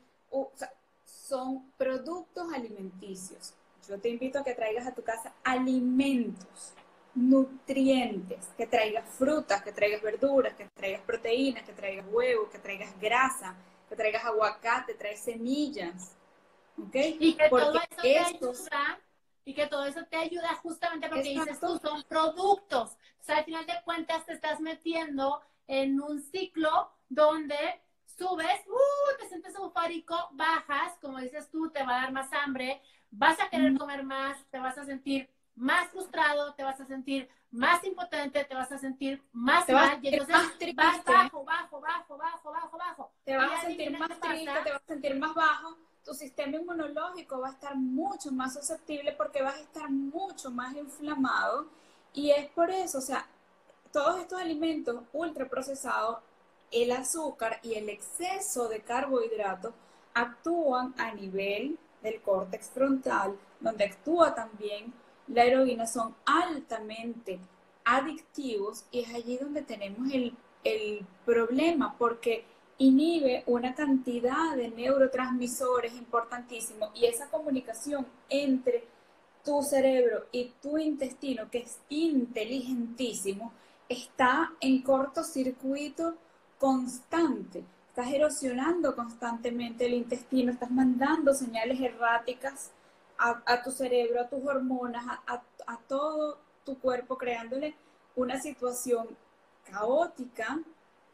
son 1.04 1.70
productos 1.76 2.52
alimenticios. 2.52 3.54
Yo 3.88 3.98
te 3.98 4.08
invito 4.08 4.38
a 4.38 4.44
que 4.44 4.54
traigas 4.54 4.86
a 4.86 4.94
tu 4.94 5.02
casa 5.02 5.32
alimentos, 5.44 6.74
nutrientes, 7.16 8.46
que 8.56 8.66
traigas 8.66 9.08
frutas, 9.08 9.62
que 9.62 9.72
traigas 9.72 10.02
verduras, 10.02 10.54
que 10.54 10.66
traigas 10.74 11.00
proteínas, 11.00 11.64
que 11.64 11.72
traigas 11.72 12.06
huevos, 12.10 12.50
que 12.50 12.58
traigas 12.58 12.90
grasa, 13.00 13.56
que 13.88 13.96
traigas 13.96 14.24
aguacate, 14.24 14.94
traigas 14.94 15.24
semillas. 15.24 16.14
¿Ok? 16.78 16.94
Y 17.18 17.34
que 17.34 17.48
todo 17.48 17.74
eso 17.74 18.02
estos, 18.02 18.68
y 19.46 19.54
que 19.54 19.66
todo 19.66 19.86
eso 19.86 20.04
te 20.10 20.16
ayuda 20.16 20.54
justamente 20.56 21.08
porque 21.08 21.30
dices 21.30 21.58
tú, 21.58 21.78
son 21.78 22.02
productos. 22.04 22.90
O 23.20 23.24
sea, 23.24 23.38
al 23.38 23.44
final 23.44 23.64
de 23.64 23.74
cuentas 23.84 24.26
te 24.26 24.34
estás 24.34 24.60
metiendo 24.60 25.40
en 25.66 26.00
un 26.00 26.20
ciclo 26.20 26.90
donde 27.08 27.56
subes, 28.18 28.60
uh, 28.66 29.18
te 29.18 29.28
sientes 29.28 29.54
eufórico, 29.54 30.16
bajas, 30.32 30.94
como 31.00 31.18
dices 31.20 31.48
tú, 31.50 31.70
te 31.70 31.82
va 31.82 31.98
a 31.98 32.02
dar 32.02 32.12
más 32.12 32.30
hambre, 32.32 32.82
vas 33.10 33.40
a 33.40 33.48
querer 33.48 33.76
comer 33.78 34.04
más, 34.04 34.36
te 34.50 34.58
vas 34.58 34.76
a 34.76 34.84
sentir 34.84 35.30
más 35.56 35.88
frustrado, 35.90 36.54
te 36.54 36.62
vas 36.62 36.80
a 36.80 36.86
sentir 36.86 37.28
más 37.50 37.82
impotente, 37.84 38.44
te 38.44 38.54
vas 38.54 38.70
a 38.70 38.78
sentir 38.78 39.22
más 39.32 39.68
mal, 39.68 39.98
y 40.02 40.08
entonces 40.08 40.36
vas 40.74 41.04
bajo, 41.04 41.44
bajo, 41.44 41.80
bajo, 41.80 42.16
bajo, 42.16 42.52
bajo, 42.52 42.78
bajo. 42.78 43.10
Te 43.24 43.36
vas 43.36 43.50
a 43.52 43.66
sentir 43.66 43.98
más 43.98 44.20
triste, 44.20 44.52
te 44.64 44.72
vas 44.72 44.82
a 44.82 44.86
sentir 44.86 45.16
más 45.16 45.34
bajo, 45.34 45.76
tu 46.04 46.14
sistema 46.14 46.56
inmunológico 46.56 47.40
va 47.40 47.48
a 47.48 47.52
estar 47.52 47.74
mucho 47.74 48.30
más 48.30 48.54
susceptible 48.54 49.12
porque 49.12 49.42
vas 49.42 49.56
a 49.56 49.60
estar 49.60 49.90
mucho 49.90 50.50
más 50.50 50.74
inflamado. 50.76 51.66
Y 52.12 52.30
es 52.30 52.48
por 52.50 52.70
eso, 52.70 52.98
o 52.98 53.02
sea, 53.02 53.26
todos 53.92 54.20
estos 54.20 54.40
alimentos 54.40 55.02
ultraprocesados, 55.12 56.18
el 56.70 56.92
azúcar 56.92 57.58
y 57.62 57.74
el 57.74 57.88
exceso 57.88 58.68
de 58.68 58.80
carbohidratos 58.80 59.72
actúan 60.14 60.94
a 60.98 61.12
nivel 61.12 61.78
del 62.02 62.20
córtex 62.22 62.70
frontal, 62.70 63.38
donde 63.60 63.84
actúa 63.84 64.34
también 64.34 64.92
la 65.28 65.44
heroína, 65.44 65.86
son 65.86 66.14
altamente 66.24 67.38
adictivos 67.84 68.84
y 68.90 69.00
es 69.00 69.14
allí 69.14 69.36
donde 69.38 69.62
tenemos 69.62 70.12
el, 70.12 70.34
el 70.64 71.06
problema, 71.24 71.96
porque 71.98 72.44
inhibe 72.78 73.42
una 73.46 73.74
cantidad 73.74 74.54
de 74.54 74.68
neurotransmisores 74.70 75.94
importantísimos 75.94 76.90
y 76.94 77.06
esa 77.06 77.28
comunicación 77.28 78.06
entre 78.28 78.84
tu 79.44 79.62
cerebro 79.62 80.26
y 80.32 80.52
tu 80.60 80.76
intestino, 80.76 81.48
que 81.50 81.58
es 81.58 81.78
inteligentísimo, 81.88 83.52
está 83.88 84.52
en 84.60 84.82
cortocircuito 84.82 86.16
constante. 86.58 87.62
Estás 87.88 88.12
erosionando 88.12 88.94
constantemente 88.94 89.86
el 89.86 89.94
intestino, 89.94 90.52
estás 90.52 90.70
mandando 90.70 91.32
señales 91.32 91.80
erráticas 91.80 92.72
a, 93.18 93.62
tu 93.62 93.70
cerebro, 93.70 94.20
a 94.20 94.28
tus 94.28 94.44
hormonas, 94.44 95.04
a 95.26 95.78
todo 95.88 96.38
tu 96.64 96.78
cuerpo, 96.78 97.16
creándole 97.16 97.74
una 98.14 98.40
situación 98.40 99.08
caótica 99.70 100.58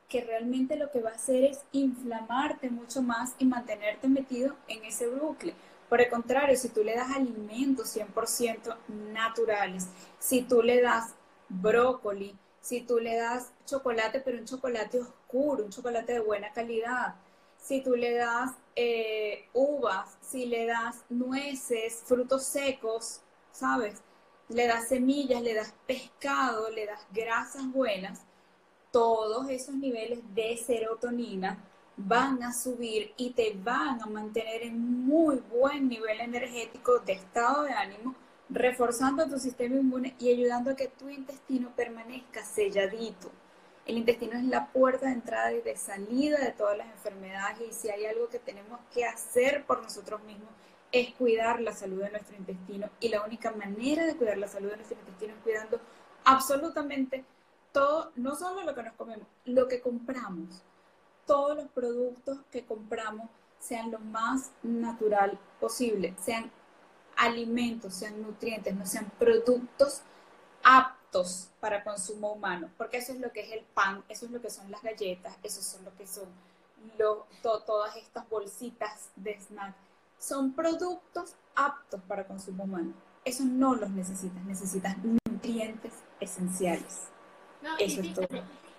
que 0.09 0.23
realmente 0.23 0.77
lo 0.77 0.91
que 0.91 1.01
va 1.01 1.11
a 1.11 1.15
hacer 1.15 1.45
es 1.45 1.61
inflamarte 1.73 2.69
mucho 2.69 3.01
más 3.01 3.35
y 3.39 3.47
mantenerte 3.47 4.09
metido 4.09 4.55
en 4.69 4.85
ese 4.85 5.09
bucle. 5.09 5.55
Por 5.89 6.01
el 6.01 6.11
contrario, 6.11 6.57
si 6.57 6.69
tú 6.69 6.85
le 6.85 6.95
das 6.95 7.11
alimentos 7.11 7.97
100% 7.97 8.77
naturales, 9.13 9.89
si 10.19 10.43
tú 10.43 10.63
le 10.63 10.83
das 10.83 11.15
brócoli, 11.49 12.37
si 12.61 12.83
tú 12.83 12.99
le 12.99 13.17
das 13.17 13.53
chocolate, 13.67 14.21
pero 14.21 14.39
un 14.39 14.45
chocolate 14.45 15.01
oscuro, 15.01 15.65
un 15.65 15.71
chocolate 15.71 16.13
de 16.13 16.21
buena 16.21 16.53
calidad, 16.53 17.15
si 17.63 17.81
tú 17.81 17.95
le 17.95 18.15
das 18.15 18.53
eh, 18.75 19.49
uvas, 19.55 20.19
si 20.21 20.47
le 20.47 20.67
das 20.67 21.05
nueces, 21.09 22.03
frutos 22.05 22.45
secos, 22.45 23.21
¿sabes? 23.53 24.03
Le 24.49 24.67
das 24.67 24.89
semillas, 24.89 25.43
le 25.43 25.55
das 25.55 25.73
pescado, 25.87 26.71
le 26.71 26.87
das 26.87 27.01
grasas 27.13 27.71
buenas, 27.73 28.21
todos 28.91 29.49
esos 29.49 29.75
niveles 29.75 30.19
de 30.35 30.57
serotonina 30.57 31.59
van 31.97 32.43
a 32.43 32.53
subir 32.53 33.13
y 33.17 33.31
te 33.31 33.57
van 33.63 34.03
a 34.03 34.07
mantener 34.07 34.63
en 34.63 35.07
muy 35.07 35.37
buen 35.51 35.89
nivel 35.89 36.21
energético 36.21 36.99
de 36.99 37.13
estado 37.13 37.65
de 37.65 37.73
ánimo, 37.73 38.15
reforzando 38.49 39.29
tu 39.29 39.39
sistema 39.39 39.77
inmune 39.77 40.15
y 40.19 40.31
ayudando 40.31 40.73
a 40.73 40.77
que 40.77 40.89
tu 40.89 41.09
intestino 41.09 41.71
permanezca 41.75 42.45
selladito. 42.45 43.31
El 43.85 43.99
intestino 43.99 44.39
es 44.39 44.45
la 44.45 44.69
puerta 44.69 45.07
de 45.07 45.13
entrada 45.13 45.53
y 45.53 45.61
de 45.61 45.77
salida 45.77 46.39
de 46.39 46.53
todas 46.53 46.79
las 46.79 46.89
enfermedades 46.89 47.61
y 47.69 47.73
si 47.73 47.91
hay 47.91 48.07
algo 48.07 48.29
que 48.29 48.39
tenemos 48.39 48.79
que 48.95 49.05
hacer 49.05 49.65
por 49.67 49.83
nosotros 49.83 50.23
mismos 50.23 50.51
es 50.93 51.15
cuidar 51.15 51.61
la 51.61 51.73
salud 51.73 52.03
de 52.03 52.11
nuestro 52.11 52.37
intestino 52.37 52.91
y 53.01 53.09
la 53.09 53.23
única 53.23 53.51
manera 53.53 54.05
de 54.05 54.17
cuidar 54.17 54.39
la 54.39 54.47
salud 54.47 54.71
de 54.71 54.77
nuestro 54.77 54.99
intestino 54.99 55.33
es 55.35 55.41
cuidando 55.43 55.81
absolutamente 56.25 57.25
todo, 57.73 58.13
no 58.15 58.37
solo 58.37 58.63
lo 58.63 58.75
que 58.75 58.83
nos 58.83 58.93
comemos, 58.95 59.27
lo 59.47 59.67
que 59.67 59.81
compramos, 59.81 60.63
todos 61.27 61.57
los 61.57 61.69
productos 61.69 62.39
que 62.51 62.65
compramos 62.65 63.31
sean 63.59 63.91
lo 63.91 63.99
más 63.99 64.53
natural 64.63 65.39
posible, 65.59 66.15
sean 66.21 66.51
alimentos, 67.17 67.95
sean 67.95 68.21
nutrientes, 68.21 68.75
no 68.75 68.85
sean 68.85 69.11
productos 69.19 70.03
aptos 70.63 71.02
para 71.61 71.85
consumo 71.85 72.33
humano, 72.33 72.71
porque 72.79 72.99
eso 72.99 73.13
es 73.13 73.21
lo 73.21 73.33
que 73.33 73.41
es 73.41 73.53
el 73.53 73.65
pan, 73.65 74.03
eso 74.09 74.27
es 74.27 74.33
lo 74.33 74.41
que 74.41 74.51
son 74.51 74.71
las 74.71 74.83
galletas, 74.83 75.37
eso 75.43 75.63
son 75.63 75.85
lo 75.85 75.95
que 75.97 76.07
son 76.07 76.29
todas 77.43 77.97
estas 77.97 78.29
bolsitas 78.29 79.11
de 79.17 79.39
snack. 79.41 79.75
Son 80.19 80.53
productos 80.53 81.35
aptos 81.55 82.01
para 82.09 82.27
consumo 82.27 82.65
humano. 82.65 82.95
Eso 83.25 83.45
no 83.45 83.75
los 83.75 83.91
necesitas, 83.91 84.43
necesitas 84.45 84.97
nutrientes 84.99 85.93
esenciales 86.19 87.09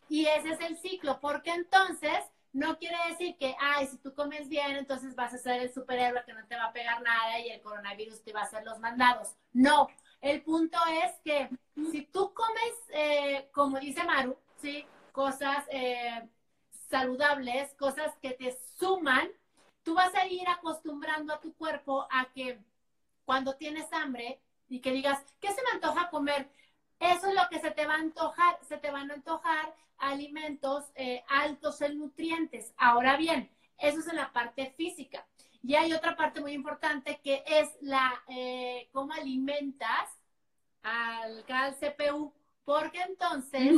y, 0.10 0.26
ese 0.26 0.50
es 0.50 0.62
el 0.62 0.78
ciclo, 0.78 1.20
porque 1.20 1.52
entonces 1.52 2.20
no 2.52 2.78
quiere 2.78 2.98
decir 3.10 3.36
que, 3.38 3.56
ay, 3.60 3.88
si 3.88 3.98
tú 3.98 4.14
comes 4.14 4.48
bien, 4.48 4.76
entonces 4.76 5.16
vas 5.16 5.34
a 5.34 5.38
ser 5.38 5.62
el 5.62 5.74
superhéroe 5.74 6.24
que 6.26 6.34
no 6.34 6.46
te 6.46 6.56
va 6.56 6.66
a 6.66 6.74
pegar 6.74 7.02
nada 7.02 7.40
y 7.40 7.50
el 7.50 7.62
coronavirus 7.62 8.22
te 8.22 8.34
va 8.34 8.42
a 8.42 8.44
hacer 8.44 8.64
los 8.64 8.80
mandados. 8.80 9.36
No, 9.54 9.88
el 10.24 10.42
punto 10.42 10.78
es 11.04 11.12
que 11.26 11.50
si 11.92 12.04
tú 12.04 12.34
comes, 12.34 12.74
eh, 12.94 13.50
como 13.52 13.78
dice 13.78 14.06
Maru, 14.06 14.38
¿sí? 14.62 14.86
cosas 15.12 15.66
eh, 15.70 16.30
saludables, 16.90 17.74
cosas 17.74 18.16
que 18.22 18.32
te 18.32 18.58
suman, 18.80 19.28
tú 19.84 19.94
vas 19.94 20.16
a 20.16 20.26
ir 20.26 20.48
acostumbrando 20.48 21.34
a 21.34 21.42
tu 21.42 21.54
cuerpo 21.56 22.08
a 22.10 22.32
que 22.34 22.58
cuando 23.26 23.58
tienes 23.58 23.92
hambre 23.92 24.40
y 24.70 24.80
que 24.80 24.94
digas, 24.94 25.22
¿qué 25.42 25.50
se 25.50 25.62
me 25.62 25.72
antoja 25.74 26.10
comer? 26.10 26.50
Eso 27.02 27.28
es 27.28 27.36
lo 27.36 27.42
que 27.50 27.60
se 27.60 27.72
te 27.72 27.86
va 27.86 27.96
a 27.96 27.98
antojar, 27.98 28.58
se 28.66 28.78
te 28.78 28.92
van 28.92 29.12
a 29.12 29.16
antojar 29.16 29.76
alimentos 29.98 30.86
eh, 30.96 31.22
altos 31.28 31.82
en 31.82 31.98
nutrientes. 31.98 32.74
Ahora 32.78 33.18
bien, 33.18 33.52
eso 33.78 34.00
es 34.00 34.08
en 34.08 34.16
la 34.16 34.32
parte 34.32 34.74
física. 34.78 35.28
Y 35.64 35.76
hay 35.76 35.94
otra 35.94 36.16
parte 36.16 36.42
muy 36.42 36.52
importante 36.52 37.20
que 37.24 37.44
es 37.48 37.70
la 37.82 38.22
eh, 38.28 38.90
cómo 38.92 39.14
alimentas 39.14 40.10
al, 40.82 41.46
al 41.48 41.76
CPU. 41.76 42.34
Porque 42.66 43.02
entonces, 43.02 43.74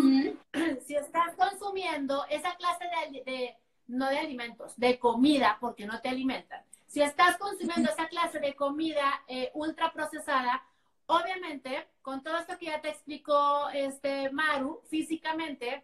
si 0.85 0.95
estás 0.95 1.35
consumiendo 1.35 2.25
esa 2.29 2.55
clase 2.55 2.85
de, 3.25 3.55
no 3.87 4.09
de 4.09 4.19
alimentos, 4.19 4.77
de 4.77 4.99
comida, 4.99 5.57
porque 5.59 5.85
no 5.85 6.01
te 6.01 6.09
alimentan, 6.09 6.63
si 6.85 7.01
estás 7.01 7.37
consumiendo 7.37 7.89
esa 7.89 8.07
clase 8.07 8.39
de 8.39 8.55
comida 8.55 9.23
eh, 9.27 9.51
ultra 9.55 9.91
procesada, 9.91 10.63
Obviamente, 11.07 11.87
con 12.01 12.23
todo 12.23 12.37
esto 12.37 12.57
que 12.57 12.65
ya 12.67 12.81
te 12.81 12.89
explicó 12.89 13.69
este 13.69 14.31
Maru, 14.31 14.81
físicamente, 14.89 15.83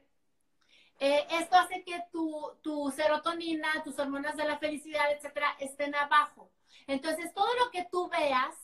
eh, 1.03 1.25
esto 1.31 1.57
hace 1.57 1.83
que 1.83 1.99
tu, 2.11 2.51
tu, 2.61 2.91
serotonina, 2.91 3.81
tus 3.83 3.97
hormonas 3.97 4.37
de 4.37 4.45
la 4.45 4.59
felicidad, 4.59 5.11
etcétera, 5.11 5.47
estén 5.59 5.95
abajo. 5.95 6.51
Entonces, 6.85 7.33
todo 7.33 7.47
lo 7.55 7.71
que 7.71 7.87
tú 7.91 8.07
veas 8.07 8.55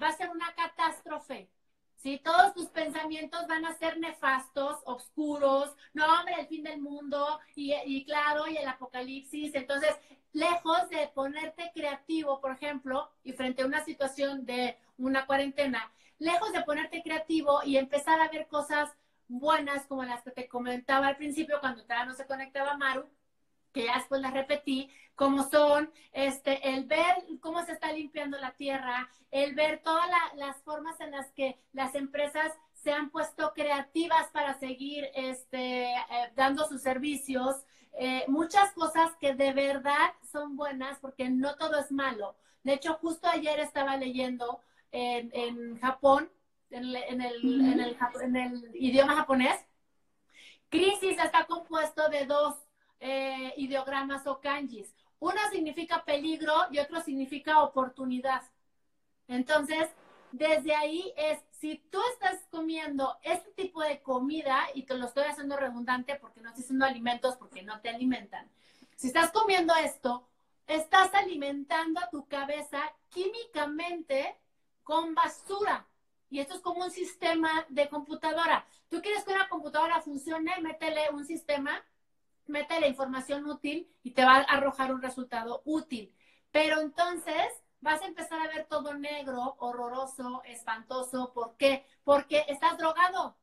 va 0.00 0.08
a 0.08 0.16
ser 0.16 0.30
una 0.30 0.54
catástrofe. 0.54 1.50
¿sí? 1.96 2.18
Todos 2.24 2.54
tus 2.54 2.68
pensamientos 2.68 3.46
van 3.46 3.66
a 3.66 3.76
ser 3.76 3.98
nefastos, 3.98 4.78
oscuros, 4.86 5.76
no, 5.92 6.06
hombre, 6.06 6.36
el 6.38 6.46
fin 6.46 6.62
del 6.64 6.80
mundo, 6.80 7.38
y, 7.54 7.74
y 7.84 8.06
claro, 8.06 8.48
y 8.48 8.56
el 8.56 8.66
apocalipsis. 8.66 9.54
Entonces, 9.54 9.94
lejos 10.32 10.88
de 10.88 11.08
ponerte 11.08 11.72
creativo, 11.74 12.40
por 12.40 12.52
ejemplo, 12.52 13.10
y 13.22 13.34
frente 13.34 13.60
a 13.60 13.66
una 13.66 13.84
situación 13.84 14.46
de 14.46 14.78
una 14.96 15.26
cuarentena, 15.26 15.92
lejos 16.18 16.54
de 16.54 16.62
ponerte 16.62 17.02
creativo 17.02 17.60
y 17.66 17.76
empezar 17.76 18.18
a 18.18 18.30
ver 18.30 18.48
cosas 18.48 18.96
buenas 19.28 19.86
como 19.86 20.04
las 20.04 20.22
que 20.22 20.30
te 20.30 20.48
comentaba 20.48 21.08
al 21.08 21.16
principio 21.16 21.60
cuando 21.60 21.82
todavía 21.82 22.06
no 22.06 22.14
se 22.14 22.26
conectaba 22.26 22.76
Maru, 22.76 23.08
que 23.72 23.84
ya 23.84 23.98
después 23.98 24.20
las 24.20 24.32
repetí, 24.32 24.90
como 25.14 25.48
son 25.48 25.90
este, 26.12 26.74
el 26.74 26.84
ver 26.84 27.16
cómo 27.40 27.64
se 27.64 27.72
está 27.72 27.92
limpiando 27.92 28.38
la 28.38 28.52
tierra, 28.52 29.08
el 29.30 29.54
ver 29.54 29.82
todas 29.82 30.08
las 30.36 30.62
formas 30.62 31.00
en 31.00 31.10
las 31.10 31.30
que 31.32 31.58
las 31.72 31.94
empresas 31.94 32.52
se 32.74 32.92
han 32.92 33.10
puesto 33.10 33.52
creativas 33.54 34.28
para 34.28 34.58
seguir 34.58 35.08
este, 35.14 35.84
eh, 35.84 36.32
dando 36.36 36.66
sus 36.68 36.82
servicios, 36.82 37.56
eh, 37.98 38.24
muchas 38.28 38.72
cosas 38.72 39.10
que 39.18 39.34
de 39.34 39.52
verdad 39.52 40.12
son 40.30 40.56
buenas 40.56 40.98
porque 41.00 41.28
no 41.28 41.56
todo 41.56 41.78
es 41.80 41.90
malo. 41.90 42.36
De 42.62 42.74
hecho, 42.74 42.94
justo 42.94 43.26
ayer 43.28 43.58
estaba 43.58 43.96
leyendo 43.96 44.60
en, 44.92 45.78
Japón, 45.80 46.30
en, 46.70 46.84
el, 46.84 46.96
en, 46.96 47.20
el, 47.20 47.96
en, 48.22 48.36
el, 48.36 48.70
idioma 48.74 49.16
japonés, 49.16 49.64
crisis 50.68 51.18
está 51.18 51.46
compuesto 51.46 52.08
de 52.08 52.26
dos 52.26 52.56
eh, 53.00 53.54
ideogramas 53.56 54.26
o 54.26 54.40
kanjis. 54.40 54.94
Uno 55.18 55.40
significa 55.50 56.04
peligro 56.04 56.52
y 56.70 56.78
otro 56.78 57.00
significa 57.00 57.62
oportunidad. 57.62 58.42
Entonces, 59.28 59.88
desde 60.32 60.74
ahí 60.74 61.12
es, 61.16 61.38
si 61.50 61.78
tú 61.90 61.98
estás 62.12 62.44
comiendo 62.50 63.16
este 63.22 63.50
tipo 63.52 63.82
de 63.82 64.02
comida, 64.02 64.66
y 64.74 64.82
te 64.82 64.94
lo 64.94 65.06
estoy 65.06 65.24
haciendo 65.24 65.56
redundante 65.56 66.16
porque 66.16 66.40
no 66.40 66.50
estoy 66.50 66.64
haciendo 66.64 66.84
alimentos 66.84 67.36
porque 67.36 67.62
no 67.62 67.80
te 67.80 67.88
alimentan, 67.88 68.50
si 68.96 69.08
estás 69.08 69.30
comiendo 69.30 69.74
esto, 69.76 70.28
estás 70.66 71.14
alimentando 71.14 72.00
a 72.00 72.10
tu 72.10 72.26
cabeza 72.26 72.80
químicamente 73.08 74.36
con 74.82 75.14
basura. 75.14 75.86
Y 76.28 76.40
esto 76.40 76.54
es 76.54 76.60
como 76.60 76.84
un 76.84 76.90
sistema 76.90 77.66
de 77.68 77.88
computadora. 77.88 78.66
Tú 78.88 79.00
quieres 79.00 79.24
que 79.24 79.32
una 79.32 79.48
computadora 79.48 80.00
funcione, 80.00 80.52
métele 80.60 81.10
un 81.10 81.24
sistema, 81.24 81.84
métele 82.46 82.88
información 82.88 83.46
útil 83.46 83.90
y 84.02 84.10
te 84.12 84.24
va 84.24 84.36
a 84.36 84.42
arrojar 84.42 84.92
un 84.92 85.02
resultado 85.02 85.62
útil. 85.64 86.12
Pero 86.50 86.80
entonces 86.80 87.52
vas 87.80 88.02
a 88.02 88.06
empezar 88.06 88.40
a 88.40 88.48
ver 88.48 88.66
todo 88.66 88.94
negro, 88.94 89.56
horroroso, 89.58 90.42
espantoso. 90.44 91.32
¿Por 91.32 91.56
qué? 91.56 91.86
Porque 92.04 92.44
estás 92.48 92.76
drogado. 92.78 93.36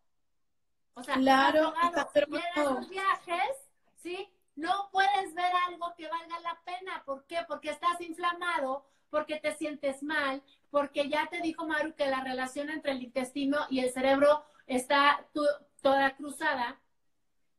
O 0.95 1.03
sea, 1.03 1.15
claro, 1.15 1.73
estás 1.83 2.13
drogado. 2.13 2.81
Viajes, 2.87 3.57
¿sí? 3.95 4.29
No 4.55 4.89
puedes 4.91 5.33
ver 5.33 5.51
algo 5.67 5.93
que 5.95 6.07
valga 6.07 6.39
la 6.41 6.59
pena. 6.63 7.03
¿Por 7.05 7.25
qué? 7.25 7.39
Porque 7.47 7.71
estás 7.71 7.99
inflamado, 8.01 8.85
porque 9.09 9.39
te 9.39 9.55
sientes 9.55 10.03
mal, 10.03 10.43
porque 10.73 11.07
ya 11.07 11.27
te 11.29 11.39
dijo 11.39 11.67
Maru 11.67 11.93
que 11.93 12.07
la 12.07 12.23
relación 12.23 12.71
entre 12.71 12.93
el 12.93 13.03
intestino 13.03 13.59
y 13.69 13.81
el 13.81 13.91
cerebro 13.91 14.43
está 14.65 15.23
toda 15.83 16.15
cruzada 16.15 16.81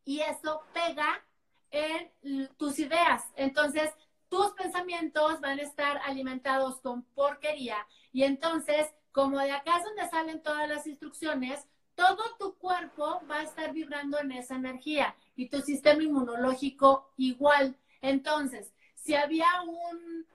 y 0.05 0.19
eso 0.19 0.62
pega 0.73 1.25
en 1.71 2.49
tus 2.57 2.81
ideas. 2.81 3.23
Entonces, 3.37 3.89
tus 4.29 4.51
pensamientos 4.55 5.41
van 5.41 5.61
a 5.61 5.62
estar 5.62 6.01
alimentados 6.05 6.81
con 6.81 7.05
porquería 7.05 7.77
y 8.12 8.25
entonces, 8.25 8.89
como 9.12 9.39
de 9.39 9.53
acá 9.53 9.77
es 9.77 9.85
donde 9.85 10.09
salen 10.09 10.43
todas 10.43 10.69
las 10.69 10.85
instrucciones, 10.85 11.69
todo 11.95 12.21
tu 12.37 12.59
cuerpo 12.59 13.23
va 13.31 13.37
a 13.37 13.43
estar 13.45 13.73
vibrando 13.73 14.19
en 14.19 14.33
esa 14.33 14.57
energía 14.57 15.15
y 15.37 15.51
tu 15.51 15.61
sistema 15.61 16.03
inmunológico 16.03 17.12
igual. 17.17 17.77
Entonces, 18.01 18.75
si 18.97 19.15
había 19.15 19.47
un 19.62 20.27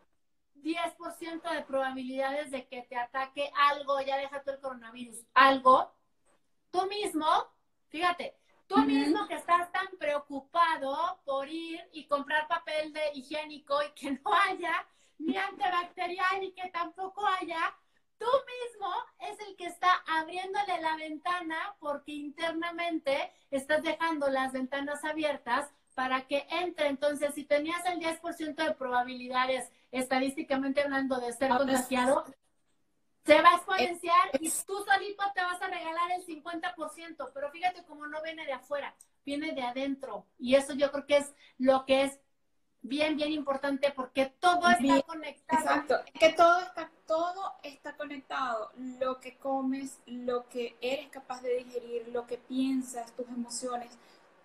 10% 0.61 1.49
de 1.49 1.61
probabilidades 1.63 2.51
de 2.51 2.67
que 2.67 2.83
te 2.83 2.95
ataque 2.97 3.51
algo, 3.55 4.01
ya 4.01 4.17
deja 4.17 4.43
tú 4.43 4.51
el 4.51 4.59
coronavirus, 4.59 5.25
algo, 5.33 5.91
tú 6.71 6.85
mismo, 6.87 7.25
fíjate, 7.89 8.39
Tú 8.69 8.77
mismo 8.77 9.27
que 9.27 9.33
estás 9.33 9.71
tan 9.71 9.87
preocupado 9.97 11.19
por 11.25 11.49
ir 11.49 11.81
y 11.91 12.05
comprar 12.05 12.47
papel 12.47 12.93
de 12.93 13.01
higiénico 13.15 13.81
y 13.81 13.91
que 13.93 14.11
no 14.23 14.31
haya 14.31 14.85
ni 15.17 15.35
antibacterial 15.35 16.43
y 16.43 16.51
que 16.51 16.69
tampoco 16.69 17.25
haya, 17.25 17.75
tú 18.19 18.27
mismo 18.27 18.93
es 19.21 19.39
el 19.47 19.55
que 19.55 19.65
está 19.65 19.91
abriéndole 20.05 20.81
la 20.81 20.95
ventana 20.97 21.75
porque 21.79 22.11
internamente 22.11 23.33
estás 23.49 23.81
dejando 23.81 24.29
las 24.29 24.53
ventanas 24.53 25.03
abiertas 25.03 25.73
para 25.99 26.21
que 26.21 26.47
entre. 26.49 26.87
Entonces, 26.87 27.33
si 27.35 27.43
tenías 27.43 27.85
el 27.85 27.99
10% 27.99 28.55
de 28.55 28.73
probabilidades 28.73 29.69
estadísticamente 29.91 30.81
hablando 30.81 31.19
de 31.19 31.33
ser 31.33 31.49
contagiado, 31.49 32.23
se 33.25 33.41
va 33.41 33.49
a 33.49 33.55
exponenciar 33.55 34.29
y 34.39 34.49
tú 34.65 34.77
solito 34.85 35.23
te 35.35 35.41
vas 35.41 35.61
a 35.61 35.67
regalar 35.67 36.11
el 36.13 36.25
50%, 36.25 37.31
pero 37.33 37.51
fíjate 37.51 37.83
cómo 37.83 38.07
no 38.07 38.23
viene 38.23 38.45
de 38.45 38.53
afuera, 38.53 38.95
viene 39.25 39.51
de 39.51 39.61
adentro. 39.61 40.25
Y 40.37 40.55
eso 40.55 40.73
yo 40.73 40.89
creo 40.89 41.05
que 41.05 41.17
es 41.17 41.33
lo 41.57 41.85
que 41.85 42.03
es 42.03 42.17
bien, 42.81 43.17
bien 43.17 43.33
importante 43.33 43.91
porque 43.93 44.27
todo 44.39 44.69
está 44.69 45.01
conectado. 45.01 45.61
Exacto, 45.61 45.95
que 46.17 46.29
todo 46.29 46.61
está, 46.61 46.91
todo 47.05 47.55
está 47.61 47.97
conectado. 47.97 48.71
Lo 48.77 49.19
que 49.19 49.37
comes, 49.37 49.99
lo 50.05 50.47
que 50.47 50.77
eres 50.79 51.09
capaz 51.09 51.41
de 51.41 51.57
digerir, 51.57 52.07
lo 52.07 52.25
que 52.25 52.37
piensas, 52.37 53.13
tus 53.17 53.27
emociones, 53.27 53.97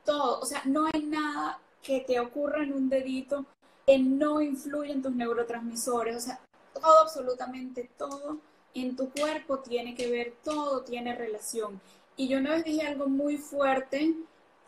todo. 0.04 0.40
O 0.40 0.46
sea, 0.46 0.62
no 0.64 0.86
hay 0.92 1.02
nada 1.02 1.58
que 1.82 2.00
te 2.00 2.18
ocurra 2.20 2.62
en 2.62 2.72
un 2.72 2.88
dedito 2.88 3.44
que 3.86 3.98
no 3.98 4.40
influya 4.40 4.92
en 4.92 5.02
tus 5.02 5.14
neurotransmisores. 5.14 6.16
O 6.16 6.20
sea, 6.20 6.40
todo, 6.72 7.00
absolutamente 7.02 7.90
todo 7.96 8.38
en 8.74 8.96
tu 8.96 9.10
cuerpo 9.10 9.60
tiene 9.60 9.94
que 9.94 10.10
ver, 10.10 10.34
todo 10.42 10.82
tiene 10.82 11.14
relación. 11.14 11.80
Y 12.16 12.28
yo 12.28 12.38
una 12.38 12.52
vez 12.52 12.64
dije 12.64 12.86
algo 12.86 13.06
muy 13.06 13.38
fuerte, 13.38 14.14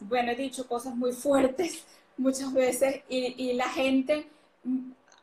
bueno, 0.00 0.32
he 0.32 0.36
dicho 0.36 0.66
cosas 0.66 0.94
muy 0.94 1.12
fuertes 1.12 1.84
muchas 2.16 2.52
veces 2.52 3.02
y, 3.08 3.52
la 3.54 3.68
gente 3.68 4.28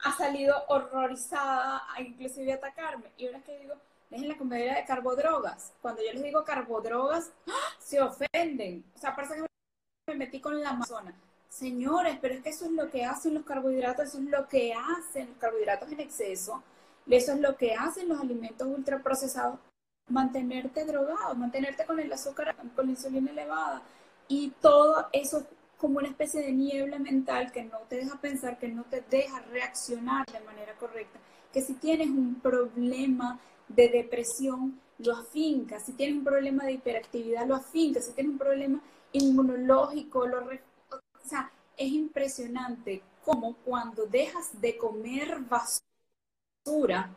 ha 0.04 0.18
salido 0.18 0.56
horrorizada 0.68 1.84
a 1.94 2.02
inclusive 2.02 2.54
atacarme. 2.54 3.06
Y 3.18 3.28
una 3.28 3.38
vez 3.38 3.46
que 3.46 3.60
digo, 3.60 3.76
dejen 4.10 4.28
la 4.28 4.38
comedia 4.38 4.76
de 4.76 4.86
carbodrogas. 4.86 5.72
Cuando 5.82 6.02
yo 6.04 6.12
les 6.14 6.24
digo 6.24 6.44
carbodrogas, 6.44 7.32
¡ah! 7.48 7.76
se 7.80 8.02
ofenden. 8.02 8.84
O 8.96 9.00
sea, 9.00 9.16
parece 9.16 9.36
que 9.36 9.53
me 10.08 10.16
metí 10.16 10.40
con 10.40 10.60
la 10.62 10.72
amazona. 10.72 11.14
Señores, 11.50 12.18
pero 12.22 12.34
es 12.34 12.42
que 12.42 12.50
eso 12.50 12.66
es 12.66 12.72
lo 12.72 12.90
que 12.90 13.06
hacen 13.06 13.34
los 13.34 13.46
carbohidratos, 13.46 14.08
eso 14.08 14.18
es 14.18 14.26
lo 14.26 14.48
que 14.48 14.74
hacen 14.74 15.30
los 15.30 15.38
carbohidratos 15.38 15.92
en 15.92 16.00
exceso 16.00 16.64
eso 17.10 17.34
es 17.34 17.40
lo 17.40 17.58
que 17.58 17.74
hacen 17.74 18.08
los 18.08 18.20
alimentos 18.20 18.68
ultraprocesados, 18.68 19.60
mantenerte 20.08 20.86
drogado, 20.86 21.36
mantenerte 21.36 21.86
con 21.86 22.00
el 22.00 22.12
azúcar, 22.12 22.56
con 22.76 22.86
la 22.86 22.92
insulina 22.92 23.32
elevada. 23.32 23.82
Y 24.28 24.52
todo 24.62 25.08
eso 25.12 25.46
como 25.78 25.98
una 25.98 26.08
especie 26.08 26.42
de 26.42 26.54
niebla 26.54 26.98
mental 26.98 27.52
que 27.52 27.64
no 27.64 27.80
te 27.90 27.98
deja 27.98 28.20
pensar, 28.22 28.58
que 28.58 28.70
no 28.70 28.84
te 28.84 29.04
deja 29.10 29.42
reaccionar 29.52 30.26
de 30.28 30.40
manera 30.40 30.74
correcta. 30.76 31.20
Que 31.52 31.62
si 31.62 31.74
tienes 31.74 32.08
un 32.08 32.40
problema 32.42 33.38
de 33.68 33.90
depresión, 33.90 34.80
lo 35.00 35.14
afincas. 35.14 35.86
Si 35.86 35.92
tienes 35.92 36.18
un 36.18 36.24
problema 36.24 36.64
de 36.64 36.74
hiperactividad, 36.74 37.46
lo 37.46 37.56
afincas. 37.56 38.06
Si 38.06 38.14
tienes 38.14 38.32
un 38.32 38.38
problema 38.38 38.82
inmunológico, 39.14 40.28
lo... 40.28 40.46
O 40.46 41.28
sea, 41.28 41.52
es 41.78 41.92
impresionante 41.92 43.02
cómo 43.24 43.56
cuando 43.58 44.06
dejas 44.06 44.60
de 44.60 44.78
comer 44.78 45.40
basura, 45.40 47.10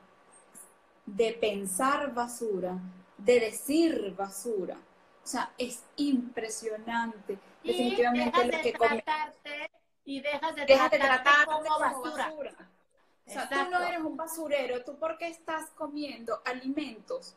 de 1.04 1.32
pensar 1.32 2.14
basura, 2.14 2.78
de 3.18 3.40
decir 3.40 4.14
basura. 4.16 4.76
O 5.24 5.26
sea, 5.26 5.52
es 5.58 5.82
impresionante. 5.96 7.38
Y 7.62 7.72
Definitivamente 7.72 8.44
lo 8.44 8.62
que 8.62 8.72
tratarte 8.72 9.70
y 10.04 10.20
dejas 10.20 10.54
de, 10.54 10.64
tratarte, 10.64 11.46
como, 11.46 11.78
basura. 11.80 12.32
O 13.26 13.30
sea, 13.30 13.48
tú 13.48 13.70
no 13.70 13.80
eres 13.80 14.00
un 14.00 14.16
basurero, 14.16 14.84
tú 14.84 14.96
porque 14.98 15.26
estás 15.26 15.70
comiendo 15.70 16.40
alimentos, 16.44 17.36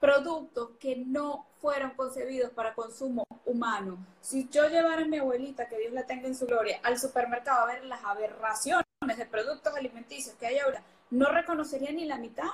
productos 0.00 0.70
que 0.78 0.96
no 0.96 1.46
fueron 1.60 1.90
concebidos 1.90 2.50
para 2.52 2.74
consumo 2.74 3.24
humano. 3.44 3.98
Si 4.20 4.48
yo 4.48 4.68
llevara 4.68 5.02
a 5.02 5.06
mi 5.06 5.18
abuelita, 5.18 5.68
que 5.68 5.78
Dios 5.78 5.92
la 5.92 6.06
tenga 6.06 6.28
en 6.28 6.36
su 6.36 6.46
gloria, 6.46 6.80
al 6.82 6.98
supermercado 6.98 7.62
a 7.62 7.66
ver 7.66 7.84
las 7.84 8.04
aberraciones 8.04 8.84
de 9.16 9.26
productos 9.26 9.74
alimenticios 9.74 10.36
que 10.36 10.46
hay 10.46 10.58
ahora, 10.58 10.82
no 11.10 11.30
reconocería 11.30 11.92
ni 11.92 12.04
la 12.04 12.18
mitad. 12.18 12.48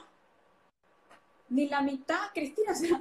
Ni 1.51 1.69
la 1.69 1.83
mitad, 1.83 2.31
Cristina, 2.33 2.73
o 2.73 2.75
sea, 2.75 3.01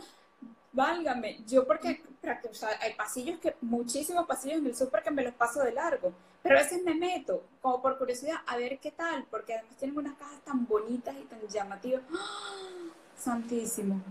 válgame. 0.73 1.43
Yo 1.47 1.65
porque, 1.65 2.03
o 2.49 2.53
sea, 2.53 2.69
hay 2.81 2.93
pasillos 2.95 3.39
que, 3.39 3.55
muchísimos 3.61 4.25
pasillos 4.25 4.57
en 4.57 4.67
el 4.67 4.75
súper 4.75 5.03
que 5.03 5.11
me 5.11 5.23
los 5.23 5.33
paso 5.35 5.61
de 5.61 5.71
largo, 5.71 6.13
pero 6.41 6.57
a 6.57 6.63
veces 6.63 6.83
me 6.83 6.95
meto, 6.95 7.43
como 7.61 7.81
por 7.81 7.97
curiosidad, 7.97 8.37
a 8.45 8.57
ver 8.57 8.79
qué 8.79 8.91
tal, 8.91 9.25
porque 9.31 9.53
además 9.53 9.77
tienen 9.77 9.97
unas 9.97 10.15
cajas 10.15 10.41
tan 10.41 10.67
bonitas 10.67 11.15
y 11.15 11.23
tan 11.23 11.39
llamativas. 11.47 12.01
¡Ah! 12.13 12.73
Santísimo. 13.17 14.01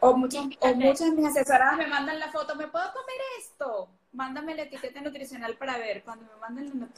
O 0.00 0.16
muchas, 0.16 0.44
o 0.60 0.74
muchas 0.74 1.10
de 1.10 1.12
mis 1.12 1.26
asesoradas 1.26 1.76
me 1.76 1.86
mandan 1.86 2.18
la 2.18 2.30
foto, 2.30 2.54
¿me 2.54 2.68
puedo 2.68 2.86
comer 2.92 3.20
esto? 3.38 3.88
Mándame 4.12 4.54
la 4.54 4.62
etiqueta 4.62 5.00
nutricional 5.00 5.56
para 5.56 5.76
ver. 5.78 6.02
Cuando 6.04 6.26
me 6.26 6.40
mandan 6.40 6.80
la 6.80 6.88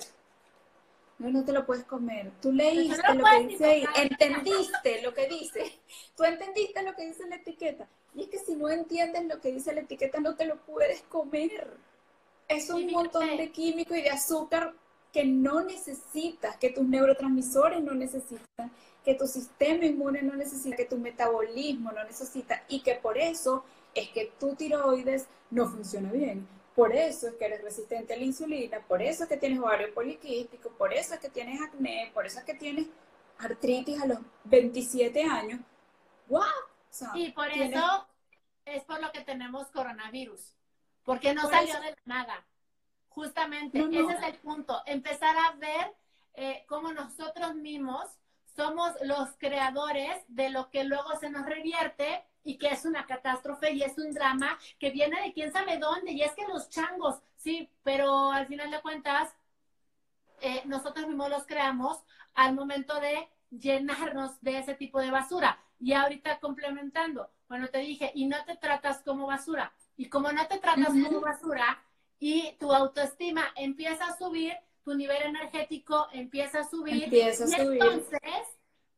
no, 1.20 1.28
no 1.28 1.44
te 1.44 1.52
lo 1.52 1.66
puedes 1.66 1.84
comer. 1.84 2.32
Tú 2.40 2.50
leíste 2.50 3.14
lo, 3.14 3.24
que 3.24 3.46
dice 3.46 3.64
ahí, 3.66 3.84
entendiste 3.94 5.02
lo 5.02 5.12
que 5.12 5.28
dice. 5.28 5.78
Tú 6.16 6.24
entendiste 6.24 6.82
lo 6.82 6.94
que 6.94 7.06
dice 7.06 7.28
la 7.28 7.36
etiqueta. 7.36 7.86
Y 8.14 8.22
es 8.22 8.28
que 8.28 8.38
si 8.38 8.56
no 8.56 8.70
entiendes 8.70 9.26
lo 9.26 9.38
que 9.38 9.52
dice 9.52 9.74
la 9.74 9.82
etiqueta, 9.82 10.18
no 10.18 10.34
te 10.34 10.46
lo 10.46 10.56
puedes 10.56 11.02
comer. 11.02 11.76
Es 12.48 12.70
un 12.70 12.90
montón 12.90 13.36
de 13.36 13.52
químicos 13.52 13.98
y 13.98 14.02
de 14.02 14.08
azúcar 14.08 14.72
que 15.12 15.24
no 15.24 15.60
necesitas, 15.62 16.56
que 16.56 16.70
tus 16.70 16.84
neurotransmisores 16.84 17.82
no 17.82 17.92
necesitan, 17.92 18.72
que 19.04 19.14
tu 19.14 19.26
sistema 19.26 19.84
inmune 19.84 20.22
no 20.22 20.36
necesita, 20.36 20.76
que 20.76 20.84
tu 20.84 20.98
metabolismo 20.98 21.92
no 21.92 22.04
necesita 22.04 22.62
y 22.68 22.80
que 22.80 22.94
por 22.94 23.16
eso 23.18 23.64
es 23.94 24.08
que 24.10 24.32
tu 24.38 24.54
tiroides 24.54 25.26
no 25.50 25.66
funciona 25.68 26.12
bien. 26.12 26.46
Por 26.74 26.94
eso 26.94 27.28
es 27.28 27.34
que 27.34 27.46
eres 27.46 27.62
resistente 27.62 28.14
a 28.14 28.16
la 28.16 28.24
insulina, 28.24 28.80
por 28.86 29.02
eso 29.02 29.24
es 29.24 29.28
que 29.28 29.36
tienes 29.36 29.58
ovario 29.58 29.92
poliquístico, 29.92 30.70
por 30.70 30.94
eso 30.94 31.14
es 31.14 31.20
que 31.20 31.28
tienes 31.28 31.60
acné, 31.60 32.10
por 32.14 32.26
eso 32.26 32.38
es 32.38 32.44
que 32.44 32.54
tienes 32.54 32.86
artritis 33.38 34.00
a 34.00 34.06
los 34.06 34.18
27 34.44 35.22
años. 35.24 35.60
¡Wow! 36.28 36.42
y 37.14 37.30
por 37.32 37.48
eso 37.48 38.06
es 38.64 38.84
por 38.84 39.00
lo 39.00 39.12
que 39.12 39.20
tenemos 39.20 39.68
coronavirus, 39.68 40.54
porque 41.04 41.34
no 41.34 41.48
salió 41.48 41.80
de 41.80 41.96
nada. 42.04 42.46
Justamente, 43.08 43.80
ese 43.80 44.12
es 44.12 44.22
el 44.22 44.38
punto. 44.38 44.82
Empezar 44.86 45.36
a 45.36 45.52
ver 45.56 45.94
eh, 46.34 46.64
cómo 46.68 46.92
nosotros 46.92 47.54
mismos 47.56 48.06
somos 48.60 48.92
los 49.02 49.30
creadores 49.38 50.22
de 50.28 50.50
lo 50.50 50.68
que 50.68 50.84
luego 50.84 51.16
se 51.18 51.30
nos 51.30 51.46
revierte 51.46 52.22
y 52.44 52.58
que 52.58 52.68
es 52.68 52.84
una 52.84 53.06
catástrofe 53.06 53.72
y 53.72 53.82
es 53.82 53.96
un 53.96 54.12
drama 54.12 54.58
que 54.78 54.90
viene 54.90 55.18
de 55.22 55.32
quién 55.32 55.50
sabe 55.50 55.78
dónde. 55.78 56.12
Y 56.12 56.20
es 56.20 56.32
que 56.32 56.46
los 56.46 56.68
changos, 56.68 57.22
sí, 57.36 57.70
pero 57.82 58.30
al 58.30 58.46
final 58.46 58.70
de 58.70 58.82
cuentas, 58.82 59.34
eh, 60.42 60.60
nosotros 60.66 61.06
mismos 61.06 61.30
los 61.30 61.46
creamos 61.46 62.00
al 62.34 62.54
momento 62.54 63.00
de 63.00 63.30
llenarnos 63.50 64.38
de 64.42 64.58
ese 64.58 64.74
tipo 64.74 65.00
de 65.00 65.10
basura. 65.10 65.58
Y 65.78 65.94
ahorita 65.94 66.38
complementando, 66.38 67.30
bueno, 67.48 67.68
te 67.68 67.78
dije, 67.78 68.12
y 68.14 68.26
no 68.26 68.36
te 68.44 68.56
tratas 68.56 69.00
como 69.02 69.26
basura. 69.26 69.72
Y 69.96 70.10
como 70.10 70.32
no 70.32 70.46
te 70.48 70.58
tratas 70.58 70.88
como 70.88 71.20
basura 71.22 71.82
y 72.18 72.52
tu 72.58 72.74
autoestima 72.74 73.44
empieza 73.56 74.04
a 74.04 74.18
subir, 74.18 74.52
tu 74.90 74.96
nivel 74.96 75.22
energético 75.22 76.08
empieza 76.12 76.60
a 76.60 76.68
subir. 76.68 77.04
Empieza 77.04 77.44
a 77.44 77.46
y 77.46 77.50
subir. 77.52 77.80
entonces 77.80 78.20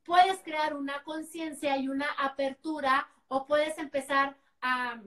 puedes 0.04 0.38
crear 0.42 0.74
una 0.74 1.02
conciencia 1.04 1.76
y 1.76 1.86
una 1.86 2.06
apertura 2.18 3.06
o 3.28 3.44
puedes 3.44 3.76
empezar 3.76 4.34
a 4.62 5.02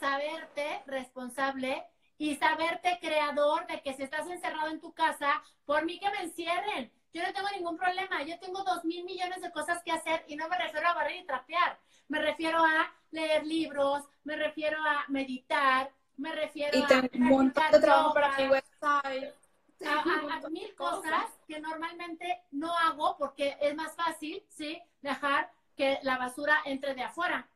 saberte 0.00 0.82
responsable 0.86 1.86
y 2.18 2.34
saberte 2.34 2.98
creador 3.00 3.68
de 3.68 3.80
que 3.82 3.94
si 3.94 4.02
estás 4.02 4.28
encerrado 4.28 4.68
en 4.70 4.80
tu 4.80 4.92
casa, 4.92 5.40
por 5.64 5.84
mí 5.84 6.00
que 6.00 6.10
me 6.10 6.24
encierren. 6.24 6.90
Yo 7.14 7.22
no 7.22 7.32
tengo 7.32 7.48
ningún 7.54 7.76
problema. 7.76 8.24
Yo 8.24 8.36
tengo 8.40 8.64
dos 8.64 8.84
mil 8.84 9.04
millones 9.04 9.40
de 9.40 9.52
cosas 9.52 9.80
que 9.84 9.92
hacer 9.92 10.24
y 10.26 10.34
no 10.34 10.48
me 10.48 10.58
refiero 10.58 10.88
a 10.88 10.94
barrer 10.94 11.18
y 11.18 11.24
trapear. 11.24 11.78
Me 12.08 12.20
refiero 12.20 12.58
a 12.64 12.92
leer 13.12 13.46
libros, 13.46 14.02
me 14.24 14.34
refiero 14.34 14.78
a 14.82 15.04
meditar, 15.06 15.92
me 16.16 16.34
refiero 16.34 16.76
y 16.76 16.82
a... 16.92 17.08
un 17.14 17.28
montón 17.28 17.70
de 17.70 17.78
trabajo 17.78 18.12
para 18.12 18.36
mi 18.36 18.48
website. 18.48 19.39
A, 19.86 20.04
mil 20.50 20.74
cosas 20.74 21.26
que 21.46 21.60
normalmente 21.60 22.42
no 22.50 22.76
hago 22.76 23.16
porque 23.16 23.56
es 23.60 23.74
más 23.74 23.94
fácil, 23.94 24.44
¿sí? 24.48 24.82
Dejar 25.00 25.52
que 25.76 25.98
la 26.02 26.18
basura 26.18 26.60
entre 26.64 26.94
de 26.94 27.02
afuera. 27.02 27.48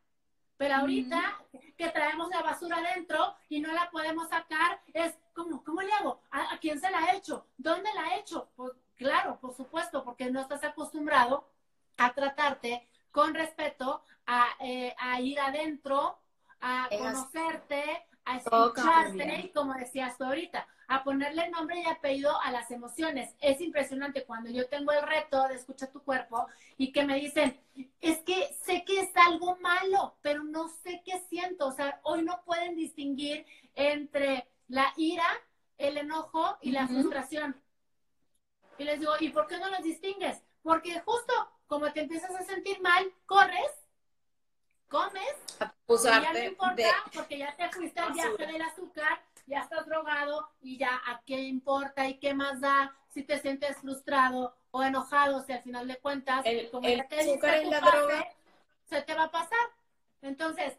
Pero 0.56 0.76
ahorita 0.76 1.42
que 1.76 1.88
traemos 1.90 2.28
la 2.30 2.42
basura 2.42 2.78
adentro 2.78 3.34
y 3.48 3.60
no 3.60 3.72
la 3.72 3.90
podemos 3.90 4.28
sacar, 4.28 4.80
es 4.92 5.14
como, 5.34 5.64
¿cómo 5.64 5.82
le 5.82 5.92
hago? 5.92 6.20
¿A, 6.30 6.56
quién 6.58 6.80
se 6.80 6.90
la 6.90 6.98
ha 6.98 7.16
hecho? 7.16 7.46
¿Dónde 7.56 7.90
la 7.94 8.02
ha 8.02 8.16
hecho? 8.16 8.48
Pues, 8.54 8.72
claro, 8.96 9.38
por 9.40 9.54
supuesto, 9.54 10.04
porque 10.04 10.30
no 10.30 10.40
estás 10.40 10.62
acostumbrado 10.62 11.48
a 11.96 12.14
tratarte 12.14 12.88
con 13.10 13.34
respeto, 13.34 14.04
a, 14.26 14.46
eh, 14.60 14.94
a 14.98 15.20
ir 15.20 15.40
adentro, 15.40 16.18
a 16.60 16.88
conocerte, 16.88 18.06
a 18.24 18.40
como 19.52 19.74
decías 19.74 20.16
tú 20.16 20.24
ahorita, 20.24 20.66
a 20.88 21.04
ponerle 21.04 21.48
nombre 21.50 21.80
y 21.80 21.86
apellido 21.86 22.40
a 22.40 22.50
las 22.50 22.70
emociones. 22.70 23.34
Es 23.40 23.60
impresionante 23.60 24.24
cuando 24.24 24.50
yo 24.50 24.68
tengo 24.68 24.92
el 24.92 25.02
reto 25.02 25.48
de 25.48 25.54
escuchar 25.54 25.90
tu 25.90 26.02
cuerpo 26.02 26.46
y 26.76 26.92
que 26.92 27.04
me 27.04 27.16
dicen, 27.16 27.58
es 28.00 28.18
que 28.18 28.54
sé 28.64 28.84
que 28.84 29.00
es 29.00 29.10
algo 29.16 29.56
malo, 29.56 30.16
pero 30.22 30.42
no 30.44 30.68
sé 30.68 31.02
qué 31.04 31.18
siento. 31.28 31.66
O 31.66 31.72
sea, 31.72 32.00
hoy 32.02 32.22
no 32.22 32.42
pueden 32.44 32.76
distinguir 32.76 33.46
entre 33.74 34.48
la 34.68 34.92
ira, 34.96 35.26
el 35.78 35.98
enojo 35.98 36.56
y 36.60 36.70
la 36.70 36.86
frustración. 36.86 37.60
Y 38.78 38.84
les 38.84 39.00
digo, 39.00 39.12
¿y 39.20 39.28
por 39.30 39.46
qué 39.46 39.58
no 39.58 39.70
los 39.70 39.82
distingues? 39.82 40.42
Porque 40.62 41.00
justo 41.00 41.32
como 41.66 41.92
te 41.92 42.02
empiezas 42.02 42.30
a 42.30 42.44
sentir 42.44 42.80
mal, 42.80 43.10
corres 43.26 43.70
comes, 44.94 46.04
ya 46.04 46.32
no 46.32 46.38
importa 46.38 46.82
porque 47.12 47.38
ya 47.38 47.54
te 47.56 47.68
fuiste 47.70 48.00
al 48.00 48.12
viaje 48.12 48.46
del 48.46 48.62
azúcar, 48.62 49.20
ya 49.46 49.60
estás 49.60 49.86
drogado 49.86 50.48
y 50.60 50.78
ya 50.78 51.02
a 51.06 51.20
qué 51.26 51.40
importa 51.42 52.08
y 52.08 52.18
qué 52.18 52.32
más 52.32 52.60
da 52.60 52.94
si 53.10 53.24
te 53.24 53.40
sientes 53.40 53.76
frustrado 53.78 54.56
o 54.70 54.82
enojado, 54.82 55.44
si 55.44 55.52
al 55.52 55.62
final 55.62 55.88
de 55.88 55.98
cuentas, 55.98 56.44
el, 56.44 56.70
como 56.70 56.88
ya 56.88 57.06
te 57.08 57.20
azúcar 57.20 57.54
es 57.54 57.68
la 57.68 57.80
droga, 57.80 58.28
se 58.88 59.02
te 59.02 59.14
va 59.14 59.24
a 59.24 59.30
pasar. 59.30 59.66
Entonces, 60.22 60.74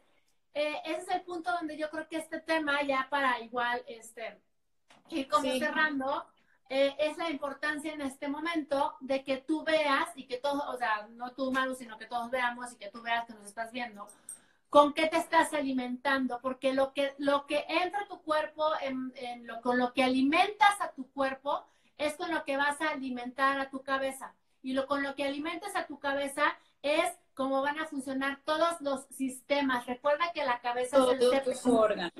eh, 0.53 0.81
ese 0.85 1.01
es 1.01 1.09
el 1.09 1.21
punto 1.21 1.51
donde 1.51 1.77
yo 1.77 1.89
creo 1.89 2.07
que 2.07 2.17
este 2.17 2.39
tema, 2.39 2.81
ya 2.83 3.07
para 3.09 3.39
igual 3.39 3.83
este, 3.87 4.41
ir 5.09 5.27
como 5.27 5.49
cerrando, 5.51 6.25
eh, 6.69 6.95
es 6.97 7.17
la 7.17 7.29
importancia 7.29 7.93
en 7.93 8.01
este 8.01 8.27
momento 8.27 8.95
de 8.99 9.23
que 9.23 9.37
tú 9.37 9.63
veas 9.63 10.09
y 10.15 10.25
que 10.25 10.37
todos, 10.37 10.63
o 10.67 10.77
sea, 10.77 11.07
no 11.11 11.31
tú, 11.31 11.51
Maru, 11.51 11.75
sino 11.75 11.97
que 11.97 12.07
todos 12.07 12.31
veamos 12.31 12.73
y 12.73 12.77
que 12.77 12.89
tú 12.89 13.01
veas 13.01 13.25
que 13.25 13.33
nos 13.33 13.45
estás 13.45 13.71
viendo, 13.71 14.07
con 14.69 14.93
qué 14.93 15.07
te 15.07 15.17
estás 15.17 15.53
alimentando, 15.53 16.39
porque 16.41 16.73
lo 16.73 16.91
que, 16.93 17.13
lo 17.17 17.45
que 17.45 17.65
entra 17.69 18.01
a 18.01 18.07
tu 18.07 18.21
cuerpo, 18.21 18.65
en, 18.81 19.13
lo, 19.45 19.61
con 19.61 19.77
lo 19.77 19.93
que 19.93 20.03
alimentas 20.03 20.81
a 20.81 20.91
tu 20.91 21.07
cuerpo, 21.11 21.63
es 21.97 22.15
con 22.15 22.33
lo 22.33 22.43
que 22.43 22.57
vas 22.57 22.81
a 22.81 22.89
alimentar 22.89 23.59
a 23.59 23.69
tu 23.69 23.83
cabeza. 23.83 24.33
Y 24.63 24.73
lo, 24.73 24.87
con 24.87 25.03
lo 25.03 25.15
que 25.15 25.23
alimentes 25.23 25.75
a 25.75 25.85
tu 25.85 25.99
cabeza 25.99 26.43
es 26.81 27.05
cómo 27.35 27.61
van 27.61 27.79
a 27.79 27.85
funcionar 27.85 28.41
todos 28.43 28.81
los 28.81 29.05
sistemas. 29.11 29.85
Recuerda 29.85 30.31
que 30.33 30.43
la 30.43 30.59
cabeza 30.59 30.97
es 30.97 31.21
el 31.21 31.43
tus 31.43 31.65
órganos. 31.67 32.11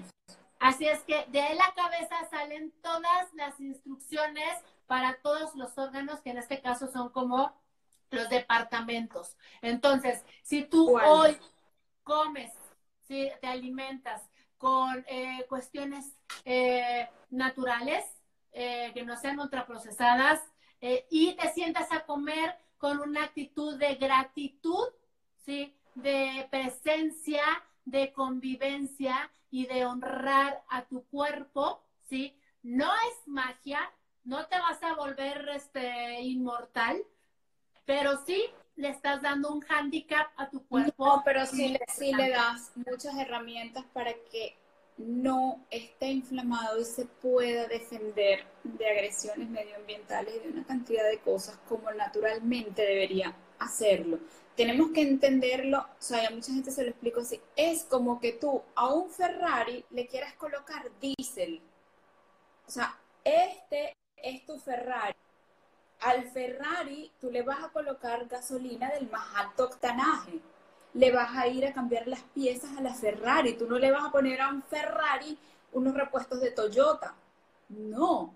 Así 0.65 0.87
es 0.87 0.99
que 1.03 1.25
de 1.27 1.53
la 1.53 1.71
cabeza 1.75 2.27
salen 2.31 2.73
todas 2.81 3.31
las 3.35 3.59
instrucciones 3.59 4.49
para 4.87 5.19
todos 5.21 5.53
los 5.53 5.77
órganos, 5.77 6.21
que 6.21 6.31
en 6.31 6.39
este 6.39 6.59
caso 6.59 6.87
son 6.87 7.09
como 7.09 7.53
los 8.09 8.29
departamentos. 8.29 9.37
Entonces, 9.61 10.23
si 10.41 10.63
tú 10.63 10.97
hoy 10.97 11.37
comes, 12.03 12.51
si 13.07 13.29
te 13.41 13.47
alimentas 13.47 14.23
con 14.57 15.05
eh, 15.07 15.45
cuestiones 15.47 16.17
eh, 16.45 17.09
naturales, 17.29 18.03
eh, 18.51 18.91
que 18.95 19.03
no 19.03 19.17
sean 19.17 19.39
ultraprocesadas, 19.39 20.41
y 21.09 21.33
te 21.35 21.51
sientas 21.53 21.91
a 21.91 22.05
comer 22.05 22.55
con 22.77 22.99
una 22.99 23.23
actitud 23.23 23.77
de 23.77 23.95
gratitud, 23.95 24.87
¿sí? 25.43 25.75
de 25.95 26.47
presencia, 26.51 27.43
de 27.85 28.11
convivencia 28.11 29.31
y 29.49 29.67
de 29.67 29.85
honrar 29.85 30.63
a 30.69 30.83
tu 30.85 31.05
cuerpo, 31.05 31.83
¿sí? 32.09 32.35
No 32.63 32.85
es 32.85 33.27
magia, 33.27 33.79
no 34.23 34.47
te 34.47 34.57
vas 34.59 34.81
a 34.83 34.95
volver 34.95 35.47
este, 35.49 36.21
inmortal, 36.21 37.01
pero 37.85 38.17
sí 38.25 38.43
le 38.75 38.89
estás 38.89 39.21
dando 39.21 39.53
un 39.53 39.63
handicap 39.69 40.27
a 40.35 40.49
tu 40.49 40.65
cuerpo. 40.67 41.05
No, 41.05 41.21
pero 41.23 41.45
sí, 41.45 41.69
le, 41.69 41.79
sí 41.87 42.11
le 42.13 42.29
das 42.31 42.71
muchas 42.75 43.15
herramientas 43.17 43.85
para 43.93 44.13
que 44.31 44.57
no 44.97 45.65
esté 45.69 46.07
inflamado 46.07 46.79
y 46.79 46.85
se 46.85 47.05
pueda 47.05 47.67
defender 47.67 48.45
de 48.63 48.89
agresiones 48.89 49.49
medioambientales 49.49 50.35
y 50.35 50.39
de 50.39 50.49
una 50.49 50.65
cantidad 50.65 51.07
de 51.09 51.19
cosas 51.19 51.57
como 51.67 51.91
naturalmente 51.91 52.81
debería 52.81 53.35
hacerlo 53.59 54.19
tenemos 54.55 54.91
que 54.91 55.01
entenderlo, 55.01 55.79
o 55.79 56.01
sea, 56.01 56.27
a 56.27 56.31
mucha 56.31 56.53
gente 56.53 56.71
se 56.71 56.83
lo 56.83 56.89
explico 56.89 57.21
así, 57.21 57.41
es 57.55 57.83
como 57.83 58.19
que 58.19 58.33
tú 58.33 58.61
a 58.75 58.87
un 58.93 59.09
Ferrari 59.09 59.83
le 59.89 60.07
quieras 60.07 60.33
colocar 60.33 60.89
diésel. 60.99 61.61
O 62.67 62.71
sea, 62.71 62.97
este 63.23 63.93
es 64.17 64.45
tu 64.45 64.57
Ferrari. 64.57 65.15
Al 66.01 66.23
Ferrari 66.29 67.11
tú 67.19 67.31
le 67.31 67.41
vas 67.41 67.63
a 67.63 67.69
colocar 67.69 68.27
gasolina 68.27 68.89
del 68.91 69.09
más 69.09 69.27
alto 69.35 69.65
octanaje. 69.65 70.39
Le 70.93 71.11
vas 71.11 71.35
a 71.35 71.47
ir 71.47 71.65
a 71.65 71.73
cambiar 71.73 72.07
las 72.07 72.21
piezas 72.21 72.77
a 72.77 72.81
la 72.81 72.93
Ferrari. 72.93 73.53
Tú 73.57 73.67
no 73.67 73.77
le 73.77 73.91
vas 73.91 74.05
a 74.05 74.11
poner 74.11 74.41
a 74.41 74.49
un 74.49 74.63
Ferrari 74.63 75.37
unos 75.73 75.93
repuestos 75.93 76.39
de 76.39 76.51
Toyota. 76.51 77.15
No, 77.69 78.33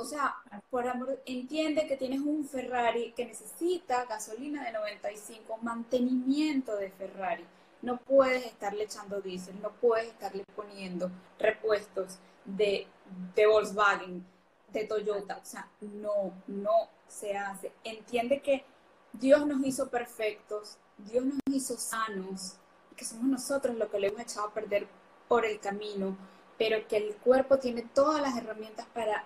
o 0.00 0.04
sea, 0.04 0.36
por 0.70 0.88
amor, 0.88 1.20
entiende 1.26 1.86
que 1.86 1.96
tienes 1.96 2.20
un 2.20 2.46
Ferrari 2.46 3.12
que 3.12 3.26
necesita 3.26 4.06
gasolina 4.06 4.64
de 4.64 4.72
95, 4.72 5.58
mantenimiento 5.58 6.76
de 6.76 6.90
Ferrari. 6.90 7.44
No 7.82 7.98
puedes 7.98 8.46
estarle 8.46 8.84
echando 8.84 9.20
diésel, 9.20 9.60
no 9.60 9.70
puedes 9.72 10.08
estarle 10.08 10.44
poniendo 10.56 11.10
repuestos 11.38 12.18
de, 12.44 12.86
de 13.34 13.46
Volkswagen, 13.46 14.24
de 14.72 14.84
Toyota. 14.84 15.36
O 15.36 15.44
sea, 15.44 15.68
no, 15.80 16.32
no 16.46 16.88
se 17.06 17.36
hace. 17.36 17.72
Entiende 17.84 18.40
que 18.40 18.64
Dios 19.12 19.46
nos 19.46 19.64
hizo 19.66 19.90
perfectos, 19.90 20.78
Dios 20.98 21.24
nos 21.24 21.40
hizo 21.50 21.76
sanos, 21.76 22.56
que 22.96 23.04
somos 23.04 23.24
nosotros 23.24 23.76
lo 23.76 23.90
que 23.90 23.98
le 23.98 24.08
hemos 24.08 24.20
echado 24.20 24.48
a 24.48 24.54
perder 24.54 24.86
por 25.28 25.44
el 25.44 25.60
camino, 25.60 26.16
pero 26.58 26.86
que 26.88 26.96
el 26.96 27.16
cuerpo 27.16 27.58
tiene 27.58 27.82
todas 27.82 28.20
las 28.22 28.36
herramientas 28.36 28.86
para 28.94 29.24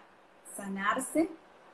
sanarse, 0.56 1.28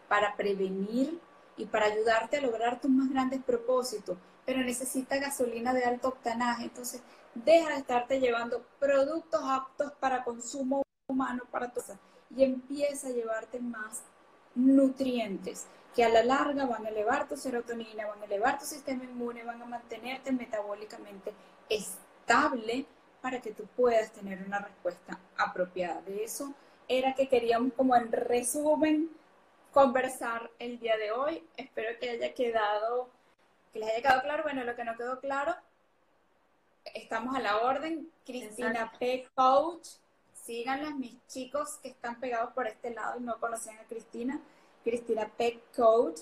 para 0.09 0.35
prevenir 0.35 1.21
y 1.57 1.67
para 1.67 1.87
ayudarte 1.87 2.39
a 2.39 2.41
lograr 2.41 2.81
tus 2.81 2.91
más 2.91 3.09
grandes 3.11 3.43
propósitos, 3.43 4.19
pero 4.45 4.61
necesita 4.61 5.19
gasolina 5.19 5.73
de 5.73 5.85
alto 5.85 6.09
octanaje, 6.09 6.65
entonces 6.65 7.01
deja 7.35 7.69
de 7.69 7.77
estarte 7.77 8.19
llevando 8.19 8.65
productos 8.81 9.41
aptos 9.45 9.93
para 10.01 10.25
consumo 10.25 10.83
humano 11.07 11.45
para 11.51 11.73
tu 11.73 11.81
y 12.35 12.45
empieza 12.45 13.09
a 13.09 13.13
llevarte 13.13 13.61
más 13.61 14.03
nutrientes 14.55 15.67
que 15.95 16.05
a 16.05 16.09
la 16.09 16.23
larga 16.23 16.67
van 16.67 16.87
a 16.87 16.89
elevar 16.89 17.29
tu 17.29 17.37
serotonina, 17.37 18.07
van 18.07 18.23
a 18.23 18.25
elevar 18.25 18.59
tu 18.59 18.65
sistema 18.65 19.05
inmune, 19.05 19.45
van 19.45 19.61
a 19.63 19.67
mantenerte 19.67 20.33
metabólicamente 20.33 21.33
estable 21.69 22.87
para 23.21 23.41
que 23.41 23.53
tú 23.53 23.65
puedas 23.77 24.13
tener 24.13 24.43
una 24.47 24.61
respuesta 24.61 25.19
apropiada. 25.37 26.01
De 26.03 26.25
eso 26.25 26.55
era 26.91 27.15
que 27.15 27.29
queríamos 27.29 27.73
como 27.75 27.95
en 27.95 28.11
resumen 28.11 29.11
conversar 29.73 30.51
el 30.59 30.81
día 30.81 30.97
de 30.97 31.13
hoy. 31.13 31.45
Espero 31.57 31.99
que 32.01 32.11
haya 32.11 32.35
quedado, 32.35 33.09
que 33.73 33.79
les 33.79 33.91
haya 33.91 34.03
quedado 34.03 34.23
claro. 34.23 34.43
Bueno, 34.43 34.65
lo 34.65 34.75
que 34.75 34.85
no 34.85 34.97
quedó 34.97 35.21
claro, 35.21 35.55
estamos 36.93 37.37
a 37.37 37.41
la 37.41 37.59
orden. 37.59 38.11
Cristina 38.27 38.93
P. 38.99 39.29
Coach, 39.35 39.87
síganlas, 40.35 40.97
mis 40.97 41.17
chicos 41.29 41.79
que 41.81 41.91
están 41.91 42.19
pegados 42.19 42.53
por 42.55 42.67
este 42.67 42.91
lado 42.91 43.21
y 43.21 43.23
no 43.23 43.39
conocían 43.39 43.79
a 43.79 43.85
Cristina 43.85 44.41
Cristina 44.83 45.29
Peck 45.37 45.61
Coach, 45.77 46.21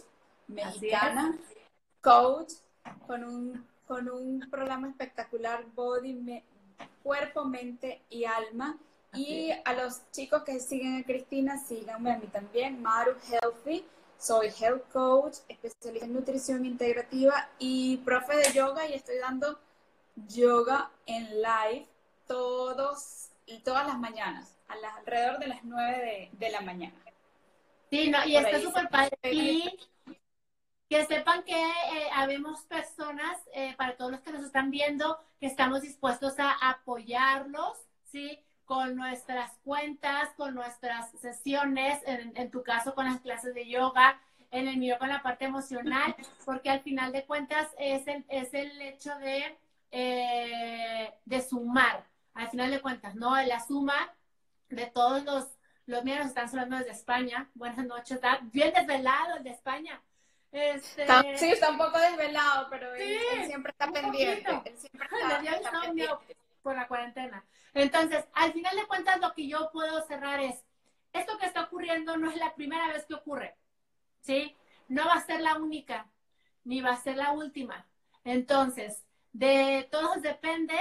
mexicana, 0.48 1.38
coach, 2.00 2.52
con 3.06 3.24
un, 3.24 3.66
con 3.86 4.08
un 4.08 4.48
programa 4.50 4.88
espectacular, 4.88 5.64
Body, 5.74 6.42
Cuerpo, 7.02 7.44
Mente 7.44 8.02
y 8.10 8.24
Alma. 8.24 8.76
Y 9.14 9.50
a 9.64 9.72
los 9.74 10.10
chicos 10.10 10.42
que 10.42 10.60
siguen 10.60 11.00
a 11.00 11.04
Cristina, 11.04 11.58
síganme 11.58 12.12
a 12.12 12.18
mí 12.18 12.26
también, 12.26 12.82
Maru 12.82 13.14
Healthy. 13.30 13.84
Soy 14.18 14.48
health 14.60 14.90
coach, 14.92 15.36
especialista 15.48 16.06
en 16.06 16.12
nutrición 16.12 16.64
integrativa 16.64 17.48
y 17.58 17.98
profe 17.98 18.36
de 18.36 18.52
yoga 18.52 18.86
y 18.88 18.94
estoy 18.94 19.18
dando 19.18 19.60
yoga 20.26 20.90
en 21.06 21.40
live 21.40 21.86
todos, 22.26 23.30
todas 23.64 23.86
las 23.86 23.98
mañanas, 23.98 24.58
a 24.68 24.74
alrededor 24.98 25.38
de 25.38 25.46
las 25.46 25.64
9 25.64 26.30
de 26.32 26.50
la 26.50 26.60
mañana. 26.60 26.96
Sí, 27.90 28.10
no, 28.10 28.24
y 28.26 28.36
está 28.36 28.60
súper 28.60 28.88
padre. 28.88 29.16
Y 29.22 29.78
que 30.88 31.04
sepan 31.06 31.42
que 31.42 31.60
eh, 31.60 32.08
habemos 32.14 32.62
personas, 32.62 33.38
eh, 33.54 33.74
para 33.76 33.96
todos 33.96 34.10
los 34.10 34.20
que 34.20 34.32
nos 34.32 34.44
están 34.44 34.70
viendo, 34.70 35.18
que 35.40 35.46
estamos 35.46 35.82
dispuestos 35.82 36.38
a 36.38 36.52
apoyarlos, 36.70 37.78
¿sí? 38.04 38.42
Con 38.68 38.94
nuestras 38.94 39.50
cuentas, 39.64 40.28
con 40.36 40.54
nuestras 40.54 41.10
sesiones, 41.12 42.00
en, 42.06 42.50
tu 42.50 42.62
caso 42.62 42.94
con 42.94 43.06
las 43.06 43.20
clases 43.20 43.54
de 43.54 43.68
yoga, 43.68 44.20
en 44.50 44.68
el 44.68 44.76
mío 44.76 44.96
con 44.98 45.08
la 45.08 45.22
parte 45.22 45.46
emocional, 45.46 46.14
porque 46.44 46.70
al 46.70 46.80
final 46.80 47.10
de 47.10 47.24
cuentas 47.24 47.66
es 47.78 48.06
el, 48.06 48.24
es 48.28 48.54
el 48.54 48.80
hecho 48.80 49.18
de, 49.18 49.58
eh, 49.90 51.14
de 51.24 51.40
sumar, 51.42 52.04
al 52.34 52.48
final 52.48 52.70
de 52.70 52.80
cuentas, 52.80 53.16
¿no? 53.16 53.34
La 53.42 53.58
suma 53.66 54.14
de 54.68 54.86
todos 54.86 55.24
los 55.24 55.48
los 55.88 56.04
míos 56.04 56.26
están 56.26 56.46
hablando 56.46 56.76
desde 56.76 56.90
España. 56.90 57.48
Buenas 57.54 57.86
noches, 57.86 58.12
está 58.12 58.40
bien 58.52 58.74
desvelado 58.74 59.38
el 59.38 59.42
de 59.42 59.50
España. 59.50 60.00
Este... 60.52 61.06
sí, 61.36 61.50
está 61.50 61.70
un 61.70 61.78
poco 61.78 61.98
desvelado, 61.98 62.68
pero 62.68 62.94
él, 62.94 63.18
siempre 63.46 63.72
está 63.72 63.90
pendiente. 63.90 64.50
Él 64.66 64.76
siempre 64.76 65.08
está, 65.10 65.80
por 66.68 66.76
la 66.76 66.86
cuarentena. 66.86 67.46
Entonces, 67.72 68.26
al 68.34 68.52
final 68.52 68.76
de 68.76 68.86
cuentas, 68.86 69.18
lo 69.22 69.32
que 69.32 69.48
yo 69.48 69.70
puedo 69.72 70.06
cerrar 70.06 70.38
es, 70.38 70.66
esto 71.14 71.38
que 71.38 71.46
está 71.46 71.62
ocurriendo 71.62 72.18
no 72.18 72.30
es 72.30 72.36
la 72.36 72.54
primera 72.54 72.88
vez 72.88 73.06
que 73.06 73.14
ocurre, 73.14 73.56
¿sí? 74.20 74.54
No 74.86 75.06
va 75.06 75.14
a 75.14 75.24
ser 75.24 75.40
la 75.40 75.56
única, 75.56 76.10
ni 76.64 76.82
va 76.82 76.90
a 76.90 77.00
ser 77.00 77.16
la 77.16 77.32
última. 77.32 77.86
Entonces, 78.22 79.02
de 79.32 79.88
todos 79.90 80.20
depende 80.20 80.76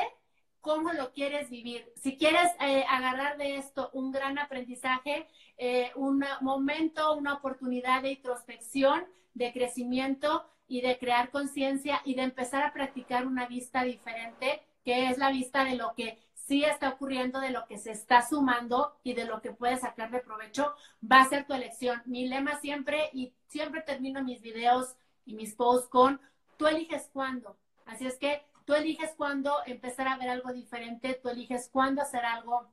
cómo 0.59 0.91
lo 0.91 1.13
quieres 1.13 1.49
vivir. 1.49 1.89
Si 1.95 2.17
quieres 2.17 2.51
eh, 2.59 2.83
agarrar 2.89 3.38
de 3.38 3.55
esto 3.55 3.89
un 3.93 4.11
gran 4.11 4.38
aprendizaje, 4.39 5.25
eh, 5.57 5.93
un 5.95 6.25
momento, 6.41 7.15
una 7.15 7.35
oportunidad 7.35 8.01
de 8.01 8.11
introspección, 8.11 9.05
de 9.35 9.53
crecimiento 9.53 10.45
y 10.67 10.81
de 10.81 10.97
crear 10.97 11.31
conciencia 11.31 12.01
y 12.03 12.15
de 12.15 12.23
empezar 12.23 12.63
a 12.63 12.73
practicar 12.73 13.25
una 13.25 13.47
vista 13.47 13.83
diferente, 13.83 14.66
que 14.88 15.09
es 15.09 15.17
la 15.17 15.31
vista 15.31 15.65
de 15.65 15.75
lo 15.75 15.93
que 15.95 16.17
sí 16.33 16.63
está 16.63 16.88
ocurriendo, 16.88 17.41
de 17.41 17.49
lo 17.49 17.67
que 17.67 17.77
se 17.77 17.91
está 17.91 18.25
sumando 18.25 18.95
y 19.03 19.15
de 19.15 19.25
lo 19.25 19.41
que 19.41 19.51
puedes 19.51 19.81
sacar 19.81 20.11
de 20.11 20.21
provecho, 20.21 20.73
va 21.03 21.19
a 21.19 21.27
ser 21.27 21.45
tu 21.45 21.53
elección. 21.53 22.01
Mi 22.05 22.25
lema 22.25 22.57
siempre, 22.61 23.09
y 23.11 23.33
siempre 23.47 23.81
termino 23.81 24.23
mis 24.23 24.41
videos 24.41 24.95
y 25.25 25.33
mis 25.33 25.55
posts 25.55 25.89
con, 25.89 26.21
tú 26.55 26.67
eliges 26.67 27.09
cuándo. 27.11 27.57
Así 27.85 28.07
es 28.07 28.17
que 28.17 28.47
Tú 28.67 28.73
eliges 28.73 29.13
cuándo 29.15 29.55
empezar 29.65 30.09
a 30.09 30.17
ver 30.17 30.29
algo 30.29 30.51
diferente, 30.51 31.17
tú 31.23 31.29
eliges 31.29 31.69
cuándo 31.71 32.01
hacer 32.01 32.25
algo, 32.25 32.69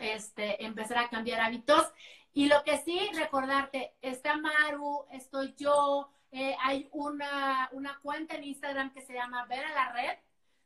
este, 0.00 0.64
empezar 0.64 0.98
a 0.98 1.08
cambiar 1.08 1.40
hábitos. 1.40 1.84
Y 2.32 2.46
lo 2.46 2.62
que 2.62 2.78
sí, 2.78 3.10
recordarte, 3.12 3.92
está 4.02 4.36
Maru, 4.36 5.04
estoy 5.10 5.52
yo, 5.58 6.12
eh, 6.30 6.54
hay 6.60 6.88
una, 6.92 7.68
una, 7.72 7.98
cuenta 8.02 8.36
en 8.36 8.44
Instagram 8.44 8.92
que 8.92 9.02
se 9.02 9.14
llama 9.14 9.44
Ver 9.46 9.64
a 9.64 9.74
la 9.74 9.92
Red, 9.92 10.16